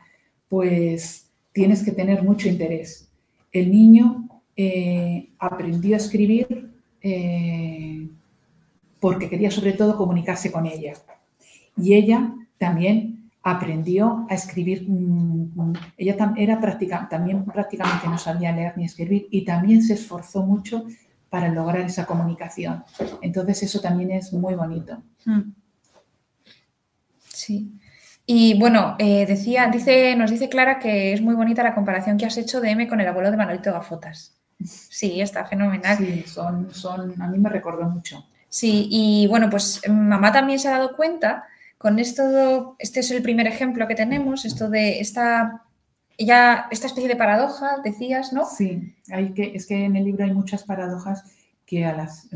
pues 0.54 1.32
tienes 1.52 1.84
que 1.84 1.91
tener 1.91 2.21
mucho 2.21 2.47
interés. 2.47 3.10
El 3.52 3.71
niño 3.71 4.30
eh, 4.56 5.30
aprendió 5.39 5.95
a 5.95 5.97
escribir 5.97 6.76
eh, 7.02 8.08
porque 9.03 9.27
quería 9.27 9.51
sobre 9.51 9.73
todo 9.73 9.97
comunicarse 9.97 10.49
con 10.49 10.65
ella. 10.65 10.93
Y 11.75 11.93
ella 11.93 12.33
también 12.57 13.29
aprendió 13.41 14.25
a 14.29 14.33
escribir. 14.33 14.85
Mm, 14.87 15.51
mm, 15.55 15.73
ella 15.97 16.15
era 16.37 16.57
también 17.09 17.43
prácticamente 17.43 18.07
no 18.07 18.17
sabía 18.17 18.53
leer 18.53 18.77
ni 18.77 18.85
escribir 18.85 19.27
y 19.29 19.43
también 19.43 19.83
se 19.83 19.95
esforzó 19.95 20.43
mucho 20.43 20.85
para 21.29 21.49
lograr 21.49 21.81
esa 21.81 22.05
comunicación. 22.05 22.85
Entonces 23.21 23.63
eso 23.63 23.81
también 23.81 24.11
es 24.11 24.31
muy 24.31 24.55
bonito. 24.55 25.03
Hmm. 25.25 25.51
Sí. 27.27 27.73
Y 28.25 28.57
bueno, 28.57 28.95
eh, 28.99 29.25
decía, 29.25 29.67
dice, 29.67 30.15
nos 30.15 30.31
dice 30.31 30.47
Clara 30.47 30.79
que 30.79 31.11
es 31.11 31.21
muy 31.21 31.35
bonita 31.35 31.61
la 31.61 31.75
comparación 31.75 32.17
que 32.17 32.25
has 32.25 32.37
hecho 32.37 32.61
de 32.61 32.69
M 32.69 32.87
con 32.87 33.01
el 33.01 33.07
abuelo 33.09 33.31
de 33.31 33.35
Manolito 33.35 33.73
Gafotas. 33.73 34.39
Sí, 34.63 35.19
está 35.19 35.43
fenomenal. 35.43 35.97
Sí, 35.97 36.23
son, 36.25 36.73
son, 36.73 37.21
a 37.21 37.27
mí 37.27 37.37
me 37.37 37.49
recordó 37.49 37.89
mucho. 37.89 38.23
Sí, 38.53 38.87
y 38.91 39.25
bueno, 39.25 39.49
pues 39.49 39.81
mamá 39.89 40.31
también 40.31 40.59
se 40.59 40.67
ha 40.67 40.77
dado 40.77 40.95
cuenta 40.95 41.45
con 41.79 41.97
esto, 41.97 42.75
este 42.77 42.99
es 42.99 43.09
el 43.09 43.23
primer 43.23 43.47
ejemplo 43.47 43.87
que 43.87 43.95
tenemos, 43.95 44.45
esto 44.45 44.69
de 44.69 44.99
esta, 44.99 45.63
ya, 46.19 46.67
esta 46.69 46.85
especie 46.85 47.09
de 47.09 47.15
paradoja, 47.15 47.77
decías, 47.83 48.31
¿no? 48.31 48.45
Sí, 48.45 48.93
hay 49.11 49.33
que, 49.33 49.53
es 49.55 49.65
que 49.65 49.85
en 49.85 49.95
el 49.95 50.03
libro 50.03 50.23
hay 50.23 50.33
muchas 50.33 50.65
paradojas 50.65 51.23
que, 51.65 51.83
a 51.83 51.95
las, 51.95 52.29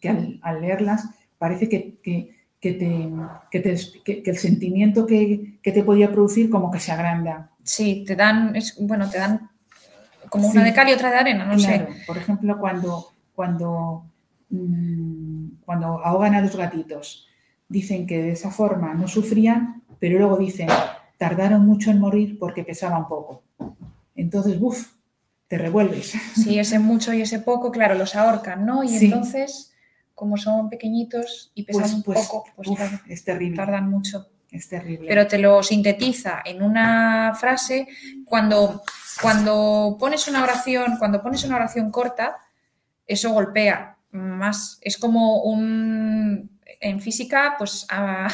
que 0.00 0.08
al, 0.08 0.60
leerlas 0.60 1.04
parece 1.38 1.68
que 1.68 1.94
que, 2.60 2.72
te, 2.72 3.78
que, 4.04 4.22
el 4.24 4.38
sentimiento 4.38 5.06
que, 5.06 5.58
te 5.62 5.82
podía 5.84 6.10
producir 6.10 6.50
como 6.50 6.72
que 6.72 6.80
se 6.80 6.90
agranda. 6.90 7.50
Sí, 7.62 8.02
te 8.04 8.16
dan, 8.16 8.56
es, 8.56 8.76
bueno, 8.80 9.08
te 9.08 9.18
dan 9.18 9.48
como 10.28 10.48
una 10.48 10.64
de 10.64 10.74
cal 10.74 10.88
y 10.88 10.92
otra 10.92 11.12
de 11.12 11.18
arena, 11.18 11.44
no 11.44 11.56
sé. 11.56 11.86
Por 12.04 12.18
ejemplo, 12.18 12.58
cuando, 12.58 13.12
cuando, 13.32 14.06
cuando 15.64 16.04
ahogan 16.04 16.34
a 16.34 16.42
los 16.42 16.54
gatitos, 16.56 17.28
dicen 17.68 18.06
que 18.06 18.22
de 18.22 18.32
esa 18.32 18.50
forma 18.50 18.94
no 18.94 19.08
sufrían, 19.08 19.82
pero 19.98 20.18
luego 20.18 20.36
dicen, 20.36 20.68
tardaron 21.16 21.64
mucho 21.64 21.90
en 21.90 22.00
morir 22.00 22.38
porque 22.38 22.64
pesaban 22.64 23.08
poco. 23.08 23.42
Entonces, 24.14 24.58
uff, 24.60 24.92
te 25.48 25.58
revuelves. 25.58 26.14
Sí, 26.34 26.58
ese 26.58 26.78
mucho 26.78 27.12
y 27.12 27.22
ese 27.22 27.38
poco, 27.38 27.70
claro, 27.70 27.94
los 27.94 28.14
ahorcan, 28.14 28.66
¿no? 28.66 28.84
Y 28.84 28.96
entonces 28.96 29.72
como 30.14 30.36
son 30.36 30.68
pequeñitos 30.70 31.50
y 31.54 31.64
pesan 31.64 31.82
pues, 31.82 31.94
un 31.94 32.02
pues, 32.02 32.26
poco, 32.26 32.44
pues 32.54 32.68
es 33.08 33.24
terrible. 33.24 33.56
tardan 33.56 33.90
mucho. 33.90 34.28
Es 34.50 34.68
terrible. 34.68 35.08
Pero 35.08 35.26
te 35.26 35.38
lo 35.38 35.62
sintetiza 35.62 36.42
en 36.44 36.62
una 36.62 37.34
frase 37.34 37.88
cuando, 38.24 38.82
cuando 39.20 39.96
pones 39.98 40.28
una 40.28 40.42
oración, 40.42 40.96
cuando 40.98 41.22
pones 41.22 41.42
una 41.44 41.56
oración 41.56 41.90
corta, 41.90 42.36
eso 43.06 43.32
golpea 43.32 43.96
más. 44.12 44.78
Es 44.82 44.96
como 44.96 45.42
un 45.42 46.50
en 46.80 47.00
física, 47.00 47.56
pues 47.58 47.86
a, 47.90 48.28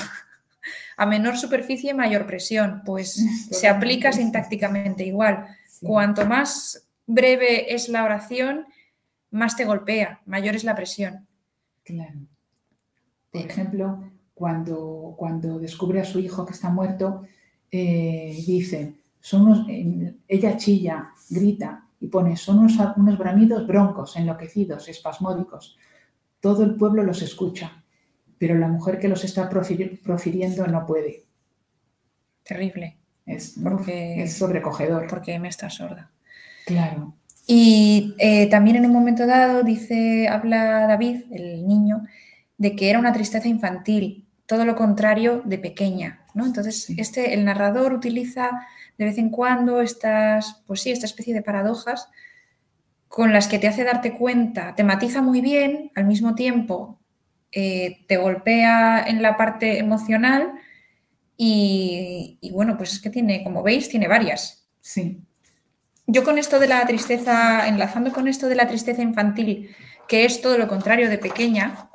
menor 1.06 1.36
superficie, 1.36 1.94
mayor 1.94 2.26
presión. 2.26 2.82
Pues 2.84 3.24
se 3.50 3.68
aplica 3.68 4.12
sintácticamente 4.12 5.04
igual. 5.04 5.46
Cuanto 5.80 6.26
más 6.26 6.86
breve 7.06 7.74
es 7.74 7.88
la 7.88 8.04
oración, 8.04 8.66
más 9.30 9.56
te 9.56 9.64
golpea, 9.64 10.20
mayor 10.26 10.56
es 10.56 10.64
la 10.64 10.74
presión. 10.74 11.26
Claro. 11.84 12.18
Por 13.30 13.42
ejemplo, 13.42 14.10
cuando, 14.34 15.14
cuando 15.16 15.58
descubre 15.58 16.00
a 16.00 16.04
su 16.04 16.18
hijo 16.18 16.44
que 16.44 16.52
está 16.52 16.70
muerto, 16.70 17.24
eh, 17.70 18.34
dice, 18.46 18.94
son 19.20 19.68
eh, 19.68 20.14
ella 20.26 20.56
chilla, 20.56 21.12
grita 21.30 21.87
y 22.00 22.06
pone, 22.08 22.36
son 22.36 22.60
unos, 22.60 22.74
unos 22.96 23.18
bramidos 23.18 23.66
broncos, 23.66 24.16
enloquecidos, 24.16 24.88
espasmódicos. 24.88 25.76
Todo 26.40 26.64
el 26.64 26.76
pueblo 26.76 27.02
los 27.02 27.22
escucha, 27.22 27.82
pero 28.38 28.54
la 28.54 28.68
mujer 28.68 28.98
que 28.98 29.08
los 29.08 29.24
está 29.24 29.48
profiriendo 29.48 30.66
no 30.66 30.86
puede. 30.86 31.24
Terrible. 32.44 32.96
Es, 33.26 33.56
porque, 33.62 34.22
es 34.22 34.38
sobrecogedor. 34.38 35.06
Porque 35.08 35.38
me 35.38 35.48
está 35.48 35.68
sorda. 35.68 36.10
Claro. 36.64 37.14
Y 37.46 38.14
eh, 38.18 38.48
también 38.48 38.76
en 38.76 38.86
un 38.86 38.92
momento 38.92 39.26
dado 39.26 39.62
dice, 39.62 40.28
habla 40.28 40.86
David, 40.86 41.22
el 41.32 41.66
niño, 41.66 42.06
de 42.58 42.76
que 42.76 42.90
era 42.90 42.98
una 42.98 43.12
tristeza 43.12 43.48
infantil, 43.48 44.26
todo 44.46 44.64
lo 44.64 44.76
contrario 44.76 45.42
de 45.44 45.58
pequeña. 45.58 46.17
¿No? 46.38 46.46
Entonces, 46.46 46.88
este, 46.96 47.34
el 47.34 47.44
narrador 47.44 47.92
utiliza 47.92 48.66
de 48.96 49.04
vez 49.04 49.18
en 49.18 49.28
cuando 49.28 49.82
estas, 49.82 50.62
pues 50.66 50.80
sí, 50.80 50.90
esta 50.90 51.04
especie 51.04 51.34
de 51.34 51.42
paradojas 51.42 52.08
con 53.08 53.32
las 53.32 53.48
que 53.48 53.58
te 53.58 53.68
hace 53.68 53.84
darte 53.84 54.14
cuenta, 54.14 54.74
te 54.74 54.84
matiza 54.84 55.20
muy 55.20 55.42
bien, 55.42 55.90
al 55.94 56.06
mismo 56.06 56.34
tiempo 56.34 56.98
eh, 57.52 58.04
te 58.06 58.16
golpea 58.16 59.04
en 59.06 59.20
la 59.20 59.36
parte 59.36 59.78
emocional 59.78 60.52
y, 61.36 62.38
y, 62.40 62.50
bueno, 62.52 62.76
pues 62.78 62.94
es 62.94 63.00
que 63.00 63.10
tiene, 63.10 63.44
como 63.44 63.62
veis, 63.62 63.88
tiene 63.88 64.08
varias. 64.08 64.66
Sí 64.80 65.22
yo 66.10 66.24
con 66.24 66.38
esto 66.38 66.58
de 66.58 66.68
la 66.68 66.84
tristeza, 66.86 67.68
enlazando 67.68 68.12
con 68.12 68.28
esto 68.28 68.48
de 68.48 68.54
la 68.54 68.66
tristeza 68.66 69.02
infantil, 69.02 69.76
que 70.08 70.24
es 70.24 70.40
todo 70.40 70.56
lo 70.56 70.66
contrario 70.66 71.10
de 71.10 71.18
pequeña, 71.18 71.87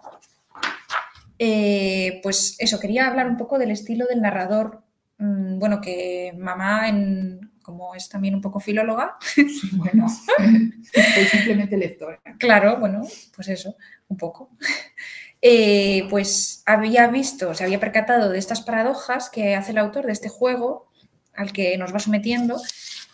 eh, 1.46 2.22
pues 2.24 2.56
eso, 2.58 2.80
quería 2.80 3.08
hablar 3.08 3.28
un 3.28 3.36
poco 3.36 3.60
del 3.60 3.72
estilo 3.72 4.06
del 4.06 4.22
narrador. 4.22 4.82
Mm, 5.18 5.60
bueno, 5.60 5.82
que 5.82 6.34
mamá, 6.38 6.88
en, 6.88 7.52
como 7.62 7.96
es 7.96 8.08
también 8.08 8.34
un 8.34 8.40
poco 8.40 8.62
filóloga. 8.62 9.18
Bueno, 9.74 10.08
soy 10.38 11.26
simplemente 11.26 11.76
lectora. 11.76 12.22
Claro, 12.40 12.78
bueno, 12.80 13.02
pues 13.36 13.50
eso, 13.50 13.76
un 14.08 14.16
poco. 14.16 14.52
Eh, 15.42 16.08
pues 16.10 16.64
había 16.66 17.08
visto, 17.08 17.54
se 17.54 17.66
había 17.66 17.82
percatado 17.82 18.30
de 18.30 18.40
estas 18.40 18.62
paradojas 18.62 19.30
que 19.30 19.56
hace 19.56 19.72
el 19.72 19.80
autor 19.80 20.06
de 20.06 20.14
este 20.14 20.30
juego 20.30 20.90
al 21.34 21.52
que 21.52 21.78
nos 21.78 21.94
va 21.94 22.00
sometiendo 22.00 22.62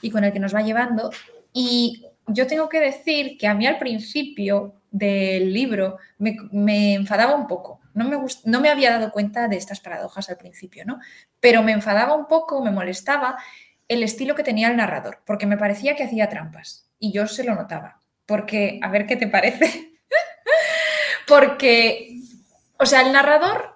y 0.04 0.12
con 0.12 0.24
el 0.24 0.32
que 0.32 0.40
nos 0.40 0.54
va 0.54 0.62
llevando. 0.62 1.10
Y 1.52 2.06
yo 2.28 2.46
tengo 2.46 2.70
que 2.70 2.80
decir 2.80 3.40
que 3.40 3.48
a 3.48 3.56
mí 3.56 3.66
al 3.66 3.80
principio 3.80 4.76
del 4.92 5.52
libro 5.52 5.98
me, 6.20 6.94
enfadaba 6.94 7.36
un 7.36 7.48
poco. 7.48 7.79
No 8.00 8.10
me, 8.10 8.26
no 8.46 8.62
me 8.62 8.70
había 8.70 8.92
dado 8.92 9.12
cuenta 9.12 9.48
de 9.48 9.58
estas 9.58 9.80
paradojas 9.80 10.30
al 10.30 10.38
principio, 10.38 10.86
¿no? 10.86 11.00
Pero 11.40 11.62
me 11.64 11.72
enfadaba 11.72 12.16
un 12.16 12.28
poco, 12.28 12.64
me 12.64 12.72
molestaba 12.72 13.38
el 13.88 14.04
estilo 14.04 14.36
que 14.36 14.44
tenía 14.44 14.70
el 14.70 14.78
narrador, 14.78 15.22
porque 15.26 15.46
me 15.46 15.58
parecía 15.58 15.96
que 15.96 16.04
hacía 16.04 16.30
trampas 16.30 16.90
y 17.00 17.12
yo 17.12 17.28
se 17.28 17.44
lo 17.44 17.56
notaba. 17.56 18.00
Porque, 18.26 18.80
a 18.82 18.90
ver 18.90 19.06
qué 19.06 19.16
te 19.16 19.28
parece. 19.28 19.94
porque, 21.28 22.20
o 22.78 22.86
sea, 22.86 23.02
el 23.02 23.12
narrador 23.12 23.76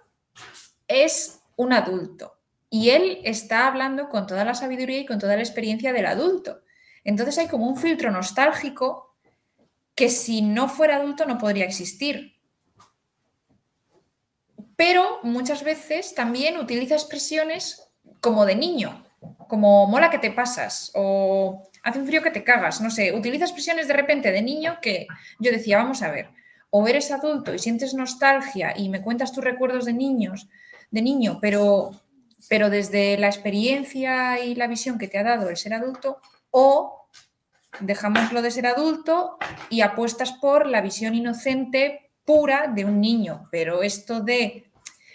es 0.88 1.42
un 1.56 1.74
adulto 1.74 2.40
y 2.70 2.90
él 2.92 3.20
está 3.24 3.68
hablando 3.68 4.10
con 4.10 4.28
toda 4.28 4.46
la 4.46 4.56
sabiduría 4.56 5.00
y 5.00 5.06
con 5.06 5.20
toda 5.20 5.36
la 5.36 5.42
experiencia 5.42 5.94
del 5.94 6.06
adulto. 6.06 6.62
Entonces 7.04 7.38
hay 7.38 7.48
como 7.48 7.68
un 7.68 7.78
filtro 7.78 8.12
nostálgico 8.12 9.16
que 9.96 10.10
si 10.10 10.42
no 10.42 10.68
fuera 10.68 10.96
adulto 10.96 11.26
no 11.26 11.38
podría 11.38 11.66
existir. 11.66 12.33
Pero 14.76 15.20
muchas 15.24 15.64
veces 15.64 16.16
también 16.16 16.58
utiliza 16.58 16.96
expresiones 16.96 17.92
como 18.20 18.46
de 18.46 18.56
niño, 18.56 19.04
como 19.48 19.88
mola 19.88 20.10
que 20.10 20.20
te 20.20 20.32
pasas 20.32 20.92
o 20.96 21.70
hace 21.84 22.00
un 22.00 22.08
frío 22.08 22.24
que 22.24 22.32
te 22.32 22.44
cagas, 22.44 22.82
no 22.82 22.90
sé, 22.90 23.14
utiliza 23.14 23.46
expresiones 23.46 23.88
de 23.88 23.94
repente 23.94 24.32
de 24.32 24.42
niño 24.42 24.80
que 24.82 25.08
yo 25.40 25.52
decía, 25.52 25.78
vamos 25.78 26.02
a 26.02 26.12
ver, 26.12 26.30
o 26.70 26.88
eres 26.88 27.12
adulto 27.12 27.54
y 27.54 27.60
sientes 27.60 27.94
nostalgia 27.94 28.74
y 28.76 28.90
me 28.90 29.02
cuentas 29.02 29.32
tus 29.32 29.44
recuerdos 29.44 29.86
de 29.86 29.94
niños, 29.94 30.48
de 30.90 31.02
niño, 31.02 31.40
pero, 31.42 31.92
pero 32.50 32.70
desde 32.70 33.18
la 33.18 33.28
experiencia 33.28 34.40
y 34.40 34.56
la 34.56 34.68
visión 34.68 34.98
que 34.98 35.08
te 35.08 35.20
ha 35.20 35.24
dado 35.24 35.50
el 35.50 35.58
ser 35.58 35.74
adulto, 35.74 36.20
o 36.50 37.08
dejamos 37.80 38.32
lo 38.32 38.42
de 38.42 38.52
ser 38.52 38.68
adulto 38.68 39.38
y 39.70 39.82
apuestas 39.82 40.32
por 40.34 40.68
la 40.68 40.82
visión 40.82 41.16
inocente 41.16 42.03
pura 42.26 42.68
de 42.68 42.86
un 42.86 43.00
niño. 43.00 43.48
Pero 43.52 43.84
esto 43.84 44.22
de 44.22 44.72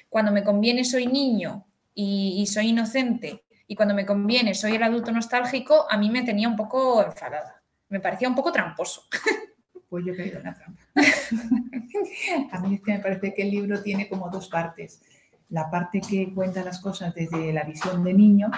cuando 0.09 0.33
me 0.33 0.45
conviene 0.45 0.85
soy 0.85 1.07
niño 1.07 1.67
y, 1.95 2.47
soy 2.47 2.69
inocente 2.69 3.45
y 3.67 3.75
cuando 3.75 3.95
me 3.95 4.07
conviene 4.07 4.55
soy 4.55 4.77
el 4.77 4.83
adulto 4.83 5.13
nostálgico, 5.13 5.87
a 5.91 5.97
mí 5.97 6.11
me 6.11 6.23
tenía 6.23 6.49
un 6.49 6.57
poco 6.57 7.03
enfadada. 7.03 7.63
Me 7.89 8.01
parecía 8.01 8.29
un 8.29 8.35
poco 8.35 8.53
tramposo. 8.53 9.03
Pues 9.89 10.05
yo 10.05 10.13
he 10.13 10.17
caído 10.19 10.37
en 10.37 10.45
la 10.45 10.55
trampa. 10.55 10.83
a 12.53 12.61
mí 12.61 12.75
es 12.75 12.83
que 12.83 12.93
me 12.93 12.99
parece 12.99 13.33
que 13.33 13.41
el 13.41 13.51
libro 13.51 13.83
tiene 13.83 14.07
como 14.07 14.29
dos 14.29 14.51
partes. 14.51 15.01
La 15.49 15.71
parte 15.71 16.03
que 16.03 16.35
cuenta 16.35 16.63
las 16.63 16.81
cosas 16.81 17.15
desde 17.15 17.55
la 17.55 17.65
visión 17.65 18.05
de 18.05 18.13
niño 18.13 18.51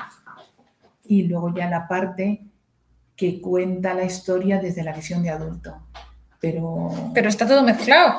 y 1.04 1.22
luego 1.28 1.54
ya 1.54 1.70
la 1.70 1.86
parte 1.86 2.40
que 3.14 3.40
cuenta 3.40 3.94
la 3.94 4.04
historia 4.04 4.58
desde 4.58 4.82
la 4.82 4.92
visión 4.92 5.22
de 5.22 5.30
adulto. 5.30 5.82
Pero, 6.40 7.12
pero 7.14 7.28
está 7.28 7.46
todo 7.46 7.62
mezclado. 7.62 8.18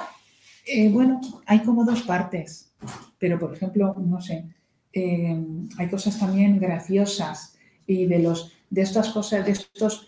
Eh, 0.66 0.90
bueno, 0.90 1.22
hay 1.46 1.60
como 1.60 1.86
dos 1.86 2.04
partes, 2.04 2.74
pero 3.18 3.40
por 3.40 3.54
ejemplo, 3.54 3.96
no 3.98 4.22
sé, 4.22 4.46
eh, 4.94 5.44
hay 5.78 5.90
cosas 5.90 6.20
también 6.20 6.60
graciosas 6.60 7.58
y 7.88 8.06
de, 8.06 8.20
los, 8.20 8.54
de 8.70 8.82
estas 8.82 9.10
cosas, 9.10 9.46
de 9.46 9.54
estos 9.54 10.08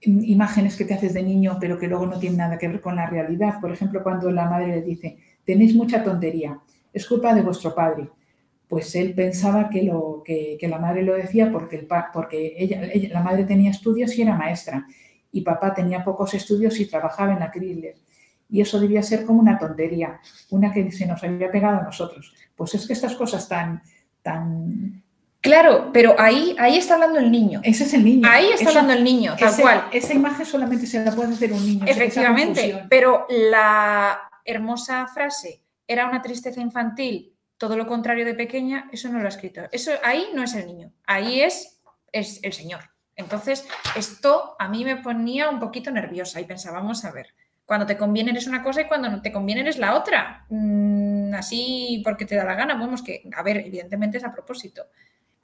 imágenes 0.00 0.76
que 0.76 0.84
te 0.84 0.94
haces 0.94 1.14
de 1.14 1.22
niño, 1.22 1.58
pero 1.60 1.78
que 1.78 1.88
luego 1.88 2.06
no 2.06 2.18
tienen 2.18 2.38
nada 2.38 2.58
que 2.58 2.68
ver 2.68 2.80
con 2.80 2.96
la 2.96 3.06
realidad. 3.06 3.60
Por 3.60 3.72
ejemplo, 3.72 4.02
cuando 4.02 4.30
la 4.30 4.48
madre 4.48 4.68
le 4.68 4.82
dice, 4.82 5.18
tenéis 5.44 5.74
mucha 5.74 6.04
tontería, 6.04 6.60
es 6.92 7.06
culpa 7.06 7.34
de 7.34 7.42
vuestro 7.42 7.74
padre 7.74 8.10
pues 8.68 8.94
él 8.94 9.14
pensaba 9.14 9.68
que, 9.68 9.82
lo, 9.82 10.22
que, 10.24 10.58
la 10.62 10.78
madre 10.78 11.02
lo 11.02 11.14
decía 11.14 11.50
porque, 11.52 11.76
el, 11.76 11.88
porque 12.12 12.54
ella, 12.58 12.82
la 13.10 13.22
madre 13.22 13.44
tenía 13.44 13.70
estudios 13.70 14.16
y 14.16 14.22
era 14.22 14.36
maestra, 14.36 14.86
y 15.30 15.42
papá 15.42 15.74
tenía 15.74 16.04
pocos 16.04 16.34
estudios 16.34 16.78
y 16.80 16.86
trabajaba 16.86 17.32
en 17.32 17.40
la 17.40 17.50
Chrysler. 17.50 17.94
Y 18.48 18.60
eso 18.60 18.78
debía 18.78 19.02
ser 19.02 19.24
como 19.24 19.40
una 19.40 19.58
tontería, 19.58 20.20
una 20.50 20.72
que 20.72 20.90
se 20.92 21.06
nos 21.06 21.22
había 21.22 21.50
pegado 21.50 21.80
a 21.80 21.82
nosotros. 21.82 22.34
Pues 22.54 22.74
es 22.74 22.86
que 22.86 22.92
estas 22.92 23.14
cosas 23.14 23.48
tan... 23.48 23.82
tan 24.22 25.02
Claro, 25.40 25.90
pero 25.92 26.14
ahí, 26.18 26.56
ahí 26.58 26.78
está 26.78 26.94
hablando 26.94 27.18
el 27.18 27.30
niño. 27.30 27.60
Ese 27.62 27.84
es 27.84 27.92
el 27.92 28.04
niño. 28.04 28.26
Ahí 28.30 28.46
está 28.46 28.70
hablando 28.70 28.94
el 28.94 29.04
niño, 29.04 29.36
tal 29.38 29.54
cual. 29.56 29.88
Esa 29.92 30.14
imagen 30.14 30.46
solamente 30.46 30.86
se 30.86 31.04
la 31.04 31.12
puede 31.12 31.34
hacer 31.34 31.52
un 31.52 31.64
niño. 31.64 31.84
Efectivamente, 31.86 32.86
pero 32.88 33.26
la 33.28 34.18
hermosa 34.44 35.06
frase, 35.06 35.60
era 35.86 36.08
una 36.08 36.22
tristeza 36.22 36.62
infantil 36.62 37.34
todo 37.64 37.76
lo 37.76 37.86
contrario 37.86 38.24
de 38.24 38.34
pequeña, 38.34 38.88
eso 38.92 39.08
no 39.08 39.20
lo 39.20 39.26
ha 39.26 39.28
escrito. 39.28 39.62
Eso 39.70 39.92
ahí 40.02 40.28
no 40.34 40.42
es 40.42 40.54
el 40.54 40.66
niño, 40.66 40.92
ahí 41.06 41.40
es, 41.40 41.78
es 42.12 42.40
el 42.42 42.52
señor. 42.52 42.80
Entonces, 43.16 43.66
esto 43.96 44.56
a 44.58 44.68
mí 44.68 44.84
me 44.84 44.96
ponía 44.96 45.48
un 45.48 45.60
poquito 45.60 45.90
nerviosa 45.90 46.40
y 46.40 46.44
pensaba, 46.44 46.80
vamos 46.80 47.04
a 47.04 47.12
ver, 47.12 47.28
cuando 47.64 47.86
te 47.86 47.96
conviene 47.96 48.30
eres 48.30 48.46
una 48.46 48.62
cosa 48.62 48.82
y 48.82 48.88
cuando 48.88 49.08
no 49.08 49.22
te 49.22 49.32
conviene 49.32 49.62
eres 49.62 49.78
la 49.78 49.94
otra. 49.94 50.46
Mm, 50.48 51.34
así 51.34 52.00
porque 52.04 52.26
te 52.26 52.36
da 52.36 52.44
la 52.44 52.54
gana, 52.54 52.74
vamos 52.74 53.02
que, 53.02 53.28
a 53.34 53.42
ver, 53.42 53.58
evidentemente 53.58 54.18
es 54.18 54.24
a 54.24 54.32
propósito 54.32 54.86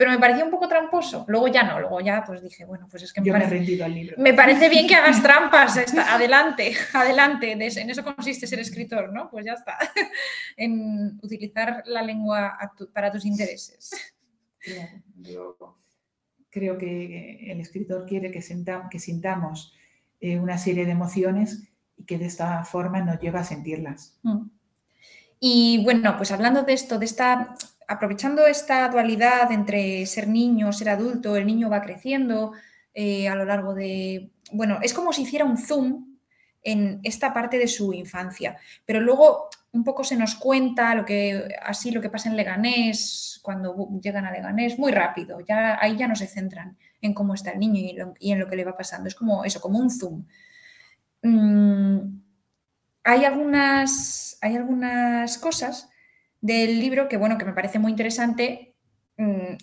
pero 0.01 0.13
me 0.13 0.19
parecía 0.19 0.47
un 0.47 0.51
poco 0.51 0.67
tramposo. 0.67 1.27
Luego 1.29 1.49
ya 1.49 1.63
no, 1.63 1.79
luego 1.79 2.01
ya 2.01 2.25
pues 2.25 2.43
dije, 2.43 2.65
bueno, 2.65 2.89
pues 2.91 3.03
es 3.03 3.13
que 3.13 3.21
me, 3.21 3.31
parece, 3.33 3.51
rendido 3.51 3.85
al 3.85 3.95
libro. 3.95 4.17
me 4.17 4.33
parece 4.33 4.71
bien 4.71 4.87
que 4.87 4.95
hagas 4.95 5.23
trampas, 5.23 5.77
adelante, 5.77 6.73
adelante, 6.95 7.53
en 7.53 7.61
eso 7.61 8.03
consiste 8.03 8.47
ser 8.47 8.61
escritor, 8.61 9.13
¿no? 9.13 9.29
Pues 9.29 9.45
ya 9.45 9.53
está, 9.53 9.77
en 10.57 11.21
utilizar 11.23 11.83
la 11.85 12.01
lengua 12.01 12.57
para 12.95 13.13
tus 13.13 13.27
intereses. 13.27 13.91
yo 15.17 15.55
creo 16.49 16.79
que 16.79 17.53
el 17.53 17.61
escritor 17.61 18.07
quiere 18.07 18.31
que, 18.31 18.41
que 18.91 18.99
sintamos 18.99 19.75
eh, 20.19 20.39
una 20.39 20.57
serie 20.57 20.87
de 20.87 20.93
emociones 20.93 21.70
y 22.01 22.05
que 22.05 22.19
de 22.19 22.27
esta 22.27 22.65
forma 22.65 23.01
nos 23.03 23.21
lleva 23.21 23.41
a 23.41 23.45
sentirlas. 23.45 24.19
Mm. 24.23 24.49
Y 25.39 25.83
bueno, 25.85 26.17
pues 26.17 26.33
hablando 26.33 26.63
de 26.63 26.73
esto, 26.73 26.99
de 26.99 27.05
esta 27.05 27.55
aprovechando 27.89 28.47
esta 28.47 28.89
dualidad 28.89 29.51
entre 29.51 30.07
ser 30.07 30.29
niño, 30.29 30.73
ser 30.73 30.91
adulto, 30.91 31.35
el 31.35 31.45
niño 31.45 31.69
va 31.69 31.83
creciendo 31.83 32.53
eh, 32.95 33.29
a 33.29 33.35
lo 33.35 33.45
largo 33.45 33.75
de... 33.75 34.31
Bueno, 34.53 34.79
es 34.81 34.95
como 34.95 35.13
si 35.13 35.23
hiciera 35.23 35.45
un 35.45 35.59
zoom 35.59 36.17
en 36.63 37.01
esta 37.03 37.33
parte 37.33 37.59
de 37.59 37.67
su 37.67 37.93
infancia, 37.93 38.57
pero 38.87 39.01
luego 39.01 39.49
un 39.73 39.83
poco 39.83 40.05
se 40.05 40.17
nos 40.17 40.37
cuenta 40.37 40.95
lo 40.95 41.05
que 41.05 41.49
así 41.63 41.91
lo 41.91 42.01
que 42.01 42.11
pasa 42.11 42.29
en 42.29 42.37
Leganés 42.37 43.41
cuando 43.43 43.89
llegan 44.01 44.25
a 44.25 44.31
Leganés 44.31 44.79
muy 44.79 44.93
rápido, 44.93 45.41
ya 45.41 45.77
ahí 45.81 45.97
ya 45.97 46.07
no 46.07 46.15
se 46.15 46.29
centran 46.29 46.77
en 47.01 47.13
cómo 47.13 47.35
está 47.35 47.51
el 47.51 47.59
niño 47.59 47.81
y, 48.21 48.31
en 48.31 48.39
lo 48.39 48.47
que 48.47 48.57
le 48.57 48.65
va 48.65 48.77
pasando, 48.77 49.09
es 49.09 49.17
como 49.17 49.45
eso, 49.45 49.61
como 49.61 49.81
un 49.81 49.91
zoom. 49.91 50.27
Mm, 51.23 52.21
hay 53.05 53.25
algunas 53.25 54.31
hay 54.41 54.57
algunas 54.57 55.39
cosas 55.39 55.91
del 56.41 56.81
libro 56.81 57.09
que, 57.09 57.17
bueno, 57.17 57.39
que 57.39 57.45
me 57.45 57.53
parece 57.53 57.79
muy 57.79 57.91
interesante 57.91 58.75
mm, 59.17 59.55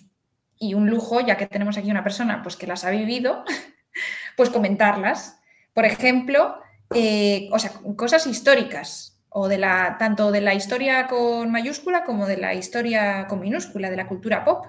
y 0.58 0.74
un 0.74 0.88
lujo, 0.88 1.20
ya 1.20 1.36
que 1.36 1.46
tenemos 1.46 1.76
aquí 1.76 1.90
una 1.90 2.04
persona 2.04 2.42
pues, 2.42 2.56
que 2.56 2.66
las 2.66 2.84
ha 2.84 2.90
vivido, 2.90 3.44
pues 4.36 4.50
comentarlas. 4.50 5.40
Por 5.72 5.84
ejemplo, 5.84 6.60
eh, 6.94 7.48
o 7.52 7.58
sea, 7.58 7.72
cosas 7.96 8.26
históricas, 8.26 9.16
o 9.30 9.48
de 9.48 9.58
la, 9.58 9.96
tanto 9.98 10.32
de 10.32 10.40
la 10.40 10.54
historia 10.54 11.06
con 11.06 11.50
mayúscula 11.50 12.04
como 12.04 12.26
de 12.26 12.38
la 12.38 12.54
historia 12.54 13.26
con 13.28 13.40
minúscula, 13.40 13.90
de 13.90 13.96
la 13.96 14.06
cultura 14.06 14.44
pop. 14.44 14.66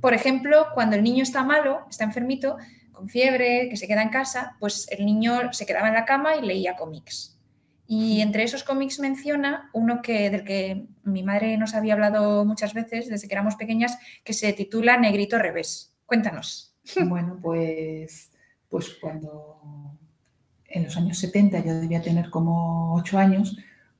Por 0.00 0.14
ejemplo, 0.14 0.66
cuando 0.74 0.96
el 0.96 1.02
niño 1.02 1.22
está 1.22 1.42
malo, 1.42 1.86
está 1.88 2.04
enfermito, 2.04 2.58
con 2.94 3.08
fiebre, 3.08 3.68
que 3.68 3.76
se 3.76 3.86
queda 3.86 4.02
en 4.02 4.08
casa, 4.08 4.56
pues 4.60 4.86
el 4.90 5.04
niño 5.04 5.52
se 5.52 5.66
quedaba 5.66 5.88
en 5.88 5.94
la 5.94 6.04
cama 6.04 6.36
y 6.36 6.42
leía 6.42 6.76
cómics. 6.76 7.38
Y 7.86 8.22
entre 8.22 8.44
esos 8.44 8.64
cómics 8.64 8.98
menciona 8.98 9.68
uno 9.74 10.00
que, 10.00 10.30
del 10.30 10.44
que 10.44 10.86
mi 11.02 11.22
madre 11.22 11.58
nos 11.58 11.74
había 11.74 11.92
hablado 11.92 12.44
muchas 12.44 12.72
veces 12.72 13.08
desde 13.08 13.28
que 13.28 13.34
éramos 13.34 13.56
pequeñas, 13.56 13.98
que 14.24 14.32
se 14.32 14.52
titula 14.54 14.96
Negrito 14.96 15.38
Revés. 15.38 15.94
Cuéntanos. 16.06 16.70
Bueno, 17.06 17.38
pues, 17.42 18.30
pues 18.68 18.90
cuando 19.00 19.96
en 20.66 20.84
los 20.84 20.96
años 20.98 21.16
70 21.18 21.64
yo 21.64 21.74
debía 21.74 22.02
tener 22.02 22.28
como 22.28 22.94
ocho 22.94 23.18
años, 23.18 23.56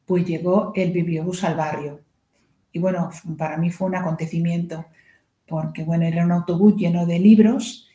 pues 0.07 0.26
llegó 0.26 0.72
el 0.74 0.92
bibliobús 0.92 1.45
al 1.45 1.57
barrio. 1.57 2.01
Y 2.72 2.78
bueno, 2.78 3.11
para 3.38 3.57
mí 3.57 3.70
fue 3.70 3.86
un 3.86 3.95
acontecimiento, 3.95 4.84
porque 5.47 5.82
bueno, 5.84 6.05
era 6.05 6.24
un 6.24 6.32
autobús 6.32 6.76
lleno 6.76 7.07
de 7.07 7.18
libros 7.18 7.88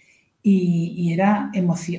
y, 0.52 1.14
era 1.14 1.52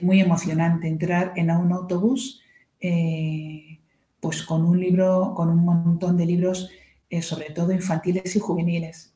muy 0.02 0.20
emocionante 0.20 0.88
entrar 0.88 1.32
en 1.36 1.50
un 1.50 1.72
autobús. 1.72 2.42
Eh, 2.80 3.80
pues 4.20 4.42
con 4.42 4.64
un 4.64 4.78
libro, 4.78 5.32
con 5.34 5.48
un 5.48 5.64
montón 5.64 6.16
de 6.16 6.26
libros, 6.26 6.70
eh, 7.08 7.22
sobre 7.22 7.50
todo 7.50 7.72
infantiles 7.72 8.36
y 8.36 8.38
juveniles. 8.38 9.14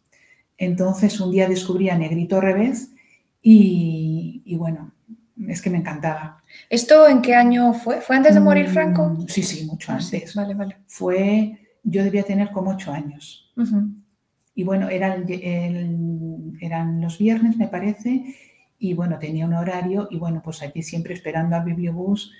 Entonces 0.56 1.20
un 1.20 1.30
día 1.30 1.48
descubrí 1.48 1.90
a 1.90 1.98
Negrito 1.98 2.40
Revés 2.40 2.90
y, 3.42 4.42
bueno, 4.56 4.92
es 5.46 5.60
que 5.60 5.68
me 5.68 5.78
encantaba. 5.78 6.42
¿Esto 6.70 7.06
en 7.06 7.20
qué 7.20 7.34
año 7.34 7.74
fue? 7.74 8.00
¿Fue 8.00 8.16
antes 8.16 8.34
de 8.34 8.40
morir 8.40 8.68
Franco? 8.68 9.10
Mm, 9.10 9.28
sí, 9.28 9.42
sí, 9.42 9.66
mucho 9.66 9.92
ah, 9.92 9.96
antes. 9.96 10.34
vale, 10.34 10.54
vale. 10.54 10.78
Fue, 10.86 11.58
yo 11.82 12.02
debía 12.02 12.22
tener 12.22 12.50
como 12.50 12.70
ocho 12.70 12.90
años. 12.90 13.52
Y 14.54 14.64
bueno, 14.64 14.88
eran, 14.88 15.26
eran 15.28 17.00
los 17.00 17.18
viernes, 17.18 17.56
me 17.56 17.68
parece, 17.68 18.34
y 18.84 18.92
bueno, 18.92 19.18
tenía 19.18 19.46
un 19.46 19.54
horario 19.54 20.08
y 20.10 20.18
bueno, 20.18 20.42
pues 20.44 20.62
aquí 20.62 20.82
siempre 20.82 21.14
esperando 21.14 21.56
al 21.56 21.64
bibliobús, 21.64 22.34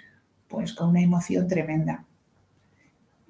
pues 0.46 0.74
con 0.74 0.90
una 0.90 1.00
emoción 1.00 1.48
tremenda. 1.48 2.04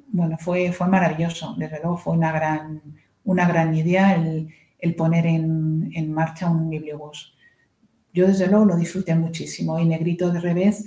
Bueno, 0.09 0.37
fue, 0.37 0.73
fue 0.73 0.89
maravilloso, 0.89 1.55
desde 1.57 1.79
luego 1.79 1.97
fue 1.97 2.15
una 2.15 2.33
gran, 2.33 2.83
una 3.23 3.47
gran 3.47 3.73
idea 3.73 4.17
el, 4.17 4.95
poner 4.97 5.27
en, 5.27 5.93
en, 5.95 6.13
marcha 6.13 6.51
un 6.51 6.69
bibliobús. 6.69 7.37
Yo 8.13 8.27
desde 8.27 8.49
luego 8.49 8.65
lo 8.65 8.77
disfruté 8.77 9.15
muchísimo 9.15 9.79
y 9.79 9.85
Negrito 9.85 10.33
de 10.33 10.41
Revés, 10.41 10.85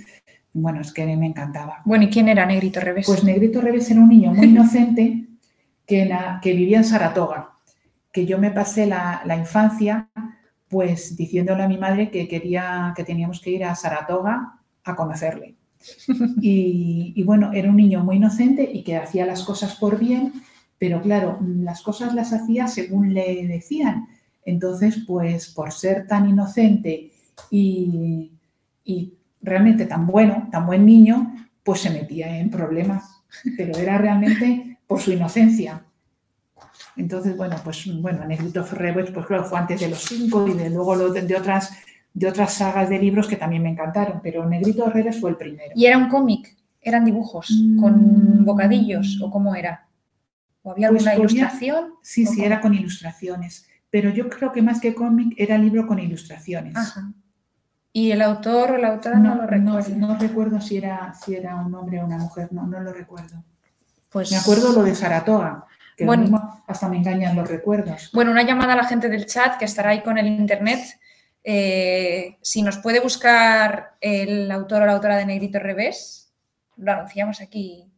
bueno, 0.52 0.82
es 0.82 0.92
que 0.92 1.06
me 1.06 1.26
encantaba. 1.26 1.80
Bueno, 1.86 2.04
¿y 2.04 2.10
quién 2.10 2.28
era 2.28 2.44
Negrito 2.44 2.78
Revés? 2.80 3.06
Pues 3.06 3.24
Negrito 3.24 3.62
Revés 3.62 3.90
era 3.90 4.00
un 4.00 4.08
niño 4.10 4.34
muy 4.34 4.48
inocente 4.48 5.24
que, 5.86 6.14
que 6.42 6.52
vivía 6.52 6.76
en 6.76 6.84
Saratoga, 6.84 7.52
que 8.12 8.26
yo 8.26 8.36
me 8.36 8.50
pasé 8.50 8.84
la, 8.84 9.22
la 9.24 9.36
infancia 9.36 10.10
pues 10.68 11.16
diciéndole 11.16 11.62
a 11.62 11.68
mi 11.68 11.78
madre 11.78 12.10
que 12.10 12.28
quería 12.28 12.92
que 12.96 13.04
teníamos 13.04 13.40
que 13.40 13.50
ir 13.50 13.64
a 13.64 13.74
Saratoga 13.74 14.60
a 14.84 14.96
conocerle. 14.96 15.56
Y, 16.40 17.22
bueno, 17.24 17.52
era 17.52 17.70
un 17.70 17.76
niño 17.76 18.04
muy 18.04 18.16
inocente 18.16 18.68
y 18.72 18.82
que 18.82 18.96
hacía 18.96 19.26
las 19.26 19.44
cosas 19.44 19.76
por 19.76 19.98
bien, 19.98 20.32
pero 20.78 21.00
claro, 21.00 21.38
las 21.40 21.82
cosas 21.82 22.14
las 22.14 22.32
hacía 22.32 22.68
según 22.68 23.14
le 23.14 23.46
decían. 23.46 24.08
Entonces, 24.44 25.04
pues 25.06 25.48
por 25.48 25.72
ser 25.72 26.06
tan 26.06 26.28
inocente 26.28 27.12
y, 27.50 28.32
y 28.84 29.14
realmente 29.42 29.86
tan 29.86 30.06
bueno, 30.06 30.48
tan 30.50 30.66
buen 30.66 30.86
niño, 30.86 31.34
pues 31.62 31.80
se 31.80 31.90
metía 31.90 32.38
en 32.38 32.50
problemas, 32.50 33.22
pero 33.56 33.76
era 33.76 33.98
realmente 33.98 34.78
por 34.86 35.00
su 35.00 35.12
inocencia. 35.12 35.84
Entonces, 36.98 37.36
bueno, 37.36 37.56
pues 37.62 37.84
bueno, 38.00 38.24
Negrito 38.24 38.64
Ferrer, 38.64 39.12
pues 39.12 39.26
claro, 39.26 39.44
fue 39.44 39.58
antes 39.58 39.80
de 39.80 39.88
los 39.88 40.00
cinco 40.00 40.46
y 40.48 40.54
de 40.54 40.68
luego 40.68 40.96
lo 40.96 41.12
de, 41.12 41.36
otras, 41.36 41.72
de 42.12 42.28
otras 42.28 42.54
sagas 42.54 42.88
de 42.88 42.98
libros 42.98 43.28
que 43.28 43.36
también 43.36 43.62
me 43.62 43.70
encantaron, 43.70 44.20
pero 44.20 44.44
Negrito 44.44 44.84
Ferrer 44.90 45.14
fue 45.14 45.30
el 45.30 45.36
primero. 45.36 45.70
¿Y 45.76 45.86
era 45.86 45.96
un 45.96 46.08
cómic? 46.08 46.56
¿Eran 46.80 47.04
dibujos 47.04 47.48
con 47.80 48.40
mm. 48.40 48.44
bocadillos 48.44 49.20
o 49.22 49.30
cómo 49.30 49.54
era? 49.54 49.86
¿O 50.62 50.72
había 50.72 50.90
pues 50.90 51.06
alguna 51.06 51.20
ilustración? 51.20 51.94
Sí, 52.02 52.26
sí, 52.26 52.44
era 52.44 52.60
con 52.60 52.74
ilustraciones, 52.74 53.68
pero 53.90 54.10
yo 54.10 54.28
creo 54.28 54.50
que 54.50 54.60
más 54.60 54.80
que 54.80 54.94
cómic 54.94 55.34
era 55.36 55.56
libro 55.56 55.86
con 55.86 56.00
ilustraciones. 56.00 56.76
Ajá. 56.76 57.12
¿Y 57.92 58.10
el 58.10 58.22
autor 58.22 58.72
o 58.72 58.76
la 58.76 58.88
autora 58.88 59.18
no, 59.18 59.36
lo 59.36 59.46
recuerdo? 59.46 59.96
No, 59.96 60.18
recuerdo 60.18 60.60
si 60.60 60.76
era, 60.76 61.14
si 61.14 61.34
era 61.34 61.56
un 61.56 61.74
hombre 61.74 62.02
o 62.02 62.06
una 62.06 62.18
mujer, 62.18 62.52
no, 62.52 62.66
no 62.66 62.80
lo 62.80 62.92
recuerdo. 62.92 63.44
Pues... 64.10 64.30
Me 64.30 64.36
acuerdo 64.36 64.72
lo 64.72 64.82
de 64.82 64.94
Saratoga, 64.94 65.64
bueno, 66.00 66.62
hasta 66.66 66.88
me 66.88 66.96
engañan 66.96 67.36
los 67.36 67.48
recuerdos. 67.48 68.10
Bueno, 68.12 68.30
una 68.30 68.42
llamada 68.42 68.74
a 68.74 68.76
la 68.76 68.84
gente 68.84 69.08
del 69.08 69.26
chat 69.26 69.58
que 69.58 69.64
estará 69.64 69.90
ahí 69.90 70.02
con 70.02 70.18
el 70.18 70.26
internet. 70.26 70.80
Eh, 71.42 72.38
si 72.42 72.62
nos 72.62 72.78
puede 72.78 73.00
buscar 73.00 73.96
el 74.00 74.50
autor 74.50 74.82
o 74.82 74.86
la 74.86 74.92
autora 74.92 75.16
de 75.16 75.26
Negrito 75.26 75.58
Revés, 75.58 76.32
lo 76.76 76.92
anunciamos 76.92 77.40
aquí 77.40 77.90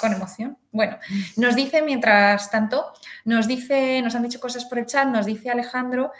con 0.00 0.12
emoción. 0.12 0.58
Bueno, 0.70 0.98
nos 1.36 1.56
dice, 1.56 1.82
mientras 1.82 2.50
tanto, 2.50 2.92
nos 3.24 3.46
dice, 3.46 4.02
nos 4.02 4.14
han 4.14 4.22
dicho 4.22 4.40
cosas 4.40 4.64
por 4.64 4.78
el 4.78 4.86
chat, 4.86 5.08
nos 5.08 5.26
dice 5.26 5.50
Alejandro, 5.50 6.12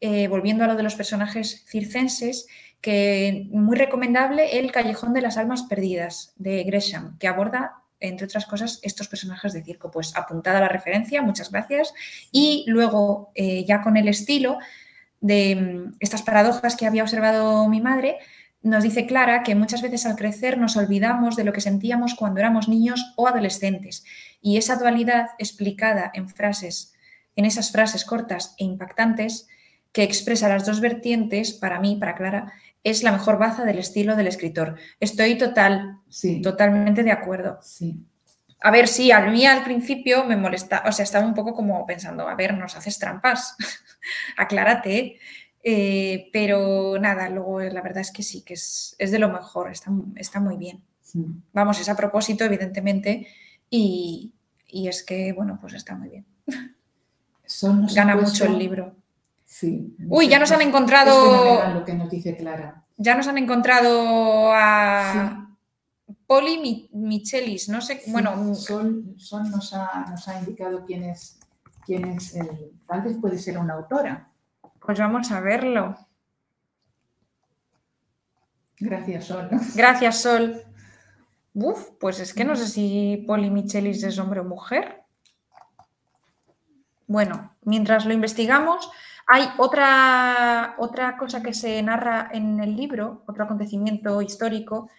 eh, 0.00 0.28
volviendo 0.28 0.64
a 0.64 0.66
lo 0.66 0.76
de 0.76 0.82
los 0.82 0.94
personajes 0.94 1.64
circenses, 1.66 2.46
que 2.80 3.46
muy 3.52 3.76
recomendable 3.76 4.58
el 4.58 4.72
Callejón 4.72 5.12
de 5.12 5.20
las 5.20 5.36
Almas 5.36 5.62
Perdidas 5.62 6.34
de 6.36 6.64
Gresham, 6.64 7.16
que 7.18 7.28
aborda 7.28 7.81
entre 8.02 8.26
otras 8.26 8.46
cosas, 8.46 8.80
estos 8.82 9.08
personajes 9.08 9.52
de 9.52 9.62
circo. 9.62 9.90
Pues 9.90 10.16
apuntada 10.16 10.60
la 10.60 10.68
referencia, 10.68 11.22
muchas 11.22 11.50
gracias. 11.50 11.94
Y 12.30 12.64
luego, 12.66 13.30
eh, 13.34 13.64
ya 13.64 13.80
con 13.80 13.96
el 13.96 14.08
estilo 14.08 14.58
de 15.20 15.56
mm, 15.56 15.94
estas 16.00 16.22
paradojas 16.22 16.76
que 16.76 16.86
había 16.86 17.02
observado 17.02 17.68
mi 17.68 17.80
madre, 17.80 18.18
nos 18.62 18.84
dice 18.84 19.06
Clara 19.06 19.42
que 19.42 19.54
muchas 19.54 19.82
veces 19.82 20.06
al 20.06 20.16
crecer 20.16 20.58
nos 20.58 20.76
olvidamos 20.76 21.36
de 21.36 21.44
lo 21.44 21.52
que 21.52 21.60
sentíamos 21.60 22.14
cuando 22.14 22.40
éramos 22.40 22.68
niños 22.68 23.12
o 23.16 23.26
adolescentes. 23.26 24.04
Y 24.40 24.56
esa 24.56 24.76
dualidad 24.76 25.30
explicada 25.38 26.10
en 26.14 26.28
frases, 26.28 26.94
en 27.34 27.44
esas 27.44 27.72
frases 27.72 28.04
cortas 28.04 28.54
e 28.58 28.64
impactantes, 28.64 29.48
que 29.92 30.02
expresa 30.02 30.48
las 30.48 30.64
dos 30.64 30.80
vertientes, 30.80 31.52
para 31.52 31.80
mí, 31.80 31.96
para 31.96 32.14
Clara, 32.14 32.52
es 32.84 33.02
la 33.02 33.12
mejor 33.12 33.38
baza 33.38 33.64
del 33.64 33.78
estilo 33.78 34.16
del 34.16 34.26
escritor. 34.26 34.76
Estoy 35.00 35.38
total, 35.38 36.00
sí. 36.08 36.42
totalmente 36.42 37.02
de 37.02 37.12
acuerdo. 37.12 37.58
Sí. 37.62 38.04
A 38.60 38.70
ver, 38.70 38.86
sí, 38.86 39.10
a 39.10 39.20
mí 39.20 39.44
al 39.44 39.64
principio 39.64 40.24
me 40.24 40.36
molesta, 40.36 40.84
o 40.86 40.92
sea, 40.92 41.02
estaba 41.02 41.26
un 41.26 41.34
poco 41.34 41.52
como 41.52 41.84
pensando, 41.84 42.28
a 42.28 42.36
ver, 42.36 42.54
nos 42.54 42.76
haces 42.76 42.98
trampas, 42.98 43.56
aclárate. 44.36 45.18
Eh, 45.64 46.28
pero 46.32 46.98
nada, 46.98 47.28
luego 47.28 47.60
la 47.60 47.82
verdad 47.82 48.00
es 48.00 48.10
que 48.10 48.24
sí, 48.24 48.42
que 48.42 48.54
es, 48.54 48.96
de 48.98 49.18
lo 49.18 49.28
mejor, 49.28 49.70
está, 49.70 49.90
está 50.16 50.40
muy 50.40 50.56
bien. 50.56 50.82
Vamos, 51.52 51.78
es 51.78 51.88
a 51.88 51.96
propósito, 51.96 52.44
evidentemente, 52.44 53.26
y, 53.68 54.32
es 54.66 55.02
que, 55.04 55.32
bueno, 55.32 55.58
pues 55.60 55.74
está 55.74 55.94
muy 55.94 56.08
bien. 56.08 56.26
Gana 57.94 58.16
mucho 58.16 58.46
el 58.46 58.58
libro. 58.58 58.96
Uy, 60.08 60.28
ya 60.28 60.38
nos 60.38 60.50
han 60.52 60.62
encontrado. 60.62 61.74
lo 61.74 61.84
que 61.84 61.94
nos 61.94 62.10
dice 62.10 62.36
Clara. 62.36 62.84
Ya 62.96 63.14
nos 63.16 63.26
han 63.28 63.38
encontrado 63.38 64.52
a 64.52 65.48
Poli 66.26 66.88
Michelis, 66.92 67.68
no 67.68 67.80
sé, 67.80 68.02
bueno. 68.06 68.54
Sol, 68.54 69.04
nos, 69.50 69.74
ha, 69.74 70.38
indicado 70.40 70.84
quién 70.84 71.04
es, 71.04 71.38
quién 71.84 72.04
es 72.06 72.34
el. 72.34 72.72
Tal 72.86 73.02
vez 73.02 73.16
puede 73.20 73.38
ser 73.38 73.58
una 73.58 73.74
autora. 73.74 74.30
Pues 74.80 74.98
vamos 74.98 75.30
a 75.30 75.40
verlo. 75.40 75.96
Gracias, 78.78 79.26
Sol. 79.26 79.48
Gracias, 79.74 80.22
Sol. 80.22 80.62
Uf, 81.54 81.90
pues 82.00 82.18
es 82.20 82.32
que 82.32 82.44
no 82.44 82.56
sé 82.56 82.66
si 82.66 83.24
Poli 83.26 83.50
Michelis 83.50 84.02
es 84.02 84.18
hombre 84.18 84.40
o 84.40 84.44
mujer. 84.44 85.02
Bueno, 87.06 87.54
mientras 87.62 88.06
lo 88.06 88.14
investigamos, 88.14 88.90
hay 89.26 89.48
otra, 89.58 90.74
otra 90.78 91.16
cosa 91.16 91.42
que 91.42 91.54
se 91.54 91.82
narra 91.82 92.30
en 92.32 92.60
el 92.60 92.76
libro, 92.76 93.24
otro 93.26 93.44
acontecimiento 93.44 94.20
histórico, 94.22 94.90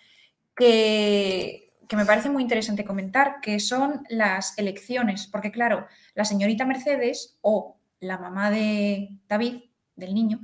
que, 0.55 1.73
que 1.87 1.95
me 1.95 2.05
parece 2.05 2.29
muy 2.29 2.43
interesante 2.43 2.85
comentar, 2.85 3.41
que 3.41 3.59
son 3.59 4.05
las 4.09 4.57
elecciones, 4.57 5.27
porque 5.27 5.51
claro, 5.51 5.87
la 6.15 6.25
señorita 6.25 6.65
Mercedes 6.65 7.37
o 7.41 7.77
la 7.99 8.17
mamá 8.17 8.51
de 8.51 9.17
David, 9.27 9.63
del 9.95 10.13
niño, 10.13 10.41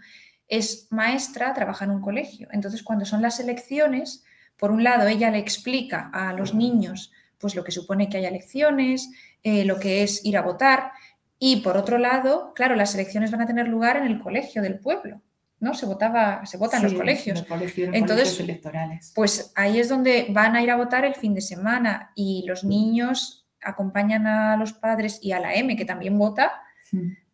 es 0.47 0.87
maestra, 0.89 1.53
trabaja 1.53 1.85
en 1.85 1.91
un 1.91 2.01
colegio. 2.01 2.47
Entonces, 2.51 2.83
cuando 2.83 3.05
son 3.05 3.21
las 3.21 3.39
elecciones, 3.39 4.23
por 4.57 4.71
un 4.71 4.83
lado, 4.83 5.07
ella 5.07 5.31
le 5.31 5.37
explica 5.37 6.09
a 6.13 6.33
los 6.33 6.53
niños 6.53 7.11
pues 7.39 7.55
lo 7.55 7.63
que 7.63 7.71
supone 7.71 8.09
que 8.09 8.17
haya 8.17 8.27
elecciones, 8.27 9.09
eh, 9.43 9.63
lo 9.63 9.79
que 9.79 10.03
es 10.03 10.25
ir 10.25 10.37
a 10.37 10.41
votar, 10.41 10.91
y 11.39 11.61
por 11.61 11.77
otro 11.77 11.97
lado, 11.97 12.53
claro, 12.53 12.75
las 12.75 12.93
elecciones 12.93 13.31
van 13.31 13.41
a 13.41 13.47
tener 13.47 13.67
lugar 13.67 13.95
en 13.95 14.03
el 14.03 14.19
colegio 14.19 14.61
del 14.61 14.79
pueblo, 14.79 15.21
¿no? 15.61 15.73
Se 15.73 15.85
votaba, 15.85 16.45
se 16.45 16.57
vota 16.57 16.77
en 16.77 16.83
los 16.83 16.93
colegios. 16.93 17.45
Entonces, 17.93 18.39
electorales. 18.41 19.13
pues 19.15 19.53
ahí 19.55 19.79
es 19.79 19.87
donde 19.87 20.27
van 20.29 20.57
a 20.57 20.61
ir 20.61 20.69
a 20.69 20.75
votar 20.75 21.05
el 21.05 21.15
fin 21.15 21.33
de 21.33 21.41
semana 21.41 22.11
y 22.13 22.43
los 22.45 22.65
niños 22.65 23.47
acompañan 23.61 24.27
a 24.27 24.57
los 24.57 24.73
padres 24.73 25.19
y 25.21 25.31
a 25.31 25.39
la 25.39 25.53
M, 25.53 25.75
que 25.77 25.85
también 25.85 26.17
vota, 26.17 26.61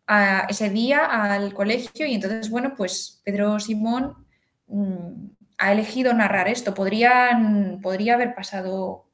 a 0.06 0.46
ese 0.48 0.70
día 0.70 1.04
al 1.06 1.52
colegio 1.52 2.06
y 2.06 2.14
entonces, 2.14 2.48
bueno, 2.48 2.74
pues 2.76 3.20
Pedro 3.24 3.58
Simón 3.58 4.14
mm, 4.68 5.30
ha 5.58 5.72
elegido 5.72 6.12
narrar 6.12 6.48
esto. 6.48 6.74
Podrían, 6.74 7.80
podría 7.80 8.14
haber 8.14 8.34
pasado 8.34 9.06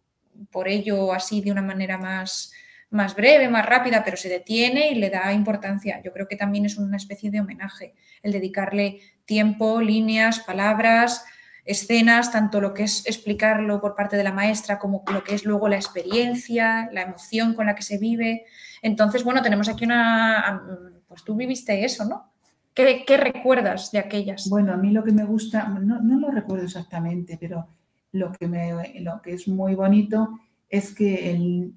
por 0.51 0.69
ello 0.69 1.13
así 1.13 1.41
de 1.41 1.53
una 1.53 1.63
manera 1.63 1.97
más 1.97 2.53
más 2.93 3.17
breve, 3.17 3.49
más 3.49 3.67
rápida, 3.67 4.05
pero 4.05 4.17
se 4.17 4.29
detiene 4.29 4.91
y 4.91 4.95
le 4.95 5.11
da 5.11 5.33
importancia. 5.33 6.01
Yo 6.03 6.13
creo 6.13 6.29
que 6.29 6.37
también 6.37 6.67
es 6.67 6.77
una 6.77 6.97
especie 6.97 7.31
de 7.31 7.41
homenaje 7.41 7.95
el 8.23 8.33
dedicarle 8.33 9.01
tiempo, 9.25 9.81
líneas, 9.81 10.41
palabras, 10.41 11.25
escenas, 11.65 12.31
tanto 12.33 12.61
lo 12.61 12.75
que 12.75 12.85
es 12.85 13.07
explicarlo 13.07 13.81
por 13.81 13.95
parte 13.95 14.17
de 14.17 14.25
la 14.25 14.33
maestra 14.33 14.79
como 14.79 15.05
lo 15.13 15.25
que 15.25 15.35
es 15.35 15.45
luego 15.45 15.69
la 15.69 15.77
experiencia, 15.77 16.89
la 16.93 17.03
emoción 17.03 17.55
con 17.55 17.67
la 17.67 17.75
que 17.75 17.83
se 17.83 17.99
vive. 17.99 18.45
Entonces, 18.83 19.25
bueno, 19.25 19.43
tenemos 19.43 19.69
aquí 19.69 19.85
una... 19.85 20.63
Pues 21.09 21.25
tú 21.25 21.35
viviste 21.35 21.85
eso, 21.85 22.05
¿no? 22.05 22.33
¿Qué, 22.75 23.05
recuerdas 23.17 23.91
de 23.91 23.99
aquellas? 23.99 24.49
Bueno, 24.49 24.73
a 24.73 24.77
mí 24.77 24.91
lo 24.91 25.05
que 25.05 25.13
me 25.13 25.25
gusta, 25.25 25.69
no, 25.69 26.01
no 26.01 26.19
lo 26.19 26.31
recuerdo 26.31 26.65
exactamente, 26.65 27.37
pero 27.39 27.69
lo 28.13 28.33
que, 28.33 28.49
me, 28.49 28.73
lo 29.01 29.21
que 29.21 29.35
es 29.35 29.47
muy 29.47 29.75
bonito 29.75 30.41
es 30.71 30.95
que 30.95 31.31
el, 31.31 31.75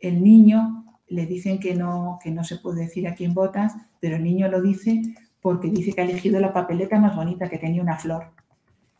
el 0.00 0.22
niño 0.22 0.84
le 1.08 1.26
dicen 1.26 1.58
que 1.58 1.74
no, 1.74 2.18
que 2.22 2.30
no 2.30 2.44
se 2.44 2.56
puede 2.56 2.82
decir 2.82 3.08
a 3.08 3.14
quién 3.14 3.34
votas, 3.34 3.74
pero 4.00 4.16
el 4.16 4.24
niño 4.24 4.48
lo 4.48 4.60
dice 4.60 5.02
porque 5.40 5.70
dice 5.70 5.92
que 5.92 6.00
ha 6.00 6.04
elegido 6.04 6.40
la 6.40 6.52
papeleta 6.52 6.98
más 6.98 7.16
bonita, 7.16 7.48
que 7.48 7.58
tenía 7.58 7.82
una 7.82 7.96
flor. 7.96 8.32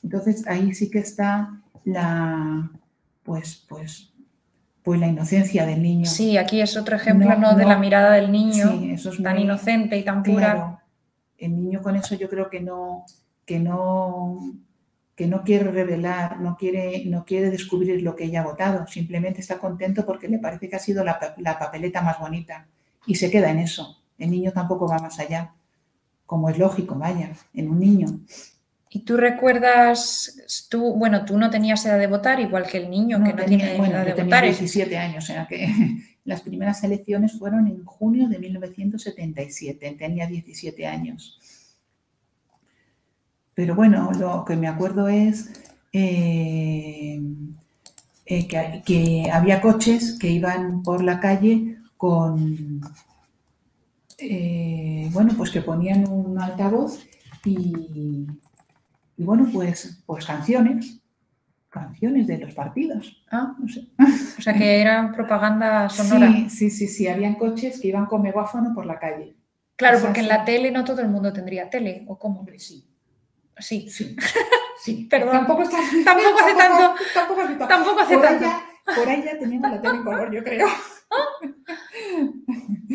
Entonces 0.02 0.46
ahí 0.46 0.74
sí 0.74 0.90
que 0.90 1.00
está 1.00 1.60
la, 1.84 2.70
pues, 3.22 3.64
pues, 3.68 4.12
pues 4.82 5.00
la 5.00 5.08
inocencia 5.08 5.66
del 5.66 5.82
niño. 5.82 6.06
Sí, 6.06 6.36
aquí 6.36 6.60
es 6.60 6.76
otro 6.76 6.96
ejemplo 6.96 7.36
no, 7.36 7.54
de 7.54 7.64
la 7.64 7.78
mirada 7.78 8.12
del 8.12 8.32
niño, 8.32 8.80
tan 9.22 9.38
inocente 9.38 9.98
y 9.98 10.04
tan 10.04 10.22
pura. 10.22 10.82
El 11.36 11.56
niño 11.56 11.82
con 11.82 11.96
eso 11.96 12.14
yo 12.14 12.28
creo 12.28 12.48
que 12.48 12.60
no, 12.60 13.04
que 13.44 13.58
no, 13.58 14.54
que 15.18 15.26
no 15.26 15.42
quiere 15.42 15.68
revelar, 15.72 16.38
no 16.38 16.56
quiere, 16.56 17.04
no 17.06 17.24
quiere 17.24 17.50
descubrir 17.50 18.00
lo 18.04 18.14
que 18.14 18.26
ella 18.26 18.42
ha 18.42 18.44
votado, 18.44 18.86
simplemente 18.86 19.40
está 19.40 19.58
contento 19.58 20.06
porque 20.06 20.28
le 20.28 20.38
parece 20.38 20.68
que 20.68 20.76
ha 20.76 20.78
sido 20.78 21.02
la, 21.02 21.34
la 21.38 21.58
papeleta 21.58 22.02
más 22.02 22.20
bonita 22.20 22.68
y 23.04 23.16
se 23.16 23.28
queda 23.28 23.50
en 23.50 23.58
eso. 23.58 24.00
El 24.16 24.30
niño 24.30 24.52
tampoco 24.52 24.86
va 24.86 25.00
más 25.00 25.18
allá, 25.18 25.54
como 26.24 26.48
es 26.48 26.56
lógico, 26.56 26.94
vaya, 26.94 27.32
en 27.52 27.68
un 27.68 27.80
niño. 27.80 28.20
¿Y 28.90 29.00
tú 29.00 29.16
recuerdas, 29.16 30.66
tú, 30.70 30.94
bueno, 30.94 31.24
tú 31.24 31.36
no 31.36 31.50
tenías 31.50 31.84
edad 31.84 31.98
de 31.98 32.06
votar, 32.06 32.38
igual 32.38 32.68
que 32.68 32.78
el 32.78 32.88
niño 32.88 33.18
que 33.24 33.32
no 33.32 33.44
tiene 33.44 33.74
edad 33.74 34.06
de 34.06 34.12
tenía 34.12 34.42
17 34.42 34.98
años, 34.98 35.24
o 35.24 35.26
sea 35.26 35.48
que 35.48 35.66
las 36.26 36.42
primeras 36.42 36.84
elecciones 36.84 37.36
fueron 37.36 37.66
en 37.66 37.84
junio 37.84 38.28
de 38.28 38.38
1977, 38.38 39.96
tenía 39.98 40.28
17 40.28 40.86
años. 40.86 41.40
Pero 43.58 43.74
bueno, 43.74 44.12
lo 44.16 44.44
que 44.44 44.54
me 44.54 44.68
acuerdo 44.68 45.08
es 45.08 45.50
eh, 45.92 47.20
eh, 48.24 48.46
que, 48.46 49.28
había 49.32 49.60
coches 49.60 50.16
que 50.16 50.28
iban 50.28 50.84
por 50.84 51.02
la 51.02 51.18
calle 51.18 51.78
con, 51.96 52.80
eh, 54.16 55.10
bueno, 55.12 55.34
pues 55.36 55.50
que 55.50 55.62
ponían 55.62 56.06
un 56.08 56.40
altavoz 56.40 57.04
y, 57.44 58.28
y 59.16 59.24
bueno, 59.24 59.48
pues, 59.52 60.04
pues 60.06 60.24
canciones, 60.24 61.00
canciones 61.68 62.28
de 62.28 62.38
los 62.38 62.54
partidos. 62.54 63.24
Ah, 63.28 63.56
no 63.58 63.66
sé. 63.66 63.88
O 64.38 64.40
sea 64.40 64.54
que 64.54 64.80
era 64.80 65.10
propaganda 65.10 65.88
sonora. 65.88 66.30
Sí, 66.30 66.48
sí, 66.48 66.70
sí, 66.70 66.86
sí, 66.86 67.08
habían 67.08 67.34
coches 67.34 67.80
que 67.80 67.88
iban 67.88 68.06
con 68.06 68.22
megáfono 68.22 68.72
por 68.72 68.86
la 68.86 69.00
calle. 69.00 69.34
Claro, 69.74 69.98
porque 70.00 70.20
en 70.20 70.28
la 70.28 70.44
tele 70.44 70.70
no 70.70 70.84
todo 70.84 71.00
el 71.00 71.08
mundo 71.08 71.32
tendría 71.32 71.68
tele, 71.68 72.04
¿o 72.06 72.16
cómo? 72.16 72.38
Hombre, 72.38 72.60
sí. 72.60 72.84
Sí. 73.58 73.88
Sí. 73.90 74.16
sí. 74.82 75.06
Perdón. 75.10 75.32
Tampoco, 75.32 75.62
está, 75.62 75.78
tampoco 76.04 76.38
hace 76.40 76.54
tanto. 76.56 76.94
Tampoco, 77.14 77.40
hace, 77.42 77.54
tampoco 77.56 78.00
hace 78.00 78.14
por 78.14 78.22
tanto. 78.24 78.44
Ahí 78.46 78.50
ya, 78.50 78.94
por 78.94 79.08
ahí 79.08 79.22
ya 79.24 79.38
teníamos 79.38 79.70
la 79.70 79.80
tele 79.80 79.94
en 79.96 80.04
color, 80.04 80.32
yo 80.32 80.44
creo. 80.44 80.66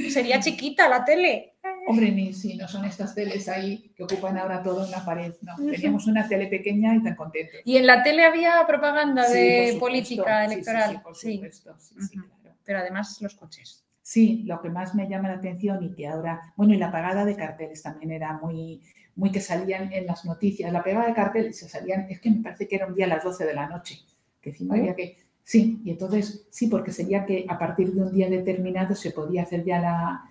Sería 0.10 0.40
chiquita 0.40 0.90
la 0.90 1.04
tele. 1.06 1.52
Hombre, 1.88 2.12
ni 2.12 2.34
si 2.34 2.56
no 2.56 2.68
son 2.68 2.86
estas 2.86 3.14
teles 3.14 3.48
ahí 3.50 3.92
que 3.96 4.04
ocupan 4.04 4.38
ahora 4.38 4.62
toda 4.64 4.88
una 4.88 5.04
pared. 5.04 5.34
No, 5.42 5.56
teníamos 5.58 6.08
una 6.08 6.28
tele 6.28 6.48
pequeña 6.48 6.96
y 6.96 7.04
tan 7.04 7.16
contentos. 7.16 7.60
Y 7.66 7.78
en 7.78 7.86
la 7.88 8.04
tele 8.04 8.24
había 8.26 8.66
propaganda 8.66 9.26
Sí, 9.26 9.34
de 9.34 9.58
supuesto. 9.74 9.80
política 9.80 10.44
Sí, 10.44 10.48
sí, 10.48 10.54
electoral. 10.54 10.92
Sí, 10.92 10.98
por 11.04 11.16
Sí, 11.18 11.34
supuesto. 11.36 11.76
Sí, 11.80 11.96
sí, 12.00 12.18
claro. 12.18 12.56
pero 12.64 12.80
además 12.80 13.22
los 13.22 13.36
coches. 13.36 13.84
Sí, 14.04 14.44
lo 14.46 14.62
que 14.62 14.70
más 14.70 14.94
me 14.96 15.08
llama 15.08 15.30
la 15.30 15.36
atención 15.36 15.82
y 15.82 15.94
que 15.96 16.08
ahora, 16.08 16.54
bueno, 16.58 16.74
y 16.74 16.78
la 16.78 16.92
pagada 16.92 17.24
de 17.24 17.38
carteles 17.38 17.82
también 17.82 18.12
era 18.12 18.34
muy, 18.34 18.82
muy 19.16 19.32
que 19.32 19.40
salían 19.40 19.94
en 19.94 20.06
las 20.06 20.26
noticias. 20.26 20.74
La 20.74 20.84
pegada 20.84 21.08
de 21.08 21.14
carteles 21.14 21.58
se 21.58 21.70
salían, 21.70 22.08
es 22.10 22.20
que 22.20 22.30
me 22.30 22.44
parece 22.44 22.68
que 22.68 22.76
era 22.76 22.86
un 22.86 22.94
día 22.94 23.06
a 23.06 23.10
las 23.10 23.24
12 23.24 23.46
de 23.46 23.54
la 23.54 23.68
noche, 23.70 24.00
que 24.42 24.50
encima 24.50 24.76
había 24.76 24.94
que, 24.94 25.18
sí, 25.44 25.82
y 25.86 25.92
entonces 25.92 26.46
sí, 26.52 26.68
porque 26.68 26.92
sería 26.92 27.26
que 27.26 27.46
a 27.48 27.58
partir 27.58 27.94
de 27.94 28.02
un 28.02 28.12
día 28.12 28.30
determinado 28.30 28.94
se 28.94 29.12
podía 29.12 29.44
hacer 29.44 29.64
ya 29.64 29.80
la, 29.80 30.26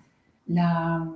la 0.47 1.11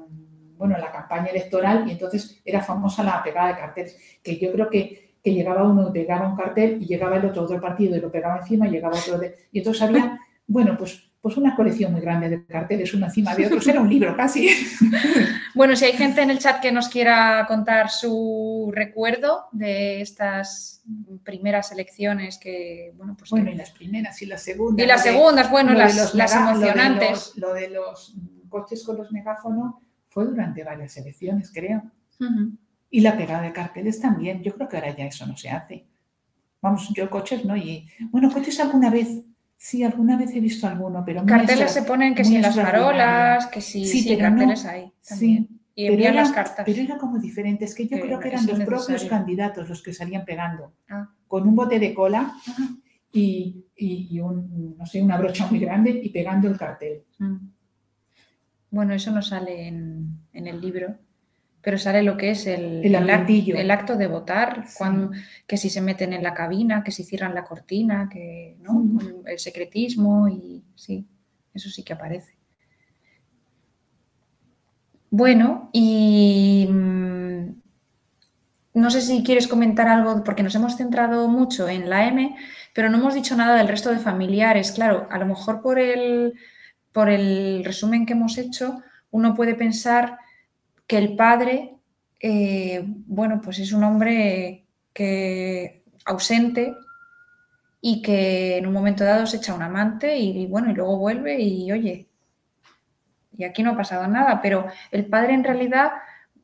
bueno, 0.58 0.78
la 0.80 0.92
campaña 0.92 1.28
electoral 1.28 1.88
y 1.88 1.92
entonces 1.92 2.42
era 2.44 2.62
famosa 2.64 3.04
la 3.04 3.22
pegada 3.24 3.50
de 3.50 3.60
carteles, 3.60 3.98
que 4.24 4.38
yo 4.40 4.52
creo 4.52 4.70
que, 4.70 5.16
que 5.24 5.34
llegaba 5.34 5.64
uno, 5.64 5.94
pegaba 5.94 6.28
un 6.28 6.36
cartel 6.36 6.82
y 6.82 6.88
llegaba 6.88 7.18
el 7.18 7.26
otro 7.26 7.44
otro 7.44 7.62
partido 7.62 7.96
y 7.96 8.02
lo 8.02 8.12
pegaba 8.12 8.40
encima 8.40 8.68
y 8.68 8.72
llegaba 8.72 8.98
otro 8.98 9.20
de, 9.20 9.36
y 9.52 9.60
entonces 9.60 9.84
había, 9.84 10.20
bueno, 10.48 10.76
pues 10.76 11.07
pues 11.28 11.38
una 11.38 11.56
colección 11.56 11.92
muy 11.92 12.00
grande 12.02 12.30
de 12.30 12.46
carteles, 12.46 12.94
uno 12.94 13.06
encima 13.08 13.36
de 13.36 13.46
otros, 13.48 13.68
era 13.68 13.82
un 13.82 13.90
libro 13.90 14.16
casi. 14.16 14.50
Bueno, 15.54 15.76
si 15.76 15.86
hay 15.86 15.94
gente 15.94 16.22
en 16.22 16.30
el 16.30 16.38
chat 16.38 16.62
que 16.62 16.72
nos 16.72 16.88
quiera 16.88 17.46
contar 17.48 17.90
su 17.90 18.72
recuerdo 18.76 19.46
de 19.52 20.02
estas 20.02 20.84
primeras 21.24 21.72
elecciones 21.72 22.38
que, 22.38 22.94
bueno, 22.96 23.16
pues... 23.18 23.32
Bueno, 23.32 23.48
que- 23.48 23.54
y 23.54 23.58
las 23.58 23.72
primeras 23.72 24.22
y 24.22 24.26
las 24.28 24.44
segundas. 24.44 24.84
y 24.84 24.88
las 24.88 25.04
de- 25.04 25.12
segundas, 25.12 25.50
bueno, 25.50 25.74
las, 25.74 25.96
los 25.96 26.14
las 26.16 26.32
mega- 26.36 26.54
lo 26.54 26.60
de 26.60 26.66
emocionantes. 26.68 27.10
los- 27.10 27.38
Lo 27.38 27.54
de, 27.56 27.70
los, 27.70 28.16
coches 28.50 28.84
con 28.86 28.98
los 28.98 29.12
megáfonos 29.12 29.76
fue 30.08 30.26
durante 30.26 30.64
varias 30.64 30.96
elecciones, 30.98 31.52
creo. 31.54 31.82
Y 32.90 33.02
la 33.02 33.18
pegada 33.18 33.42
de 33.42 33.52
carteles 33.52 34.00
también. 34.00 34.42
Yo 34.44 34.54
creo 34.54 34.70
que 34.70 34.78
ahora 34.78 34.96
ya 34.96 35.06
eso 35.06 35.26
no 35.26 35.36
se 35.36 35.50
hace. 35.50 35.86
Vamos, 36.62 36.88
yo 36.96 37.10
coches 37.10 37.44
no. 37.46 37.58
Y 37.58 37.88
bueno, 38.12 38.32
coches 38.32 38.60
alguna 38.60 38.90
vez. 38.90 39.10
Sí, 39.60 39.84
alguna 39.84 40.18
vez 40.18 40.34
he 40.36 40.40
visto 40.40 40.68
alguno, 40.68 41.04
pero 41.04 41.26
Carteles 41.26 41.62
extra- 41.62 41.82
se 41.82 41.88
ponen 41.88 42.14
que 42.14 42.24
si 42.24 42.36
en 42.36 42.44
las 42.44 42.56
farolas, 42.56 43.48
que 43.48 43.60
si 43.60 43.86
Sí, 43.86 44.02
sí, 44.02 44.16
pero 44.16 44.30
no- 44.30 44.36
carteles 44.38 44.66
hay 44.66 44.92
también. 45.08 45.50
y 45.74 45.88
envían 45.88 46.16
las 46.16 46.32
cartas. 46.32 46.64
Pero 46.66 46.82
era 46.82 46.98
como 46.98 47.18
diferente. 47.18 47.66
Es 47.66 47.74
que 47.74 47.88
yo 47.88 48.00
creo 48.00 48.20
que 48.20 48.28
eran 48.30 48.46
los 48.46 48.60
propios 48.62 49.04
candidatos 49.06 49.68
los 49.68 49.82
que 49.82 49.94
salían 49.94 50.26
pegando. 50.26 50.74
Ah. 50.90 51.10
Con 51.28 51.48
un 51.48 51.56
bote 51.56 51.80
de 51.80 51.94
cola 51.94 52.34
y, 53.12 53.66
y- 53.76 54.08
y 54.12 54.20
un, 54.20 54.76
no 54.78 54.86
sé, 54.86 55.02
una 55.02 55.18
brocha 55.18 55.48
muy 55.48 55.60
grande 55.60 55.90
y 56.04 56.10
pegando 56.10 56.48
el 56.48 56.58
cartel. 56.58 57.04
Mm. 57.18 57.36
Bueno, 58.70 58.94
eso 58.94 59.12
no 59.12 59.22
sale 59.22 59.68
en, 59.68 60.20
en 60.34 60.48
el 60.48 60.62
libro, 60.62 60.96
pero 61.68 61.78
sale 61.78 62.02
lo 62.02 62.16
que 62.16 62.32
es 62.32 62.48
el, 62.48 62.80
El 62.86 63.72
acto 63.72 63.98
de 63.98 64.08
votar, 64.08 64.64
Sí. 64.68 64.76
cuando- 64.78 65.12
que 65.46 65.58
si 65.58 65.70
se 65.70 65.82
meten 65.82 66.14
en 66.14 66.24
la 66.24 66.34
cabina, 66.34 66.82
que 66.82 66.92
si 66.92 67.04
cierran 67.04 67.36
la 67.36 67.44
cortina, 67.44 68.08
que 68.10 68.56
¿no? 68.62 68.86
El 69.26 69.38
secretismo 69.38 70.30
y 70.30 70.64
sí, 70.76 71.06
eso 71.54 71.70
sí 71.70 71.84
que 71.84 71.92
aparece. 71.92 72.38
Bueno, 75.10 75.70
y 75.74 76.70
mm, 76.70 77.62
no 78.76 78.90
sé 78.90 79.02
si 79.02 79.22
quieres 79.22 79.50
comentar 79.50 79.90
algo, 79.90 80.24
porque 80.24 80.44
nos 80.44 80.56
hemos 80.56 80.78
centrado 80.78 81.28
mucho 81.28 81.68
en 81.68 81.90
la 81.90 82.08
M, 82.08 82.34
pero 82.74 82.90
no 82.90 82.98
hemos 82.98 83.14
dicho 83.14 83.36
nada 83.36 83.58
del 83.58 83.68
resto 83.68 83.90
de 83.92 84.00
familiares. 84.00 84.72
Claro, 84.72 85.06
a 85.12 85.18
lo 85.18 85.26
mejor 85.26 85.62
por 85.62 85.80
el, 85.80 86.34
por 86.94 87.10
el 87.10 87.66
resumen 87.66 88.06
que 88.06 88.14
hemos 88.14 88.38
hecho, 88.38 88.82
uno 89.12 89.36
puede 89.36 89.54
pensar 89.54 90.18
que 90.88 90.98
el 90.98 91.16
padre, 91.16 91.78
eh, 92.20 92.84
bueno, 92.86 93.42
pues 93.44 93.60
es 93.60 93.72
un 93.74 93.84
hombre 93.84 94.66
que 94.94 95.84
ausente 96.06 96.74
y 97.82 98.02
que 98.02 98.58
en 98.58 98.68
un 98.68 98.74
momento 98.74 99.04
dado 99.04 99.28
se 99.28 99.38
echa 99.38 99.54
un 99.54 99.62
amante 99.62 100.18
y, 100.18 100.48
bueno, 100.48 100.72
y 100.72 100.74
luego 100.74 100.98
vuelve 100.98 101.40
y 101.40 101.72
oye, 101.72 102.10
y 103.38 103.44
aquí 103.44 103.62
no 103.62 103.72
ha 103.72 103.78
pasado 103.78 104.08
nada, 104.08 104.42
pero 104.42 104.66
el 104.92 105.06
padre 105.06 105.34
en 105.34 105.44
realidad 105.44 105.92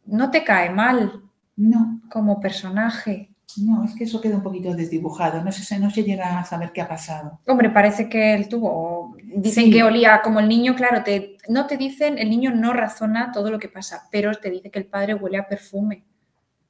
no 0.05 0.29
te 0.29 0.43
cae 0.43 0.69
mal 0.69 1.23
No, 1.55 2.01
como 2.09 2.39
personaje. 2.39 3.32
No, 3.57 3.83
es 3.83 3.93
que 3.95 4.05
eso 4.05 4.19
queda 4.21 4.37
un 4.37 4.41
poquito 4.43 4.73
desdibujado. 4.73 5.43
No 5.43 5.51
se, 5.51 5.79
no 5.79 5.89
se 5.91 6.03
llega 6.03 6.39
a 6.39 6.45
saber 6.45 6.71
qué 6.71 6.81
ha 6.81 6.87
pasado. 6.87 7.39
Hombre, 7.47 7.69
parece 7.69 8.09
que 8.09 8.33
él 8.33 8.47
tuvo. 8.49 9.15
Dicen 9.23 9.65
Sí. 9.65 9.71
que 9.71 9.83
olía 9.83 10.21
como 10.23 10.39
el 10.39 10.47
niño, 10.49 10.75
claro, 10.75 11.03
te, 11.03 11.37
no 11.49 11.67
te 11.67 11.77
dicen, 11.77 12.17
el 12.17 12.29
niño 12.29 12.51
no 12.55 12.73
razona 12.73 13.31
todo 13.31 13.51
lo 13.51 13.59
que 13.59 13.69
pasa, 13.69 14.07
pero 14.11 14.33
te 14.33 14.49
dice 14.49 14.71
que 14.71 14.79
el 14.79 14.85
padre 14.87 15.13
huele 15.15 15.37
a 15.37 15.47
perfume. 15.47 16.03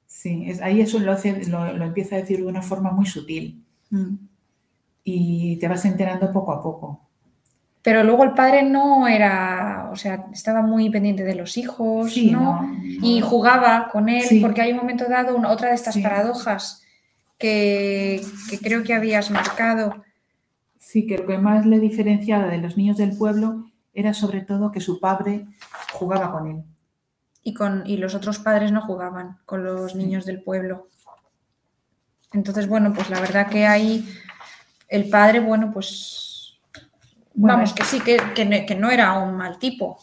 Sí, 0.05 0.43
es, 0.49 0.61
ahí 0.61 0.81
eso 0.81 0.99
lo, 0.99 1.11
hace, 1.11 1.45
lo, 1.49 1.73
lo 1.73 1.85
empieza 1.85 2.15
a 2.15 2.19
decir 2.19 2.37
de 2.39 2.45
una 2.47 2.61
forma 2.61 2.91
muy 2.91 3.05
sutil 3.05 3.63
y 5.03 5.57
te 5.57 5.67
vas 5.67 5.85
enterando 5.85 6.31
poco 6.31 6.51
a 6.53 6.61
poco. 6.61 7.02
Pero 7.83 8.03
luego 8.03 8.23
el 8.23 8.31
padre 8.33 8.63
no 8.63 9.07
era, 9.07 9.89
o 9.91 9.95
sea, 9.97 10.25
estaba 10.31 10.61
muy 10.61 10.89
pendiente 10.89 11.23
de 11.23 11.35
los 11.35 11.57
hijos, 11.57 12.13
Sí, 12.13 12.31
¿no? 12.31 12.61
no, 12.63 12.77
Y 12.83 13.19
jugaba 13.21 13.89
con 13.91 14.07
él, 14.09 14.23
Sí. 14.23 14.39
porque 14.39 14.61
hay 14.61 14.71
un 14.71 14.77
momento 14.77 15.05
dado, 15.09 15.35
una- 15.35 15.49
otra 15.51 15.67
de 15.69 15.75
estas 15.75 15.95
Sí. 15.95 16.01
paradojas 16.01 16.81
que, 17.37 18.21
que 18.49 18.57
creo 18.59 18.83
que 18.83 18.93
habías 18.93 19.29
marcado. 19.31 20.01
Sí, 20.79 21.05
que 21.07 21.17
lo 21.17 21.25
que 21.27 21.37
más 21.37 21.65
le 21.65 21.79
diferenciaba 21.79 22.47
de 22.47 22.57
los 22.59 22.77
niños 22.77 22.95
del 22.97 23.17
pueblo 23.17 23.65
era 23.93 24.13
sobre 24.13 24.41
todo 24.41 24.71
que 24.71 24.79
su 24.79 24.99
padre 24.99 25.45
jugaba 25.93 26.31
con 26.31 26.47
él. 26.47 26.63
y, 27.45 27.53
con, 27.53 27.83
y 27.85 27.97
los 27.97 28.15
otros 28.15 28.39
padres 28.39 28.71
no 28.71 28.79
jugaban 28.79 29.39
con 29.43 29.65
los 29.65 29.95
niños 29.95 30.25
del 30.25 30.41
pueblo. 30.41 30.87
Entonces, 32.31 32.69
bueno, 32.69 32.93
pues 32.93 33.09
la 33.09 33.19
verdad 33.19 33.47
que 33.49 33.65
ahí 33.67 34.07
el 34.87 35.09
padre, 35.09 35.41
bueno, 35.41 35.69
pues 35.73 36.32
Bueno, 37.33 37.55
vamos, 37.55 37.73
que 37.73 37.83
sí, 37.83 37.99
que, 38.01 38.17
que 38.35 38.75
no 38.75 38.89
era 38.91 39.13
un 39.19 39.35
mal 39.35 39.57
tipo, 39.59 39.97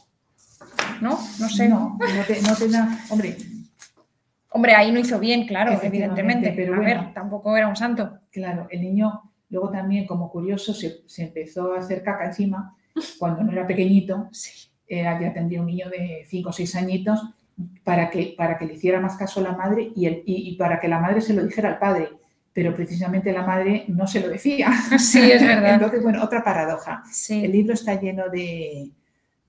¿no? 1.01 1.19
No 1.39 1.49
sé. 1.49 1.69
No, 1.69 1.97
no 1.99 2.25
te, 2.27 2.43
no 2.43 2.55
te 2.57 2.69
da. 2.69 2.99
Hombre, 3.11 3.37
Hombre, 4.53 4.75
ahí 4.75 4.91
no 4.91 4.99
hizo 4.99 5.19
bien, 5.21 5.47
claro, 5.47 5.79
evidentemente, 5.81 6.53
pero 6.57 6.75
a 6.75 6.77
bueno. 6.79 7.03
ver, 7.03 7.15
tampoco 7.15 7.57
era 7.57 7.69
un 7.69 7.77
santo. 7.77 8.19
claro, 8.31 8.67
el 8.71 8.81
niño 8.81 9.23
luego 9.49 9.71
también, 9.71 10.07
como 10.07 10.31
curioso, 10.31 10.75
se, 10.75 11.03
se 11.07 11.25
empezó 11.25 11.75
a 11.75 11.79
hacer 11.79 12.03
caca 12.03 12.27
encima 12.27 12.77
cuando 13.19 13.43
no 13.45 13.53
era 13.53 13.67
pequeñito. 13.67 14.29
Sí. 14.33 14.69
Era, 14.87 15.21
ya 15.21 15.33
tendría 15.33 15.61
un 15.61 15.67
niño 15.67 15.89
de 15.89 16.27
5 16.29 16.49
o 16.51 16.53
6 16.53 16.75
añitos 16.75 17.23
para 17.85 18.11
que, 18.11 18.35
para 18.37 18.59
que 18.59 18.67
le 18.67 18.75
hiciera 18.75 19.01
más 19.01 19.17
caso 19.17 19.39
a 19.41 19.45
la 19.45 19.53
madre 19.57 19.93
y, 19.95 20.07
el, 20.07 20.23
y, 20.27 20.51
y 20.51 20.57
para 20.57 20.81
que 20.81 20.89
la 20.89 20.99
madre 20.99 21.21
se 21.21 21.33
lo 21.35 21.45
dijera 21.45 21.69
al 21.69 21.79
padre. 21.79 22.09
Pero 22.61 22.75
precisamente 22.75 23.33
la 23.33 23.47
madre 23.47 23.87
no 23.89 24.07
se 24.07 24.21
lo 24.21 24.29
decía. 24.29 24.71
Sí, 24.99 25.31
es 25.33 25.41
verdad. 25.47 25.75
Entonces, 25.77 26.03
bueno, 26.03 26.23
otra 26.23 26.45
paradoja. 26.45 27.03
El 27.07 27.11
Sí. 27.15 27.47
libro 27.49 27.73
está 27.73 27.99
lleno 27.99 28.29
de, 28.29 28.91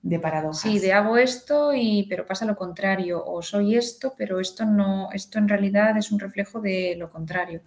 de 0.00 0.18
paradojas. 0.18 0.62
Sí, 0.62 0.78
de 0.78 0.94
hago 0.94 1.18
esto 1.18 1.74
y 1.74 2.06
pero 2.08 2.24
pasa 2.24 2.46
lo 2.46 2.56
contrario, 2.56 3.22
o 3.22 3.42
soy 3.42 3.76
esto, 3.76 4.14
pero 4.16 4.40
esto 4.40 4.64
no, 4.64 5.10
esto 5.12 5.38
en 5.38 5.46
realidad 5.46 5.94
es 5.98 6.10
un 6.10 6.20
reflejo 6.20 6.62
de 6.62 6.94
lo 6.96 7.10
contrario. 7.10 7.60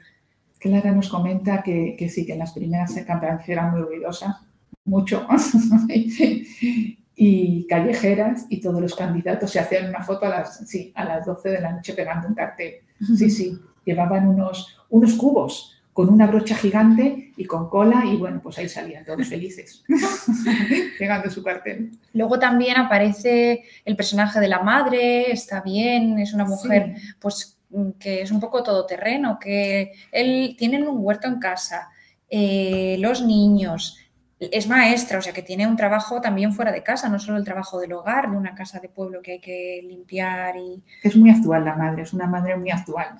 Clara 0.58 0.91
nos 0.91 1.10
comenta 1.10 1.62
que, 1.62 1.96
que 1.96 2.10
sí, 2.10 2.26
que 2.26 2.34
en 2.34 2.39
las 2.39 2.54
primeras 2.54 2.96
campañas 3.06 3.48
eran 3.48 3.70
muy 3.70 3.82
ruidosas, 3.82 4.38
mucho, 4.84 5.28
y 7.18 7.68
callejeras, 7.68 8.48
y 8.50 8.60
todos 8.62 8.82
los 8.82 8.96
candidatos 8.96 9.52
se 9.52 9.60
hacían 9.60 9.89
una 9.89 10.04
foto 10.04 10.26
a 10.26 10.30
las, 10.30 10.68
sí, 10.68 10.91
a 10.96 11.06
las 11.06 11.26
12 11.26 11.50
de 11.50 11.62
la 11.62 11.72
noche 11.72 11.93
pegando 11.93 12.28
un 12.28 12.34
cartel. 12.34 12.76
Sí, 13.00 13.30
sí, 13.30 13.60
llevaban 13.86 14.28
unos, 14.28 14.76
unos 14.96 15.14
cubos 15.14 15.72
con 15.93 16.10
una 16.10 16.28
brocha 16.28 16.56
gigante 16.56 17.32
y 17.38 17.46
con 17.46 17.70
cola 17.70 18.04
y 18.06 18.18
bueno, 18.18 18.41
pues 18.43 18.58
ahí 18.58 18.68
salían 18.68 19.06
todos 19.06 19.28
felices, 19.28 19.82
pegando 21.00 21.30
su 21.30 21.41
cartel. 21.41 21.91
Luego 22.14 22.38
también 22.38 22.76
aparece 22.78 23.64
el 23.86 23.96
personaje 23.96 24.41
de 24.41 24.50
la 24.50 24.60
madre, 24.60 25.32
está 25.32 25.62
bien, 25.62 26.20
es 26.20 26.34
una 26.34 26.43
mujer 26.43 26.96
pues 27.20 27.58
que 28.00 28.22
es 28.22 28.32
un 28.32 28.39
poco 28.39 28.62
todoterreno, 28.62 29.39
que 29.39 29.93
él 30.12 30.56
tienen 30.58 30.88
un 30.88 30.98
huerto 31.00 31.28
en 31.28 31.39
casa, 31.39 31.89
eh, 32.30 32.98
los 33.00 33.22
niños, 33.22 33.98
es 34.38 34.68
maestra, 34.68 35.20
o 35.20 35.22
sea 35.22 35.32
que 35.32 35.41
tiene 35.41 35.66
un 35.66 35.78
trabajo 35.78 36.20
también 36.20 36.52
fuera 36.52 36.72
de 36.72 36.84
casa, 36.84 37.08
no 37.08 37.20
solo 37.20 37.38
el 37.38 37.46
trabajo 37.46 37.80
del 37.80 37.93
hogar, 37.93 38.30
de 38.30 38.38
una 38.38 38.54
casa 38.54 38.80
de 38.80 38.89
pueblo 38.89 39.22
que 39.22 39.34
hay 39.34 39.39
que 39.39 39.82
limpiar 39.82 40.58
y... 40.58 40.84
Es 41.04 41.16
muy 41.16 41.30
actual 41.30 41.64
la 41.64 41.76
madre, 41.76 42.02
es 42.04 42.12
una 42.12 42.28
madre 42.28 42.58
muy 42.58 42.70
actual. 42.70 43.16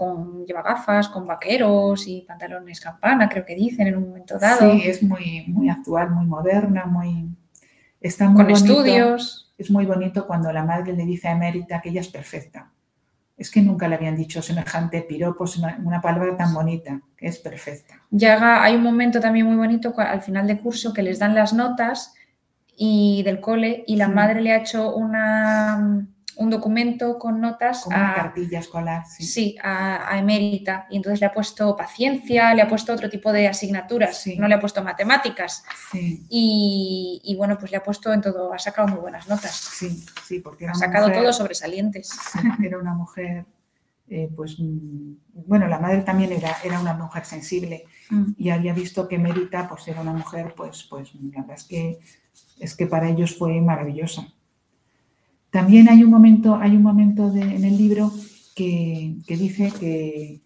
Con, 0.00 0.46
lleva 0.46 0.62
gafas, 0.62 1.10
con 1.10 1.26
vaqueros 1.26 2.08
y 2.08 2.22
pantalones 2.22 2.80
campana, 2.80 3.28
creo 3.28 3.44
que 3.44 3.54
dicen 3.54 3.86
en 3.86 3.98
un 3.98 4.08
momento 4.08 4.38
dado. 4.38 4.72
Sí, 4.72 4.80
es 4.86 5.02
muy, 5.02 5.44
muy 5.46 5.68
actual, 5.68 6.08
muy 6.10 6.24
moderna, 6.24 6.86
muy... 6.86 7.28
Está 8.00 8.24
muy 8.30 8.36
con 8.36 8.46
bonito. 8.46 8.72
estudios. 8.72 9.52
Es 9.58 9.70
muy 9.70 9.84
bonito 9.84 10.26
cuando 10.26 10.50
la 10.54 10.64
madre 10.64 10.94
le 10.94 11.04
dice 11.04 11.28
a 11.28 11.32
Emérita 11.32 11.82
que 11.82 11.90
ella 11.90 12.00
es 12.00 12.08
perfecta. 12.08 12.70
Es 13.36 13.50
que 13.50 13.60
nunca 13.60 13.88
le 13.88 13.96
habían 13.96 14.16
dicho 14.16 14.40
semejante 14.40 15.02
piropos, 15.02 15.58
una, 15.58 16.00
palabra 16.00 16.34
tan 16.34 16.54
bonita, 16.54 16.98
que 17.14 17.26
es 17.26 17.38
perfecta. 17.38 18.00
Llega, 18.10 18.62
hay 18.64 18.76
un 18.76 18.82
momento 18.82 19.20
también 19.20 19.44
muy 19.44 19.56
bonito 19.56 19.92
al 19.98 20.22
final 20.22 20.46
de 20.46 20.58
curso 20.58 20.94
que 20.94 21.02
les 21.02 21.18
dan 21.18 21.34
las 21.34 21.52
notas 21.52 22.14
y 22.74 23.22
del 23.24 23.38
cole 23.42 23.84
y 23.86 23.96
la 23.96 24.06
Sí. 24.06 24.12
madre 24.12 24.40
le 24.40 24.52
ha 24.52 24.56
hecho 24.56 24.94
una, 24.96 26.06
un 26.40 26.50
documento 26.50 27.18
con 27.18 27.40
notas 27.40 27.82
Como 27.84 27.96
una 27.96 28.12
a, 28.12 28.14
cartilla 28.14 28.58
escolar. 28.60 29.04
Sí. 29.06 29.24
sí, 29.24 29.56
a, 29.62 30.12
a 30.12 30.18
Emérita 30.18 30.86
y 30.90 30.96
entonces 30.96 31.20
le 31.20 31.26
ha 31.26 31.32
puesto 31.32 31.76
paciencia, 31.76 32.54
le 32.54 32.62
ha 32.62 32.68
puesto 32.68 32.92
otro 32.92 33.08
tipo 33.10 33.32
de 33.32 33.46
asignaturas, 33.48 34.16
Sí. 34.22 34.36
no 34.38 34.48
le 34.48 34.54
ha 34.54 34.60
puesto 34.60 34.82
matemáticas 34.82 35.62
sí, 35.92 36.24
y, 36.28 37.20
y, 37.24 37.36
bueno, 37.36 37.56
pues 37.58 37.70
le 37.70 37.76
ha 37.76 37.82
puesto 37.82 38.12
en 38.12 38.20
todo, 38.22 38.52
ha 38.52 38.58
sacado 38.58 38.88
muy 38.88 39.00
buenas 39.00 39.28
notas, 39.28 39.54
sí, 39.54 40.04
sí, 40.26 40.40
porque 40.40 40.64
era 40.64 40.72
ha 40.72 40.76
sacado 40.76 41.08
mujer- 41.08 41.22
todo 41.22 41.32
sobresalientes. 41.32 42.08
Sí, 42.08 42.66
era 42.66 42.78
una 42.78 42.94
mujer, 42.94 43.44
eh, 44.08 44.28
pues, 44.34 44.56
mm, 44.58 45.12
bueno, 45.46 45.68
la 45.68 45.78
madre 45.78 46.02
también 46.02 46.32
era, 46.32 46.56
era 46.64 46.80
una 46.80 46.94
mujer 46.94 47.24
sensible 47.24 47.84
Mm. 48.10 48.32
y 48.38 48.50
había 48.50 48.72
visto 48.72 49.06
que 49.06 49.18
Mérita, 49.18 49.68
pues, 49.68 49.86
era 49.88 50.00
una 50.00 50.12
mujer, 50.12 50.54
pues, 50.56 50.84
pues, 50.90 51.14
la 51.14 51.42
verdad 51.42 51.56
es 51.56 51.64
que, 51.64 52.00
es 52.58 52.74
que 52.74 52.86
para 52.86 53.08
ellos 53.08 53.36
fue 53.38 53.60
maravillosa. 53.60 54.26
También 55.50 55.88
hay 55.88 56.04
un 56.04 56.10
momento, 56.10 56.56
hay 56.56 56.76
un 56.76 56.82
momento 56.82 57.30
de- 57.30 57.42
en 57.42 57.64
el 57.64 57.76
libro 57.76 58.12
que, 58.54 59.16
que 59.26 59.36
dice 59.36 59.72
que, 59.78 60.40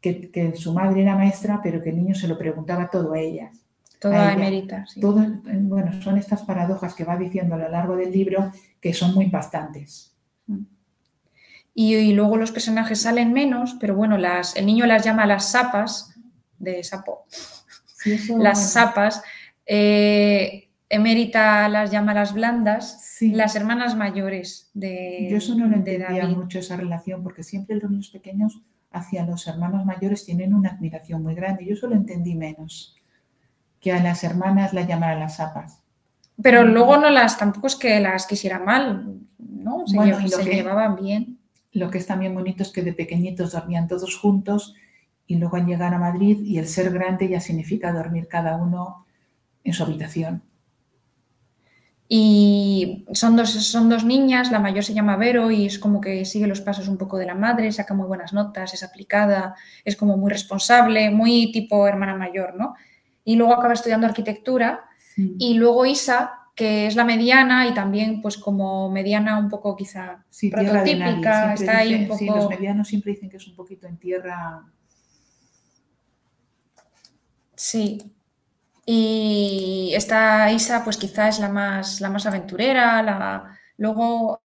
que- 0.00 0.30
que 0.30 0.56
su 0.56 0.72
madre 0.72 1.02
era 1.02 1.16
maestra, 1.16 1.60
pero 1.62 1.82
que 1.82 1.90
el 1.90 1.96
niño 1.96 2.14
se 2.14 2.28
lo 2.28 2.36
preguntaba 2.38 2.90
todo 2.90 3.12
a 3.14 3.18
ella. 3.20 3.50
Toda 4.00 4.30
A 4.32 4.86
sí. 4.86 5.00
Todo, 5.00 5.24
bueno, 5.44 6.02
son 6.02 6.16
estas 6.16 6.42
paradojas 6.42 6.94
que 6.94 7.04
va 7.04 7.16
diciendo 7.18 7.54
a 7.54 7.58
lo 7.58 7.68
largo 7.68 7.96
del 7.96 8.10
libro 8.12 8.50
que 8.80 8.94
son 8.94 9.14
muy 9.14 9.26
impactantes. 9.26 10.14
Y, 11.74 11.94
y 11.94 12.12
luego 12.14 12.36
los 12.36 12.50
personajes 12.50 13.00
salen 13.02 13.32
menos, 13.32 13.76
pero 13.80 13.94
bueno, 13.94 14.18
las, 14.18 14.56
el 14.56 14.66
niño 14.66 14.86
las 14.86 15.04
llama 15.04 15.26
las 15.26 15.50
sapas 15.50 16.14
de 16.58 16.82
sapo, 16.82 17.26
Sí, 17.86 18.12
eso, 18.12 18.38
las 18.38 18.58
bueno, 18.58 18.68
sapas. 18.70 19.22
eh, 19.66 20.69
Emérita 20.92 21.68
las 21.68 21.92
llama 21.92 22.12
las 22.14 22.34
blandas, 22.34 23.00
sí. 23.04 23.30
las 23.30 23.54
hermanas 23.54 23.94
mayores 23.96 24.70
de, 24.74 25.28
Yo 25.30 25.36
eso 25.36 25.54
no 25.54 25.66
lo 25.66 25.76
entendía 25.76 26.26
mucho, 26.26 26.58
esa 26.58 26.76
relación, 26.76 27.22
porque 27.22 27.44
siempre 27.44 27.76
los 27.76 27.88
niños 27.90 28.10
pequeños 28.10 28.60
hacia 28.90 29.24
los 29.24 29.46
hermanos 29.46 29.86
mayores 29.86 30.24
tienen 30.24 30.52
una 30.52 30.70
admiración 30.70 31.22
muy 31.22 31.36
grande. 31.36 31.64
Yo 31.64 31.74
eso 31.74 31.86
lo 31.86 31.94
entendí 31.94 32.34
menos, 32.34 32.96
que 33.80 33.92
a 33.92 34.02
las 34.02 34.24
hermanas 34.24 34.72
las 34.72 34.88
llamaran 34.88 35.20
las 35.20 35.36
sapas. 35.36 35.80
Pero 36.42 36.64
luego 36.64 36.96
no 36.96 37.08
las, 37.08 37.38
tampoco 37.38 37.68
es 37.68 37.76
que 37.76 38.00
las 38.00 38.26
quisiera 38.26 38.58
mal, 38.58 39.20
¿no? 39.38 39.86
Se, 39.86 39.94
Bueno, 39.94 40.18
y 40.18 40.22
lo 40.24 40.28
se 40.28 40.42
que- 40.44 40.56
llevaban 40.56 40.96
bien. 40.96 41.38
Lo 41.72 41.88
que 41.88 41.98
es 41.98 42.06
también 42.06 42.34
bonito 42.34 42.64
es 42.64 42.72
que 42.72 42.82
de 42.82 42.92
pequeñitos 42.92 43.52
dormían 43.52 43.86
todos 43.86 44.16
juntos 44.18 44.74
y 45.24 45.36
luego 45.36 45.56
al 45.56 45.66
llegar 45.66 45.94
a 45.94 45.98
Madrid 46.00 46.40
y 46.42 46.58
el 46.58 46.66
ser 46.66 46.90
grande 46.92 47.28
ya 47.28 47.40
significa 47.40 47.92
dormir 47.92 48.26
cada 48.26 48.56
uno 48.56 49.06
en 49.62 49.72
su 49.72 49.84
habitación. 49.84 50.42
Y 52.12 53.04
son 53.12 53.36
dos, 53.36 53.50
son 53.50 53.88
dos 53.88 54.02
niñas, 54.04 54.50
la 54.50 54.58
mayor 54.58 54.82
se 54.82 54.94
llama 54.94 55.16
Vero 55.16 55.52
y 55.52 55.66
es 55.66 55.78
como 55.78 56.00
que 56.00 56.24
sigue 56.24 56.48
los 56.48 56.60
pasos 56.60 56.88
un 56.88 56.98
poco 56.98 57.16
de 57.18 57.24
la 57.24 57.36
madre, 57.36 57.70
saca 57.70 57.94
muy 57.94 58.08
buenas 58.08 58.32
notas, 58.32 58.74
es 58.74 58.82
aplicada, 58.82 59.54
es 59.84 59.94
como 59.94 60.16
muy 60.16 60.28
responsable, 60.28 61.10
muy 61.10 61.52
tipo 61.52 61.86
hermana 61.86 62.16
mayor, 62.16 62.56
¿no? 62.56 62.74
Y 63.24 63.36
luego 63.36 63.52
acaba 63.54 63.74
estudiando 63.74 64.08
arquitectura 64.08 64.86
Sí. 65.14 65.36
y 65.38 65.54
luego 65.54 65.86
Isa, 65.86 66.32
que 66.56 66.88
es 66.88 66.96
la 66.96 67.04
mediana 67.04 67.68
y 67.68 67.74
también 67.74 68.20
pues 68.20 68.36
como 68.38 68.90
mediana 68.90 69.38
un 69.38 69.48
poco 69.48 69.76
quizá 69.76 70.24
Sí, 70.28 70.50
prototípica, 70.50 71.54
está 71.54 71.78
ahí 71.78 71.94
un 72.10 72.18
Sí, 72.18 72.26
poco... 72.26 72.40
los 72.40 72.48
medianos 72.50 72.88
siempre 72.88 73.12
dicen 73.12 73.30
que 73.30 73.36
es 73.36 73.46
un 73.46 73.54
poquito 73.54 73.86
en 73.86 73.96
tierra. 73.98 74.64
Sí. 77.54 77.98
Y 78.92 79.92
esta 79.94 80.50
Isa, 80.50 80.82
pues 80.82 80.96
quizá 80.96 81.28
es 81.28 81.38
la 81.38 81.48
más, 81.48 82.00
la 82.00 82.10
más 82.10 82.26
aventurera, 82.26 83.00
la... 83.04 83.56
luego 83.76 84.42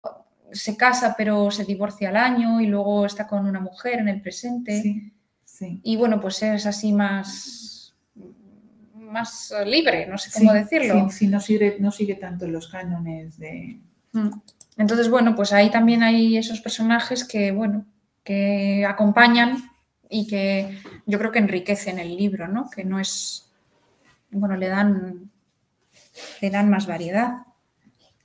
se 0.52 0.78
casa 0.78 1.16
pero 1.18 1.50
se 1.50 1.66
divorcia 1.66 2.10
al 2.10 2.16
año 2.16 2.62
y 2.62 2.68
luego 2.68 3.08
está 3.08 3.26
con 3.26 3.48
una 3.48 3.60
mujer 3.60 3.98
en 3.98 4.08
el 4.08 4.22
presente. 4.22 4.84
Sí, 4.84 5.12
sí. 5.44 5.80
Y 5.82 5.96
bueno, 5.96 6.22
pues 6.22 6.44
es 6.44 6.68
así 6.68 6.94
más, 6.94 7.96
más 8.94 9.52
libre, 9.66 10.06
no 10.06 10.20
sé 10.20 10.30
cómo 10.32 10.52
Sí, 10.52 10.58
decirlo. 10.60 11.10
Sí, 11.10 11.18
sí, 11.18 11.28
no, 11.28 11.40
sigue, 11.40 11.78
no 11.80 11.92
sigue 11.92 12.14
tanto 12.14 12.46
los 12.46 12.68
cánones 12.68 13.40
de. 13.40 13.80
Mm. 14.12 14.30
Entonces, 14.78 15.10
bueno, 15.10 15.36
pues 15.36 15.54
ahí 15.54 15.72
también 15.72 16.04
hay 16.04 16.38
esos 16.38 16.62
personajes 16.62 17.24
que, 17.24 17.52
bueno, 17.52 17.88
que 18.24 18.86
acompañan 18.86 19.72
y 20.08 20.28
que 20.28 20.78
yo 21.08 21.18
creo 21.18 21.32
que 21.32 21.40
enriquecen 21.40 21.98
el 21.98 22.16
libro, 22.16 22.48
¿no? 22.48 22.70
Que 22.70 22.84
no 22.84 23.00
es, 23.00 23.45
bueno, 24.40 24.58
le 24.58 24.68
dan, 24.68 25.32
le 26.42 26.50
dan 26.50 26.70
más 26.70 26.88
variedad. 26.88 27.44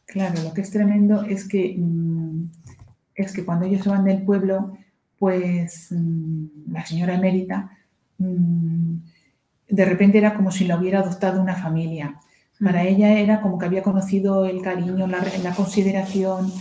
Claro, 0.06 0.42
lo 0.42 0.52
que 0.52 0.60
es 0.62 0.70
tremendo 0.70 1.22
es 1.24 1.46
que, 1.46 1.76
mm, 1.78 2.50
es 3.14 3.32
que 3.32 3.44
cuando 3.44 3.66
ellos 3.66 3.82
se 3.82 3.90
van 3.90 4.04
del 4.04 4.22
pueblo, 4.22 4.76
pues 5.18 5.88
mm, 5.90 6.72
la 6.72 6.84
señora 6.86 7.14
emérita 7.14 7.76
mm, 8.18 8.96
de 9.68 9.84
repente 9.84 10.18
era 10.18 10.34
como 10.34 10.50
si 10.50 10.66
la 10.66 10.76
hubiera 10.78 11.00
adoptado 11.00 11.40
una 11.40 11.54
familia. 11.54 12.16
Para 12.62 12.84
ella 12.84 13.18
era 13.18 13.40
como 13.40 13.58
que 13.58 13.66
había 13.66 13.82
conocido 13.82 14.44
el 14.46 14.62
cariño, 14.62 15.06
la, 15.06 15.24
la 15.42 15.54
consideración, 15.54 16.52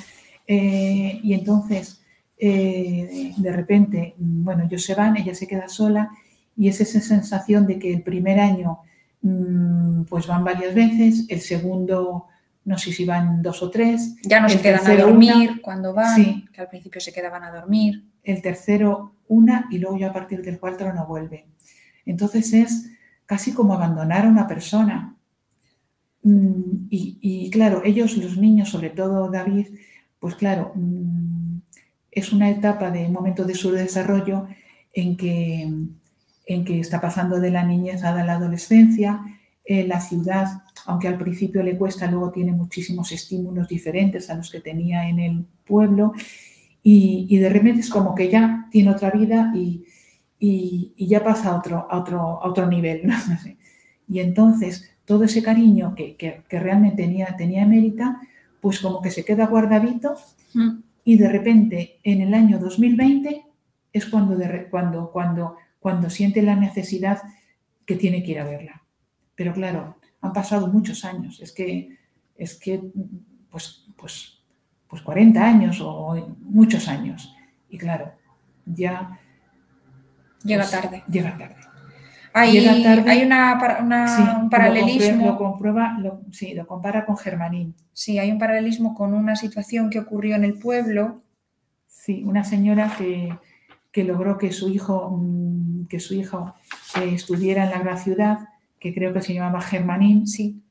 eh, 0.47 1.19
y 1.23 1.33
entonces 1.33 2.01
eh, 2.37 3.33
de 3.35 3.51
repente, 3.51 4.15
bueno, 4.17 4.63
ellos 4.63 4.83
se 4.83 4.95
van, 4.95 5.17
ella 5.17 5.35
se 5.35 5.47
queda 5.47 5.67
sola, 5.67 6.09
y 6.55 6.69
es 6.69 6.79
esa 6.81 7.01
sensación 7.01 7.67
de 7.67 7.79
que 7.79 7.93
el 7.93 8.01
primer 8.01 8.39
año 8.39 8.79
pues 9.21 10.27
van 10.27 10.43
varias 10.43 10.73
veces, 10.73 11.25
el 11.29 11.41
segundo 11.41 12.25
no 12.65 12.77
sé 12.77 12.91
si 12.93 13.03
van 13.05 13.41
dos 13.41 13.63
o 13.63 13.69
tres, 13.69 14.15
Ya 14.23 14.39
no 14.39 14.47
se 14.49 14.55
El 14.55 14.61
quedan 14.61 14.85
a 14.87 14.95
dormir 14.95 15.33
una. 15.51 15.61
cuando 15.61 15.93
van, 15.93 16.15
Sí. 16.15 16.45
que 16.53 16.61
al 16.61 16.69
principio 16.69 17.01
se 17.01 17.11
quedaban 17.13 17.43
a 17.43 17.51
dormir. 17.51 18.05
el 18.23 18.41
tercero 18.41 19.13
una 19.27 19.67
y 19.71 19.79
luego 19.79 19.97
ya 19.97 20.09
a 20.09 20.13
partir 20.13 20.41
del 20.43 20.59
cuarto 20.59 20.91
no 20.93 21.07
vuelve. 21.07 21.47
Entonces 22.05 22.53
es 22.53 22.91
casi 23.25 23.53
como 23.53 23.73
abandonar 23.73 24.25
a 24.25 24.29
una 24.29 24.47
persona. 24.47 25.15
Mm, 26.23 26.87
Y, 26.91 27.17
y 27.21 27.49
claro, 27.49 27.81
ellos, 27.85 28.17
los 28.17 28.37
niños, 28.37 28.69
sobre 28.69 28.89
todo 28.89 29.29
David, 29.31 29.67
pues 30.19 30.35
claro, 30.35 30.73
mm, 30.75 31.59
es 32.11 32.31
una 32.33 32.49
etapa 32.49 32.91
de 32.91 33.05
un 33.07 33.13
momento 33.13 33.45
de 33.45 33.55
su 33.55 33.71
desarrollo 33.71 34.47
en 34.93 35.15
que, 35.17 35.71
en 36.49 36.65
que 36.65 36.79
está 36.79 36.99
pasando 36.99 37.39
de 37.39 37.51
la 37.51 37.63
niñez 37.63 38.03
a 38.03 38.11
la 38.23 38.33
adolescencia. 38.33 39.21
Eh, 39.63 39.85
la 39.85 40.01
ciudad, 40.01 40.47
aunque 40.87 41.07
al 41.07 41.17
principio 41.17 41.61
le 41.61 41.77
cuesta, 41.77 42.09
luego 42.09 42.31
tiene 42.31 42.51
muchísimos 42.51 43.11
estímulos 43.11 43.67
diferentes 43.67 44.29
a 44.31 44.35
los 44.35 44.49
que 44.51 44.59
tenía 44.59 45.07
en 45.07 45.19
el 45.19 45.45
pueblo. 45.63 46.13
Y, 46.81 47.27
y 47.29 47.37
de 47.37 47.49
repente 47.49 47.81
es 47.81 47.89
como 47.89 48.15
que 48.15 48.29
ya 48.29 48.67
tiene 48.71 48.89
otra 48.89 49.11
vida 49.11 49.51
y, 49.55 49.85
y- 50.39 50.93
y 50.97 51.07
ya 51.07 51.23
pasa 51.23 51.49
a 51.49 51.57
otro, 51.57 51.87
a 51.89 51.99
otro, 51.99 52.19
a 52.19 52.47
otro 52.49 52.67
nivel. 52.67 53.03
Y 54.11 54.21
entonces 54.21 54.89
todo 55.05 55.25
ese 55.25 55.43
cariño 55.43 55.93
que, 55.95 56.15
que, 56.15 56.41
realmente 56.59 57.03
tenía, 57.03 57.35
tenía 57.37 57.61
Emérita, 57.61 58.19
pues 58.59 58.79
como 58.79 59.03
que 59.03 59.11
se 59.11 59.23
queda 59.23 59.45
guardadito 59.45 60.15
mm. 60.55 60.69
y 61.03 61.17
de 61.17 61.29
repente 61.29 61.99
en 62.03 62.21
el 62.21 62.33
año 62.33 62.57
2020 62.57 63.45
es 63.93 64.05
cuando, 64.07 64.35
de, 64.35 64.67
cuando, 64.71 65.11
cuando, 65.11 65.57
cuando 65.79 66.09
siente 66.09 66.41
la 66.41 66.55
necesidad 66.55 67.21
que 67.85 67.95
tiene 67.95 68.23
que 68.23 68.31
ir 68.31 68.39
a 68.39 68.45
verla. 68.45 68.83
Pero 69.35 69.53
claro, 69.53 69.97
han 70.21 70.33
pasado 70.33 70.67
muchos 70.67 71.05
años, 71.05 71.39
es 71.41 71.51
que, 71.51 71.97
es 72.35 72.55
que 72.55 72.81
pues, 73.49 73.85
pues, 73.97 74.43
pues 74.87 75.01
40 75.01 75.43
años 75.43 75.79
o 75.81 76.35
muchos 76.41 76.87
años. 76.87 77.35
Y 77.69 77.77
claro, 77.77 78.11
ya... 78.65 79.19
Llega 80.43 80.63
pues, 80.63 80.71
tarde. 80.71 81.03
Llega 81.07 81.37
tarde. 81.37 81.69
Hay, 82.33 82.57
hay 82.57 83.23
una, 83.23 84.39
un 84.41 84.49
paralelismo. 84.49 85.25
Lo, 85.25 85.37
comprueba, 85.37 85.97
sí, 86.31 86.53
lo 86.53 86.67
compara 86.67 87.05
con 87.05 87.17
Germanín. 87.17 87.75
Sí, 87.93 88.19
hay 88.19 88.31
un 88.31 88.37
paralelismo 88.37 88.93
con 88.93 89.13
una 89.13 89.35
situación 89.35 89.89
que 89.89 89.99
ocurrió 89.99 90.35
en 90.35 90.43
el 90.43 90.57
pueblo. 90.57 91.23
Sí, 91.87 92.23
una 92.23 92.43
señora 92.43 92.93
que, 92.97 93.35
que 93.91 94.03
logró 94.03 94.37
que 94.37 94.51
su 94.51 94.69
hijo, 94.69 95.17
mm, 95.17 95.68
que 95.87 95.99
su 95.99 96.13
hijo 96.13 96.53
eh, 96.99 97.11
estuviera 97.13 97.63
en 97.65 97.71
la 97.71 97.79
gran 97.79 97.97
ciudad, 97.97 98.49
que 98.79 98.93
creo 98.93 99.13
que 99.13 99.21
se 99.21 99.33
llamaba 99.33 99.61
Germanín, 99.61 100.27
sí. 100.27 100.61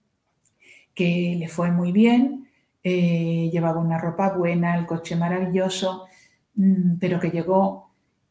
que 0.94 1.36
le 1.38 1.48
fue 1.48 1.70
muy 1.70 1.92
bien, 1.92 2.48
eh, 2.82 3.50
llevaba 3.52 3.80
una 3.80 3.98
ropa 3.98 4.36
buena, 4.36 4.76
el 4.76 4.86
coche 4.86 5.16
maravilloso, 5.16 6.06
mm, 6.54 6.96
pero 6.98 7.20
que 7.20 7.30
llegó, 7.30 7.90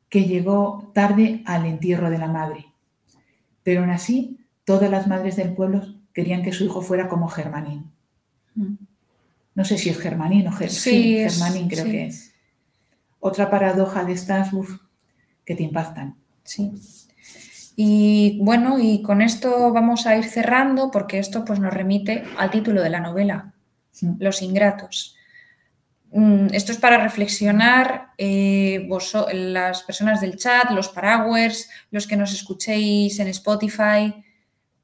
que 0.09 0.23
llegó 0.25 0.91
tarde 0.93 1.43
al 1.45 1.65
entierro 1.65 2.09
de 2.09 2.17
la 2.17 2.27
madre. 2.27 2.65
Pero 3.63 3.81
aún 3.81 3.89
así, 3.89 4.39
todas 4.63 4.89
las 4.89 5.07
madres 5.07 5.35
del 5.35 5.53
pueblo 5.53 5.81
querían 6.13 6.41
que 6.41 6.53
su 6.53 6.65
hijo 6.65 6.81
fuera 6.81 7.07
como 7.07 7.27
Germanín. 7.27 7.91
Mm. 8.55 8.75
No 9.55 9.65
sé 9.65 9.77
si 9.77 9.89
es 9.89 9.99
Germanín 9.99 10.47
o 10.47 10.51
Germanín, 10.51 11.67
creo 11.67 11.85
que 11.85 12.05
es. 12.07 12.33
Otra 13.19 13.49
paradoja 13.49 14.03
de 14.03 14.13
estas 14.13 14.51
que 15.43 15.55
te 15.55 15.63
impactan. 15.63 16.15
Sí. 16.47 16.71
Y 17.75 18.39
bueno, 18.41 18.79
y 18.79 19.03
con 19.03 19.21
esto 19.21 19.71
vamos 19.71 20.07
a 20.07 20.17
ir 20.17 20.23
cerrando 20.23 20.89
porque 20.89 21.19
esto 21.19 21.43
pues, 21.45 21.59
nos 21.59 21.73
remite 21.73 22.23
al 22.37 22.49
título 22.49 22.81
de 22.81 22.89
la 22.89 23.01
novela, 23.01 23.53
Los 24.17 24.41
Ingratos. 24.41 25.15
Mm, 26.11 26.47
esto 26.53 26.71
es 26.71 26.77
para 26.77 27.03
reflexionar 27.03 28.13
eh, 28.17 28.87
las 29.33 29.83
personas 29.83 30.21
del 30.21 30.37
chat, 30.37 30.71
los 30.71 30.87
paraguers, 30.87 31.69
los 31.91 32.07
que 32.07 32.15
nos 32.15 32.33
escuchéis 32.33 33.19
en 33.19 33.27
Spotify. 33.27 34.23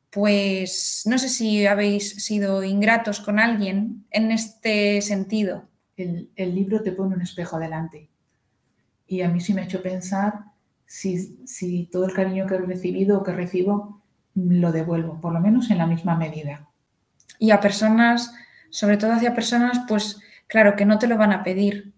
Pues 0.09 1.03
no 1.05 1.18
sé 1.18 1.30
si 1.30 1.66
habéis 1.66 2.24
sido 2.26 2.61
ingratos 2.64 3.22
con 3.22 3.39
alguien 3.39 4.05
en 4.11 4.32
este 4.32 5.01
sentido. 5.01 5.70
El, 5.95 6.30
el 6.36 6.53
libro 6.53 6.84
te 6.84 6.91
pone 6.91 7.16
un 7.16 7.22
espejo 7.22 7.57
delante. 7.57 8.09
Y 9.07 9.22
a 9.22 9.30
mí 9.30 9.39
sí 9.39 9.53
me 9.53 9.61
ha 9.61 9.66
hecho 9.66 9.82
pensar 9.82 10.53
si, 10.94 11.89
todo 11.91 12.06
el 12.06 12.14
cariño 12.14 12.46
que 12.46 12.56
he 12.56 12.60
recibido 12.60 13.18
o 13.18 13.24
que 13.24 13.32
recibo 13.32 14.02
lo 14.36 14.72
devuelvo, 14.72 15.20
por 15.20 15.34
lo 15.34 15.39
menos 15.39 15.72
en 15.72 15.80
la 15.80 15.88
misma 15.88 16.16
medida. 16.16 16.68
Y 17.39 17.50
a 17.50 17.60
personas, 17.60 18.32
sobre 18.70 18.98
todo 18.98 19.12
hacia 19.14 19.34
personas, 19.34 19.82
pues 19.88 20.20
claro, 20.46 20.76
que 20.76 20.86
no 20.86 21.00
te 21.00 21.08
lo 21.08 21.18
van 21.18 21.34
a 21.34 21.44
pedir, 21.44 21.94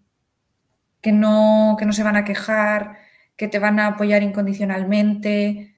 que 1.02 1.12
no, 1.12 1.76
que 1.78 1.86
no 1.86 1.92
se 1.92 2.04
van 2.04 2.16
a 2.16 2.24
quejar, 2.24 2.98
que 3.36 3.50
te 3.50 3.60
van 3.60 3.80
a 3.80 3.88
apoyar 3.88 4.24
incondicionalmente. 4.24 5.76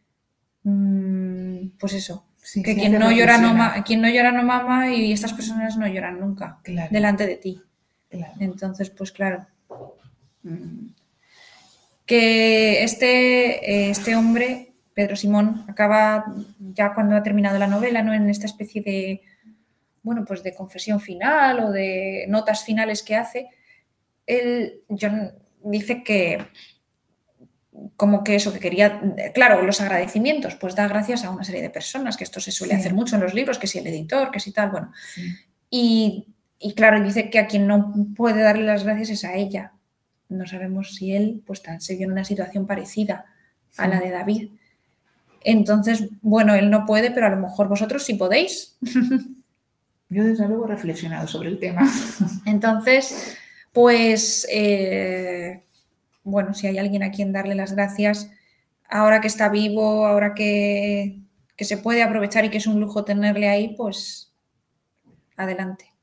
Mm, 0.61 1.69
pues 1.79 1.93
eso, 1.93 2.27
que 2.53 2.75
quien 2.75 2.99
no, 2.99 3.11
llora 3.11 3.39
no, 3.39 3.83
quien 3.83 4.01
no 4.01 4.09
llora 4.09 4.31
no 4.31 4.43
mama 4.43 4.91
y 4.93 5.11
estas 5.11 5.33
personas 5.33 5.75
no 5.75 5.87
lloran 5.87 6.19
nunca 6.19 6.59
delante 6.91 7.25
de 7.25 7.37
ti. 7.37 7.63
Entonces, 8.39 8.91
pues 8.91 9.11
claro. 9.11 9.47
Que 12.07 12.83
este, 12.83 13.91
este 13.91 14.15
hombre, 14.15 14.73
Pedro 14.95 15.15
Simón, 15.15 15.65
acaba 15.67 16.25
ya 16.59 16.93
cuando 16.93 17.15
ha 17.15 17.21
terminado 17.21 17.59
la 17.59 17.67
novela, 17.67 18.01
¿no? 18.01 18.13
En 18.13 18.29
esta 18.29 18.47
especie 18.47 18.81
de, 18.81 19.21
bueno, 20.01 20.25
pues 20.25 20.41
de 20.41 20.55
confesión 20.55 20.99
final 20.99 21.59
o 21.59 21.71
de 21.71 22.25
notas 22.29 22.63
finales 22.63 23.03
que 23.03 23.15
hace, 23.15 23.49
él 24.25 24.81
John, 24.89 25.33
dice 25.63 26.03
que 26.03 26.39
como 27.95 28.23
que 28.23 28.35
eso 28.35 28.53
que 28.53 28.59
quería, 28.59 29.01
claro, 29.33 29.61
los 29.61 29.81
agradecimientos, 29.81 30.55
pues 30.55 30.75
da 30.75 30.87
gracias 30.87 31.23
a 31.23 31.29
una 31.29 31.43
serie 31.43 31.61
de 31.61 31.69
personas, 31.69 32.17
que 32.17 32.23
esto 32.23 32.39
se 32.39 32.51
suele 32.51 32.73
hacer 32.73 32.93
mucho 32.93 33.15
en 33.15 33.21
los 33.21 33.33
libros, 33.33 33.59
que 33.59 33.67
si 33.67 33.79
el 33.79 33.87
editor, 33.87 34.31
que 34.31 34.39
si 34.39 34.51
tal, 34.51 34.71
bueno. 34.71 34.91
Y, 35.69 36.27
y, 36.59 36.73
claro, 36.73 37.03
dice 37.03 37.29
que 37.29 37.39
a 37.39 37.47
quien 37.47 37.67
no 37.67 37.93
puede 38.15 38.41
darle 38.41 38.65
las 38.65 38.83
gracias 38.83 39.09
es 39.09 39.25
a 39.25 39.35
ella, 39.35 39.73
no 40.29 40.45
sabemos 40.45 40.95
si 40.95 41.13
él 41.13 41.41
pues 41.45 41.61
se 41.79 41.95
vio 41.95 42.05
en 42.05 42.11
una 42.11 42.25
situación 42.25 42.67
parecida 42.67 43.25
a 43.77 43.87
la 43.87 43.99
de 43.99 44.11
David. 44.11 44.49
Entonces, 45.41 46.09
bueno, 46.21 46.55
él 46.55 46.69
no 46.69 46.85
puede, 46.85 47.11
pero 47.11 47.27
a 47.27 47.29
lo 47.29 47.37
mejor 47.37 47.67
vosotros 47.67 48.03
sí 48.03 48.15
podéis. 48.15 48.77
Yo 50.09 50.23
desde 50.23 50.47
luego 50.47 50.65
he 50.65 50.69
reflexionado 50.69 51.27
sobre 51.27 51.49
el 51.49 51.59
tema. 51.59 51.89
Entonces, 52.45 53.37
pues, 53.73 54.47
eh, 54.51 55.63
bueno, 56.23 56.53
si 56.53 56.67
hay 56.67 56.77
alguien 56.77 57.03
a 57.03 57.11
quien 57.11 57.31
darle 57.31 57.55
las 57.55 57.73
gracias, 57.73 58.29
ahora 58.89 59.21
que 59.21 59.27
está 59.27 59.49
vivo, 59.49 60.05
ahora 60.05 60.33
que, 60.33 61.19
que 61.55 61.65
se 61.65 61.77
puede 61.77 62.03
aprovechar 62.03 62.45
y 62.45 62.49
que 62.49 62.57
es 62.57 62.67
un 62.67 62.79
lujo 62.79 63.03
tenerle 63.03 63.49
ahí, 63.49 63.75
pues 63.75 64.33
adelante. 65.35 65.96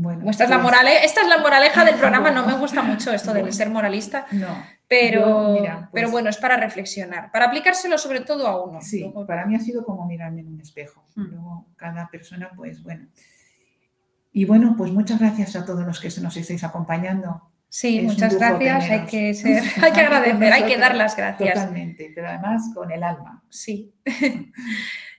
Bueno, 0.00 0.30
esta, 0.30 0.44
es 0.44 0.50
la 0.50 0.62
pues 0.62 0.74
esta 1.02 1.22
es 1.22 1.28
la 1.28 1.38
moraleja 1.38 1.84
del 1.84 1.96
programa, 1.96 2.30
no 2.30 2.46
me 2.46 2.52
gusta 2.58 2.82
mucho 2.82 3.12
esto 3.12 3.34
de 3.34 3.50
ser 3.50 3.68
moralista, 3.68 4.26
no, 4.30 4.46
pero, 4.86 5.58
pero 5.60 5.88
pues 5.90 6.10
bueno, 6.12 6.30
es 6.30 6.36
para 6.36 6.56
reflexionar, 6.56 7.32
para 7.32 7.46
aplicárselo 7.46 7.98
sobre 7.98 8.20
todo 8.20 8.46
a 8.46 8.64
uno. 8.64 8.80
Sí, 8.80 9.12
para 9.26 9.44
mí 9.44 9.56
ha 9.56 9.58
sido 9.58 9.84
como 9.84 10.06
mirarme 10.06 10.42
en 10.42 10.54
un 10.54 10.60
espejo. 10.60 11.04
Hmm. 11.16 11.24
Luego 11.32 11.66
cada 11.74 12.08
persona, 12.10 12.48
pues 12.54 12.80
bueno. 12.80 13.08
Y 14.32 14.44
bueno, 14.44 14.76
pues 14.78 14.92
muchas 14.92 15.18
gracias 15.18 15.56
a 15.56 15.64
todos 15.64 15.84
los 15.84 15.98
que 15.98 16.08
nos 16.20 16.36
estáis 16.36 16.62
acompañando. 16.62 17.50
Sí, 17.68 18.00
muchas 18.00 18.36
gracias. 18.36 18.88
Hay 18.90 19.06
que, 19.06 19.34
ser, 19.34 19.64
hay 19.82 19.92
que 19.92 20.00
agradecer, 20.00 20.52
hay 20.52 20.62
que 20.62 20.78
dar 20.78 20.94
las 20.94 21.16
gracias. 21.16 21.54
Totalmente, 21.54 22.12
pero 22.14 22.28
además 22.28 22.70
con 22.72 22.92
el 22.92 23.02
alma. 23.02 23.42
Sí. 23.48 23.92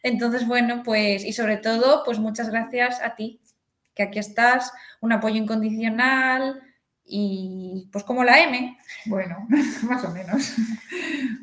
Entonces, 0.03 0.47
bueno, 0.47 0.83
pues 0.83 1.25
y 1.25 1.33
sobre 1.33 1.57
todo, 1.57 2.03
pues 2.05 2.17
muchas 2.17 2.49
gracias 2.49 3.01
a 3.01 3.15
ti 3.15 3.41
que 3.99 4.03
aquí 4.03 4.19
estás, 4.19 4.71
un 5.01 5.11
apoyo 5.11 5.35
incondicional 5.35 6.61
y 7.03 7.89
pues 7.91 8.05
como 8.05 8.23
la 8.23 8.39
M. 8.39 8.77
Bueno, 9.07 9.45
más 9.83 10.05
o 10.05 10.11
menos. 10.11 10.53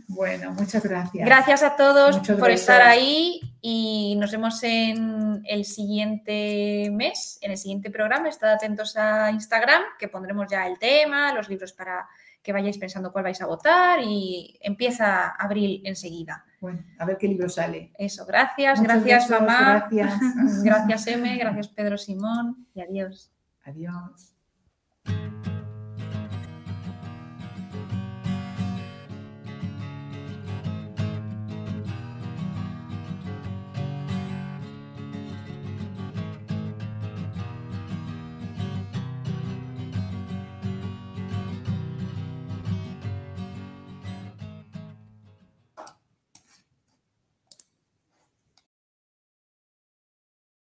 Bueno, 0.08 0.52
muchas 0.52 0.82
gracias. 0.82 1.26
Gracias 1.26 1.62
a 1.62 1.76
todos 1.76 2.18
por 2.38 2.50
estar 2.50 2.80
ahí 2.80 3.42
y 3.60 4.16
nos 4.18 4.32
vemos 4.32 4.62
en 4.62 5.42
el 5.44 5.66
siguiente 5.66 6.88
mes, 6.92 7.38
en 7.42 7.50
el 7.50 7.58
siguiente 7.58 7.90
programa. 7.90 8.30
Estad 8.30 8.52
atentos 8.52 8.96
a 8.96 9.30
Instagram, 9.30 9.82
que 9.98 10.08
pondremos 10.08 10.46
ya 10.50 10.66
el 10.66 10.78
tema, 10.78 11.34
los 11.34 11.50
libros 11.50 11.74
para 11.74 12.08
que 12.46 12.52
vayáis 12.52 12.78
pensando 12.78 13.10
cuál 13.10 13.24
vais 13.24 13.42
a 13.42 13.46
votar 13.46 13.98
y 14.00 14.56
empieza 14.62 15.30
abril 15.30 15.82
enseguida. 15.84 16.44
Bueno, 16.60 16.84
a 16.96 17.04
ver 17.04 17.18
qué 17.18 17.26
libro 17.26 17.48
sale. 17.48 17.90
Eso, 17.98 18.24
gracias, 18.24 18.80
gracias 18.80 19.28
mamá. 19.28 19.88
Gracias. 19.90 20.62
gracias 20.62 21.06
M, 21.08 21.38
gracias 21.38 21.66
Pedro 21.66 21.98
Simón 21.98 22.68
y 22.72 22.82
adiós. 22.82 23.32
Adiós. 23.64 24.36